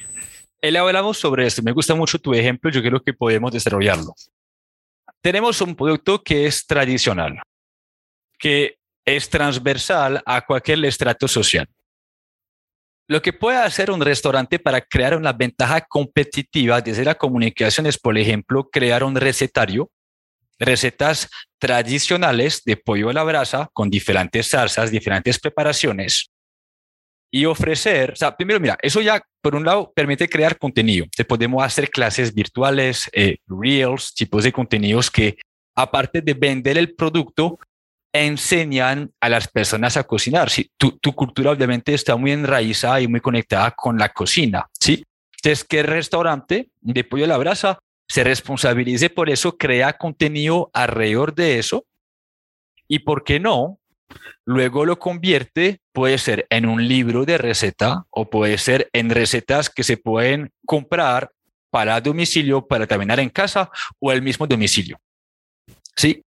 Él 0.61 0.75
hablamos 0.75 1.17
sobre 1.17 1.45
esto. 1.45 1.61
Me 1.63 1.71
gusta 1.71 1.95
mucho 1.95 2.19
tu 2.19 2.33
ejemplo. 2.33 2.69
Yo 2.69 2.81
creo 2.81 3.01
que 3.01 3.13
podemos 3.13 3.51
desarrollarlo. 3.51 4.13
Tenemos 5.21 5.61
un 5.61 5.75
producto 5.75 6.21
que 6.23 6.45
es 6.45 6.65
tradicional, 6.65 7.41
que 8.37 8.77
es 9.05 9.29
transversal 9.29 10.21
a 10.25 10.45
cualquier 10.45 10.83
estrato 10.85 11.27
social. 11.27 11.67
Lo 13.07 13.21
que 13.21 13.33
puede 13.33 13.57
hacer 13.57 13.89
un 13.89 14.01
restaurante 14.01 14.59
para 14.59 14.81
crear 14.81 15.17
una 15.17 15.33
ventaja 15.33 15.81
competitiva 15.81 16.79
desde 16.79 17.03
la 17.03 17.15
comunicación 17.15 17.87
es, 17.87 17.97
por 17.97 18.17
ejemplo, 18.17 18.69
crear 18.69 19.03
un 19.03 19.15
recetario, 19.15 19.89
recetas 20.59 21.27
tradicionales 21.57 22.63
de 22.63 22.77
pollo 22.77 23.09
a 23.09 23.13
la 23.13 23.23
brasa 23.23 23.67
con 23.73 23.89
diferentes 23.89 24.47
salsas, 24.47 24.91
diferentes 24.91 25.39
preparaciones, 25.39 26.29
y 27.31 27.45
ofrecer, 27.45 28.11
o 28.11 28.15
sea, 28.15 28.35
primero, 28.35 28.59
mira, 28.59 28.77
eso 28.81 29.01
ya 29.01 29.21
por 29.41 29.55
un 29.55 29.65
lado 29.65 29.91
permite 29.95 30.27
crear 30.27 30.57
contenido. 30.57 31.05
Te 31.15 31.25
podemos 31.25 31.63
hacer 31.63 31.89
clases 31.89 32.33
virtuales, 32.33 33.09
eh, 33.13 33.37
reels, 33.47 34.13
tipos 34.15 34.43
de 34.43 34.51
contenidos 34.51 35.11
que 35.11 35.37
aparte 35.75 36.21
de 36.21 36.33
vender 36.33 36.77
el 36.77 36.95
producto, 36.95 37.59
enseñan 38.11 39.11
a 39.21 39.29
las 39.29 39.47
personas 39.47 39.95
a 39.97 40.03
cocinar. 40.03 40.49
¿sí? 40.49 40.71
Tu, 40.77 40.97
tu, 40.97 41.13
cultura 41.13 41.51
obviamente 41.51 41.93
está 41.93 42.15
muy 42.15 42.31
enraizada 42.31 42.99
y 43.01 43.07
muy 43.07 43.21
conectada 43.21 43.71
con 43.71 43.97
la 43.97 44.09
cocina. 44.09 44.67
¿sí? 44.79 45.03
Entonces, 45.37 45.63
que 45.63 45.79
el 45.79 45.87
restaurante 45.87 46.69
de 46.81 47.03
pollo 47.03 47.25
a 47.25 47.27
la 47.27 47.37
brasa 47.37 47.79
se 48.07 48.23
responsabilice 48.23 49.09
por 49.09 49.29
eso, 49.29 49.57
crea 49.57 49.93
contenido 49.93 50.69
alrededor 50.73 51.35
de 51.35 51.59
eso. 51.59 51.85
Y 52.87 52.99
por 52.99 53.23
qué 53.23 53.39
no, 53.39 53.79
luego 54.45 54.85
lo 54.85 54.99
convierte, 54.99 55.79
puede 55.93 56.17
ser 56.17 56.47
en 56.49 56.65
un 56.65 56.87
libro 56.87 57.25
de 57.25 57.37
receta 57.37 58.05
o 58.09 58.29
puede 58.29 58.57
ser 58.57 58.89
en 58.93 59.09
recetas 59.09 59.69
que 59.69 59.83
se 59.83 59.97
pueden 59.97 60.51
comprar 60.65 61.31
para 61.71 62.01
domicilio, 62.01 62.65
para 62.65 62.87
terminar 62.87 63.19
en 63.19 63.29
casa 63.29 63.69
o 63.99 64.11
el 64.11 64.21
mismo 64.21 64.47
domicilio. 64.47 64.99
¿Sí? 65.95 66.23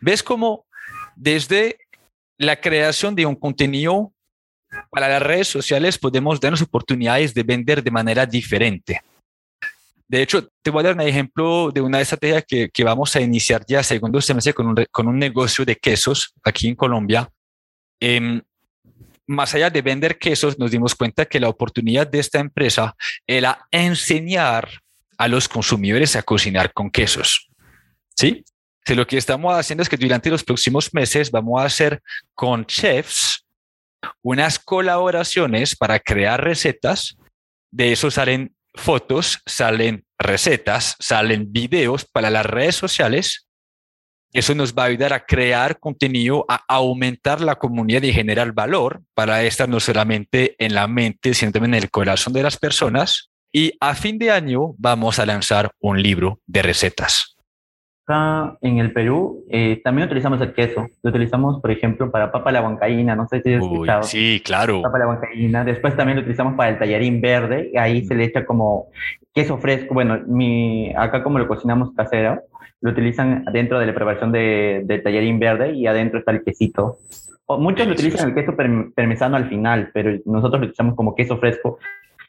¿Ves 0.00 0.22
cómo 0.22 0.66
desde 1.14 1.78
la 2.38 2.60
creación 2.60 3.14
de 3.14 3.26
un 3.26 3.36
contenido 3.36 4.12
para 4.90 5.08
las 5.08 5.22
redes 5.22 5.48
sociales 5.48 5.98
podemos 5.98 6.40
darnos 6.40 6.62
oportunidades 6.62 7.34
de 7.34 7.42
vender 7.42 7.82
de 7.82 7.90
manera 7.90 8.26
diferente? 8.26 9.00
De 10.12 10.20
hecho, 10.20 10.46
te 10.60 10.70
voy 10.70 10.80
a 10.80 10.88
dar 10.88 10.94
un 10.94 11.00
ejemplo 11.00 11.70
de 11.72 11.80
una 11.80 11.98
estrategia 11.98 12.42
que, 12.42 12.68
que 12.68 12.84
vamos 12.84 13.16
a 13.16 13.20
iniciar 13.22 13.64
ya 13.66 13.82
segundo 13.82 14.20
semestre 14.20 14.52
con 14.52 14.66
un, 14.66 14.84
con 14.90 15.08
un 15.08 15.18
negocio 15.18 15.64
de 15.64 15.74
quesos 15.74 16.34
aquí 16.44 16.68
en 16.68 16.74
Colombia. 16.74 17.30
Eh, 17.98 18.42
más 19.26 19.54
allá 19.54 19.70
de 19.70 19.80
vender 19.80 20.18
quesos, 20.18 20.58
nos 20.58 20.70
dimos 20.70 20.94
cuenta 20.94 21.24
que 21.24 21.40
la 21.40 21.48
oportunidad 21.48 22.06
de 22.06 22.18
esta 22.18 22.40
empresa 22.40 22.94
era 23.26 23.66
enseñar 23.70 24.68
a 25.16 25.28
los 25.28 25.48
consumidores 25.48 26.14
a 26.14 26.22
cocinar 26.22 26.74
con 26.74 26.90
quesos. 26.90 27.48
¿Sí? 28.14 28.44
Si 28.84 28.94
lo 28.94 29.06
que 29.06 29.16
estamos 29.16 29.54
haciendo 29.54 29.82
es 29.82 29.88
que 29.88 29.96
durante 29.96 30.28
los 30.28 30.44
próximos 30.44 30.92
meses 30.92 31.30
vamos 31.30 31.58
a 31.58 31.64
hacer 31.64 32.02
con 32.34 32.66
chefs 32.66 33.46
unas 34.20 34.58
colaboraciones 34.58 35.74
para 35.74 35.98
crear 35.98 36.44
recetas. 36.44 37.16
De 37.70 37.92
eso 37.92 38.10
salen 38.10 38.54
fotos, 38.74 39.40
salen 39.46 40.04
recetas, 40.18 40.96
salen 40.98 41.52
videos 41.52 42.04
para 42.04 42.30
las 42.30 42.46
redes 42.46 42.76
sociales. 42.76 43.48
Eso 44.32 44.54
nos 44.54 44.74
va 44.74 44.84
a 44.84 44.86
ayudar 44.86 45.12
a 45.12 45.26
crear 45.26 45.78
contenido, 45.78 46.46
a 46.48 46.64
aumentar 46.68 47.40
la 47.40 47.56
comunidad 47.56 48.02
y 48.02 48.12
generar 48.12 48.52
valor 48.52 49.02
para 49.14 49.42
estar 49.42 49.68
no 49.68 49.78
solamente 49.78 50.56
en 50.58 50.74
la 50.74 50.88
mente, 50.88 51.34
sino 51.34 51.52
también 51.52 51.74
en 51.74 51.82
el 51.82 51.90
corazón 51.90 52.32
de 52.32 52.42
las 52.42 52.56
personas. 52.56 53.30
Y 53.52 53.72
a 53.80 53.94
fin 53.94 54.18
de 54.18 54.30
año 54.30 54.74
vamos 54.78 55.18
a 55.18 55.26
lanzar 55.26 55.72
un 55.80 56.02
libro 56.02 56.40
de 56.46 56.62
recetas. 56.62 57.31
Acá 58.12 58.58
en 58.60 58.76
el 58.76 58.92
Perú 58.92 59.42
eh, 59.48 59.80
también 59.82 60.06
utilizamos 60.06 60.38
el 60.42 60.52
queso. 60.52 60.86
Lo 61.02 61.10
utilizamos, 61.10 61.62
por 61.62 61.70
ejemplo, 61.70 62.10
para 62.10 62.30
papa 62.30 62.52
la 62.52 62.60
huancaína. 62.60 63.16
No 63.16 63.26
sé 63.26 63.40
si 63.40 63.54
has 63.54 63.62
escuchado. 63.62 64.02
Sí, 64.02 64.42
claro. 64.44 64.82
Papa 64.82 64.98
la 64.98 65.08
huancaína. 65.08 65.64
Después 65.64 65.96
también 65.96 66.16
lo 66.16 66.20
utilizamos 66.20 66.54
para 66.54 66.70
el 66.70 66.78
tallarín 66.78 67.22
verde. 67.22 67.72
Ahí 67.78 68.04
se 68.04 68.14
le 68.14 68.24
echa 68.24 68.44
como 68.44 68.88
queso 69.32 69.56
fresco. 69.56 69.94
Bueno, 69.94 70.20
mi, 70.26 70.92
acá 70.94 71.22
como 71.22 71.38
lo 71.38 71.48
cocinamos 71.48 71.94
casero, 71.94 72.42
lo 72.82 72.90
utilizan 72.90 73.46
dentro 73.50 73.78
de 73.78 73.86
la 73.86 73.94
preparación 73.94 74.30
de, 74.30 74.82
de 74.84 74.98
tallarín 74.98 75.38
verde 75.38 75.72
y 75.72 75.86
adentro 75.86 76.18
está 76.18 76.32
el 76.32 76.44
quesito. 76.44 76.98
O 77.46 77.58
muchos 77.58 77.86
lo 77.86 77.94
utilizan 77.94 78.28
el 78.28 78.34
queso 78.34 78.54
parmesano 78.94 79.36
al 79.36 79.48
final, 79.48 79.90
pero 79.94 80.18
nosotros 80.26 80.60
lo 80.60 80.66
utilizamos 80.66 80.96
como 80.96 81.14
queso 81.14 81.38
fresco 81.38 81.78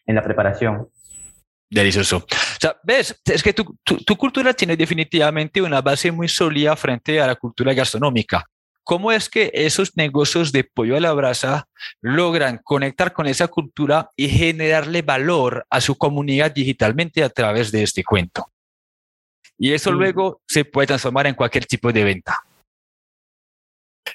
en 0.05 0.15
la 0.15 0.21
preparación. 0.21 0.87
Delicioso. 1.69 2.17
O 2.17 2.59
sea, 2.59 2.77
ves, 2.83 3.19
es 3.25 3.41
que 3.41 3.53
tu, 3.53 3.75
tu, 3.83 4.15
cultura 4.15 4.53
tiene 4.53 4.77
definitivamente 4.77 5.61
una 5.61 5.81
base 5.81 6.11
muy 6.11 6.27
sólida 6.27 6.75
frente 6.75 7.19
a 7.19 7.27
la 7.27 7.35
cultura 7.35 7.73
gastronómica. 7.73 8.45
¿Cómo 8.83 9.11
es 9.11 9.29
que 9.29 9.49
esos 9.53 9.95
negocios 9.95 10.51
de 10.51 10.65
pollo 10.65 10.97
a 10.97 10.99
la 10.99 11.13
brasa 11.13 11.67
logran 12.01 12.59
conectar 12.63 13.13
con 13.13 13.27
esa 13.27 13.47
cultura 13.47 14.09
y 14.15 14.27
generarle 14.27 15.01
valor 15.01 15.65
a 15.69 15.79
su 15.81 15.95
comunidad 15.95 16.51
digitalmente 16.51 17.23
a 17.23 17.29
través 17.29 17.71
de 17.71 17.83
este 17.83 18.03
cuento? 18.03 18.51
Y 19.57 19.71
eso 19.71 19.91
luego 19.91 20.41
se 20.47 20.65
puede 20.65 20.87
transformar 20.87 21.27
en 21.27 21.35
cualquier 21.35 21.65
tipo 21.65 21.91
de 21.91 22.03
venta. 22.03 22.43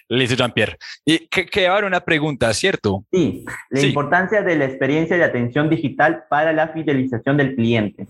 Listo, 0.09 0.37
Jean-Pierre. 0.37 0.77
Y 1.05 1.27
que, 1.29 1.47
que 1.47 1.67
ahora 1.67 1.87
una 1.87 2.01
pregunta, 2.01 2.53
¿cierto? 2.55 3.05
Sí, 3.13 3.45
la 3.71 3.81
importancia 3.81 4.43
de 4.43 4.57
la 4.57 4.65
experiencia 4.65 5.17
de 5.17 5.25
atención 5.25 5.69
digital 5.69 6.25
para 6.29 6.53
la 6.53 6.69
fidelización 6.69 7.37
del 7.37 7.55
cliente. 7.55 8.07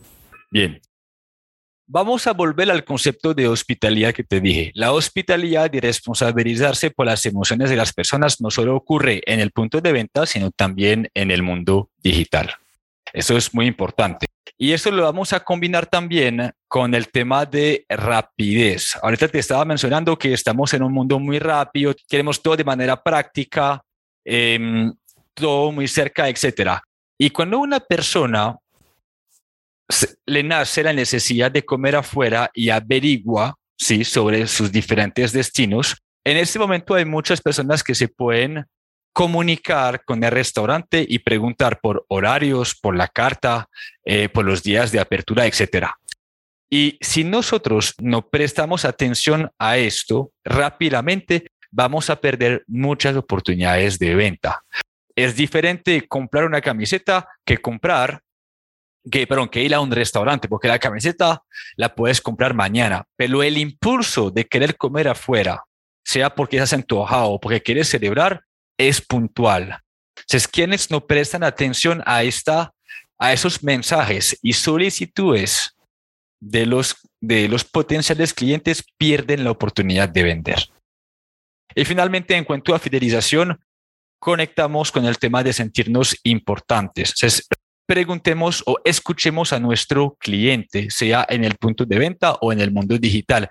Bien. 0.50 0.80
Vamos 1.90 2.26
a 2.26 2.34
volver 2.34 2.70
al 2.70 2.84
concepto 2.84 3.32
de 3.32 3.48
hospitalidad 3.48 4.12
que 4.12 4.22
te 4.22 4.40
dije. 4.40 4.72
La 4.74 4.92
hospitalidad 4.92 5.72
y 5.72 5.80
responsabilizarse 5.80 6.90
por 6.90 7.06
las 7.06 7.24
emociones 7.24 7.70
de 7.70 7.76
las 7.76 7.94
personas 7.94 8.42
no 8.42 8.50
solo 8.50 8.76
ocurre 8.76 9.22
en 9.24 9.40
el 9.40 9.52
punto 9.52 9.80
de 9.80 9.92
venta, 9.92 10.26
sino 10.26 10.50
también 10.50 11.08
en 11.14 11.30
el 11.30 11.42
mundo 11.42 11.88
digital. 12.02 12.50
Eso 13.12 13.36
es 13.36 13.54
muy 13.54 13.66
importante. 13.66 14.26
Y 14.56 14.72
eso 14.72 14.90
lo 14.90 15.04
vamos 15.04 15.32
a 15.32 15.40
combinar 15.40 15.86
también 15.86 16.52
con 16.66 16.94
el 16.94 17.08
tema 17.10 17.46
de 17.46 17.84
rapidez. 17.88 18.96
Ahorita 19.02 19.28
te 19.28 19.38
estaba 19.38 19.64
mencionando 19.64 20.18
que 20.18 20.32
estamos 20.32 20.74
en 20.74 20.82
un 20.82 20.92
mundo 20.92 21.18
muy 21.18 21.38
rápido, 21.38 21.94
queremos 22.08 22.42
todo 22.42 22.56
de 22.56 22.64
manera 22.64 23.00
práctica, 23.00 23.80
em, 24.24 24.92
todo 25.34 25.70
muy 25.70 25.86
cerca, 25.86 26.28
etc. 26.28 26.80
Y 27.16 27.30
cuando 27.30 27.58
una 27.60 27.80
persona 27.80 28.56
le 30.26 30.42
nace 30.42 30.82
la 30.82 30.92
necesidad 30.92 31.50
de 31.50 31.64
comer 31.64 31.96
afuera 31.96 32.50
y 32.52 32.70
averigua 32.70 33.54
¿sí? 33.76 34.04
sobre 34.04 34.46
sus 34.46 34.70
diferentes 34.70 35.32
destinos, 35.32 35.96
en 36.24 36.36
este 36.36 36.58
momento 36.58 36.94
hay 36.94 37.04
muchas 37.04 37.40
personas 37.40 37.82
que 37.82 37.94
se 37.94 38.08
pueden 38.08 38.66
comunicar 39.12 40.04
con 40.04 40.22
el 40.22 40.30
restaurante 40.30 41.04
y 41.08 41.20
preguntar 41.20 41.80
por 41.80 42.04
horarios, 42.08 42.74
por 42.74 42.96
la 42.96 43.08
carta, 43.08 43.68
eh, 44.04 44.28
por 44.28 44.44
los 44.44 44.62
días 44.62 44.92
de 44.92 45.00
apertura, 45.00 45.46
etc. 45.46 45.88
Y 46.70 46.98
si 47.00 47.24
nosotros 47.24 47.94
no 47.98 48.28
prestamos 48.28 48.84
atención 48.84 49.50
a 49.58 49.78
esto 49.78 50.32
rápidamente, 50.44 51.50
vamos 51.70 52.10
a 52.10 52.20
perder 52.20 52.64
muchas 52.66 53.16
oportunidades 53.16 53.98
de 53.98 54.14
venta. 54.14 54.62
Es 55.16 55.34
diferente 55.34 56.06
comprar 56.06 56.44
una 56.44 56.60
camiseta 56.60 57.26
que 57.44 57.58
comprar, 57.58 58.20
que, 59.10 59.26
perdón, 59.26 59.48
que 59.48 59.62
ir 59.62 59.74
a 59.74 59.80
un 59.80 59.90
restaurante, 59.90 60.48
porque 60.48 60.68
la 60.68 60.78
camiseta 60.78 61.42
la 61.76 61.94
puedes 61.94 62.20
comprar 62.20 62.54
mañana, 62.54 63.04
pero 63.16 63.42
el 63.42 63.58
impulso 63.58 64.30
de 64.30 64.46
querer 64.46 64.76
comer 64.76 65.08
afuera, 65.08 65.64
sea 66.04 66.34
porque 66.34 66.56
estás 66.56 66.74
antojado 66.74 67.30
o 67.30 67.40
porque 67.40 67.62
quieres 67.62 67.88
celebrar, 67.88 68.42
es 68.78 69.00
puntual. 69.00 69.80
Entonces, 70.16 70.48
quienes 70.48 70.90
no 70.90 71.06
prestan 71.06 71.42
atención 71.42 72.02
a, 72.06 72.22
esta, 72.22 72.72
a 73.18 73.32
esos 73.32 73.62
mensajes 73.62 74.38
y 74.42 74.52
solicitudes 74.52 75.76
de 76.40 76.66
los, 76.66 76.96
de 77.20 77.48
los 77.48 77.64
potenciales 77.64 78.32
clientes 78.32 78.84
pierden 78.96 79.44
la 79.44 79.50
oportunidad 79.50 80.08
de 80.08 80.22
vender. 80.22 80.58
Y 81.74 81.84
finalmente, 81.84 82.36
en 82.36 82.44
cuanto 82.44 82.74
a 82.74 82.78
fidelización, 82.78 83.60
conectamos 84.20 84.90
con 84.90 85.04
el 85.04 85.18
tema 85.18 85.42
de 85.42 85.52
sentirnos 85.52 86.16
importantes. 86.24 87.10
Entonces, 87.10 87.48
preguntemos 87.86 88.62
o 88.66 88.78
escuchemos 88.84 89.52
a 89.52 89.60
nuestro 89.60 90.16
cliente, 90.20 90.90
sea 90.90 91.26
en 91.28 91.44
el 91.44 91.56
punto 91.56 91.84
de 91.84 91.98
venta 91.98 92.32
o 92.40 92.52
en 92.52 92.60
el 92.60 92.70
mundo 92.70 92.98
digital. 92.98 93.50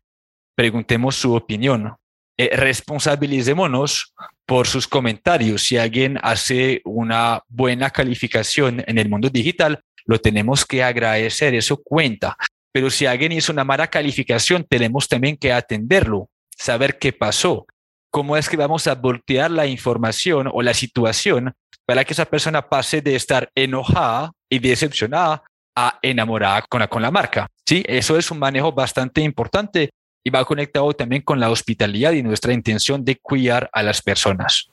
Preguntemos 0.56 1.16
su 1.16 1.34
opinión. 1.34 1.96
Eh, 2.40 2.56
responsabilicémonos 2.56 4.14
por 4.46 4.68
sus 4.68 4.88
comentarios. 4.88 5.64
Si 5.64 5.78
alguien 5.78 6.20
hace 6.22 6.82
una 6.86 7.42
buena 7.48 7.90
calificación 7.90 8.84
en 8.86 9.00
el 9.00 9.10
mundo 9.10 9.30
digital, 9.30 9.82
lo 10.06 10.22
tenemos 10.22 10.64
que 10.64 10.84
agradecer, 10.84 11.56
eso 11.56 11.82
cuenta. 11.84 12.38
Pero 12.72 12.92
si 12.92 13.08
alguien 13.08 13.32
hizo 13.32 13.52
una 13.52 13.64
mala 13.64 13.88
calificación, 13.88 14.64
tenemos 14.70 15.08
también 15.08 15.36
que 15.36 15.52
atenderlo, 15.52 16.30
saber 16.56 17.00
qué 17.00 17.12
pasó, 17.12 17.66
cómo 18.12 18.38
es 18.38 18.48
que 18.48 18.58
vamos 18.58 18.86
a 18.86 18.94
voltear 18.94 19.50
la 19.50 19.66
información 19.66 20.48
o 20.54 20.62
la 20.62 20.76
situación 20.76 21.56
para 21.88 22.06
que 22.06 22.14
esa 22.14 22.26
persona 22.26 22.70
pase 22.70 23.02
de 23.02 23.16
estar 23.16 23.50
enojada 23.56 24.32
y 24.48 24.60
decepcionada 24.60 25.42
a 25.76 25.98
enamorada 26.04 26.62
con 26.70 26.82
la, 26.82 26.88
con 26.88 27.02
la 27.02 27.10
marca. 27.10 27.48
Sí, 27.66 27.84
eso 27.88 28.16
es 28.16 28.30
un 28.30 28.38
manejo 28.38 28.72
bastante 28.72 29.22
importante 29.22 29.90
y 30.24 30.30
va 30.30 30.46
conectado 30.46 30.92
también 30.94 31.22
con 31.22 31.40
la 31.40 31.50
hospitalidad 31.50 32.12
y 32.12 32.24
nuestra 32.24 32.54
intención 32.54 33.06
de 33.06 33.18
cuidar 33.18 33.70
a 33.74 33.84
las 33.84 34.02
personas. 34.02 34.70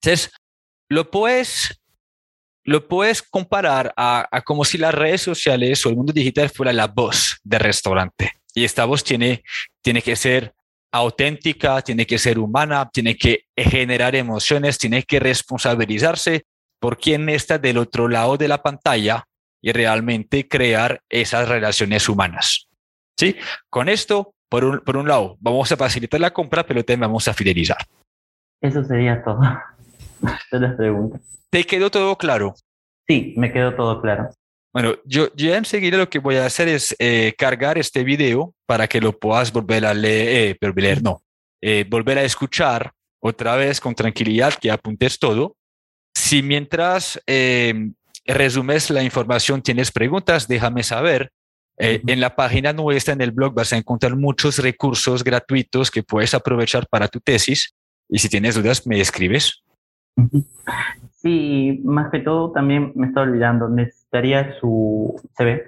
Entonces, 0.00 0.32
lo 0.88 1.10
puedes, 1.10 1.80
lo 2.64 2.88
puedes 2.88 3.22
comparar 3.22 3.92
a, 3.96 4.42
como 4.44 4.64
si 4.64 4.78
las 4.78 4.94
redes 4.94 5.22
sociales 5.22 5.84
o 5.84 5.88
el 5.88 5.96
mundo 5.96 6.12
digital 6.12 6.50
fuera 6.50 6.72
la 6.72 6.86
voz 6.86 7.38
del 7.42 7.60
restaurante. 7.60 8.32
Y 8.54 8.64
esta 8.64 8.84
voz 8.84 9.02
tiene, 9.02 9.42
tiene 9.82 10.02
que 10.02 10.14
ser 10.14 10.54
auténtica, 10.92 11.82
tiene 11.82 12.06
que 12.06 12.18
ser 12.18 12.38
humana, 12.38 12.88
tiene 12.92 13.16
que 13.16 13.46
generar 13.56 14.14
emociones, 14.14 14.78
tiene 14.78 15.02
que 15.02 15.18
responsabilizarse 15.18 16.44
por 16.78 16.98
quién 16.98 17.28
está 17.28 17.58
del 17.58 17.78
otro 17.78 18.08
lado 18.08 18.36
de 18.36 18.46
la 18.46 18.62
pantalla 18.62 19.26
y 19.60 19.72
realmente 19.72 20.46
crear 20.46 21.00
esas 21.08 21.48
relaciones 21.48 22.08
humanas. 22.08 22.68
¿Sí? 23.18 23.36
Con 23.70 23.88
esto 23.88 24.33
por 24.54 24.64
un, 24.64 24.78
por 24.78 24.96
un 24.96 25.08
lado, 25.08 25.36
vamos 25.40 25.72
a 25.72 25.76
facilitar 25.76 26.20
la 26.20 26.32
compra, 26.32 26.64
pero 26.64 26.84
también 26.84 27.00
vamos 27.00 27.26
a 27.26 27.34
fidelizar. 27.34 27.78
Eso 28.60 28.84
sería 28.84 29.20
todo 29.24 29.40
de 30.52 30.60
las 30.60 30.76
preguntas. 30.76 31.20
¿Te 31.50 31.64
quedó 31.64 31.90
todo 31.90 32.16
claro? 32.16 32.54
Sí, 33.04 33.34
me 33.36 33.52
quedó 33.52 33.74
todo 33.74 34.00
claro. 34.00 34.30
Bueno, 34.72 34.94
yo 35.06 35.26
ya 35.34 35.56
enseguida 35.56 35.98
lo 35.98 36.08
que 36.08 36.20
voy 36.20 36.36
a 36.36 36.46
hacer 36.46 36.68
es 36.68 36.94
eh, 37.00 37.34
cargar 37.36 37.78
este 37.78 38.04
video 38.04 38.54
para 38.64 38.86
que 38.86 39.00
lo 39.00 39.18
puedas 39.18 39.52
volver 39.52 39.86
a 39.86 39.92
leer, 39.92 40.56
eh, 40.62 40.72
leer 40.76 41.02
no, 41.02 41.20
eh, 41.60 41.84
volver 41.88 42.18
a 42.18 42.22
escuchar 42.22 42.92
otra 43.20 43.56
vez 43.56 43.80
con 43.80 43.96
tranquilidad, 43.96 44.54
que 44.54 44.70
apuntes 44.70 45.18
todo. 45.18 45.56
Si 46.14 46.44
mientras 46.44 47.20
resumes 48.24 48.90
la 48.90 49.02
información 49.02 49.62
tienes 49.62 49.90
preguntas, 49.90 50.46
déjame 50.46 50.84
saber 50.84 51.32
eh, 51.78 52.00
en 52.06 52.20
la 52.20 52.36
página 52.36 52.72
nuestra, 52.72 53.14
en 53.14 53.20
el 53.20 53.32
blog, 53.32 53.54
vas 53.54 53.72
a 53.72 53.76
encontrar 53.76 54.16
muchos 54.16 54.58
recursos 54.58 55.24
gratuitos 55.24 55.90
que 55.90 56.02
puedes 56.02 56.34
aprovechar 56.34 56.86
para 56.88 57.08
tu 57.08 57.20
tesis. 57.20 57.74
Y 58.08 58.18
si 58.18 58.28
tienes 58.28 58.54
dudas, 58.54 58.86
me 58.86 59.00
escribes. 59.00 59.62
Sí, 61.22 61.80
más 61.84 62.10
que 62.10 62.20
todo, 62.20 62.52
también 62.52 62.92
me 62.94 63.08
está 63.08 63.22
olvidando, 63.22 63.68
necesitaría 63.68 64.54
su 64.60 65.20
CV. 65.36 65.62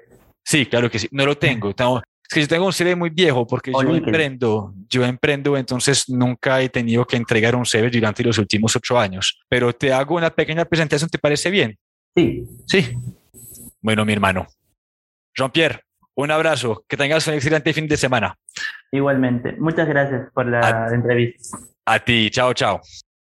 Sí, 0.45 0.67
claro 0.67 0.91
que 0.91 0.99
sí. 0.99 1.09
No 1.11 1.27
lo 1.27 1.37
tengo. 1.37 1.71
Es 1.71 2.35
que 2.35 2.41
yo 2.41 2.49
tengo 2.49 2.67
un 2.67 2.73
CV 2.73 2.95
muy 2.95 3.11
viejo 3.11 3.47
porque 3.47 3.73
yo 3.73 3.95
emprendo, 3.95 4.75
yo 4.89 5.05
emprendo, 5.05 5.57
entonces 5.57 6.09
nunca 6.09 6.61
he 6.61 6.69
tenido 6.69 7.05
que 7.05 7.17
entregar 7.17 7.57
un 7.57 7.65
CV 7.65 7.89
durante 7.91 8.23
los 8.23 8.39
últimos 8.39 8.77
ocho 8.77 8.99
años. 8.99 9.41
Pero 9.49 9.73
te 9.73 9.93
hago 9.93 10.17
una 10.17 10.31
pequeña 10.31 10.65
presentación, 10.65 11.09
¿te 11.09 11.19
parece 11.19 11.51
bien? 11.51 11.77
Sí. 12.15 12.45
Sí. 12.67 12.97
Bueno, 13.81 14.05
mi 14.05 14.13
hermano. 14.13 14.47
Jean-Pierre, 15.37 15.81
un 16.17 16.31
abrazo, 16.31 16.85
que 16.89 16.97
tengas 16.97 17.27
un 17.29 17.35
excelente 17.35 17.73
fin 17.73 17.87
de 17.87 17.97
semana. 17.97 18.37
Igualmente, 18.91 19.53
muchas 19.59 19.87
gracias 19.87 20.31
por 20.33 20.47
la 20.47 20.89
entrevista. 20.93 21.59
A 21.85 21.99
ti, 22.01 22.31
chao, 22.31 22.53
chao. 22.53 22.81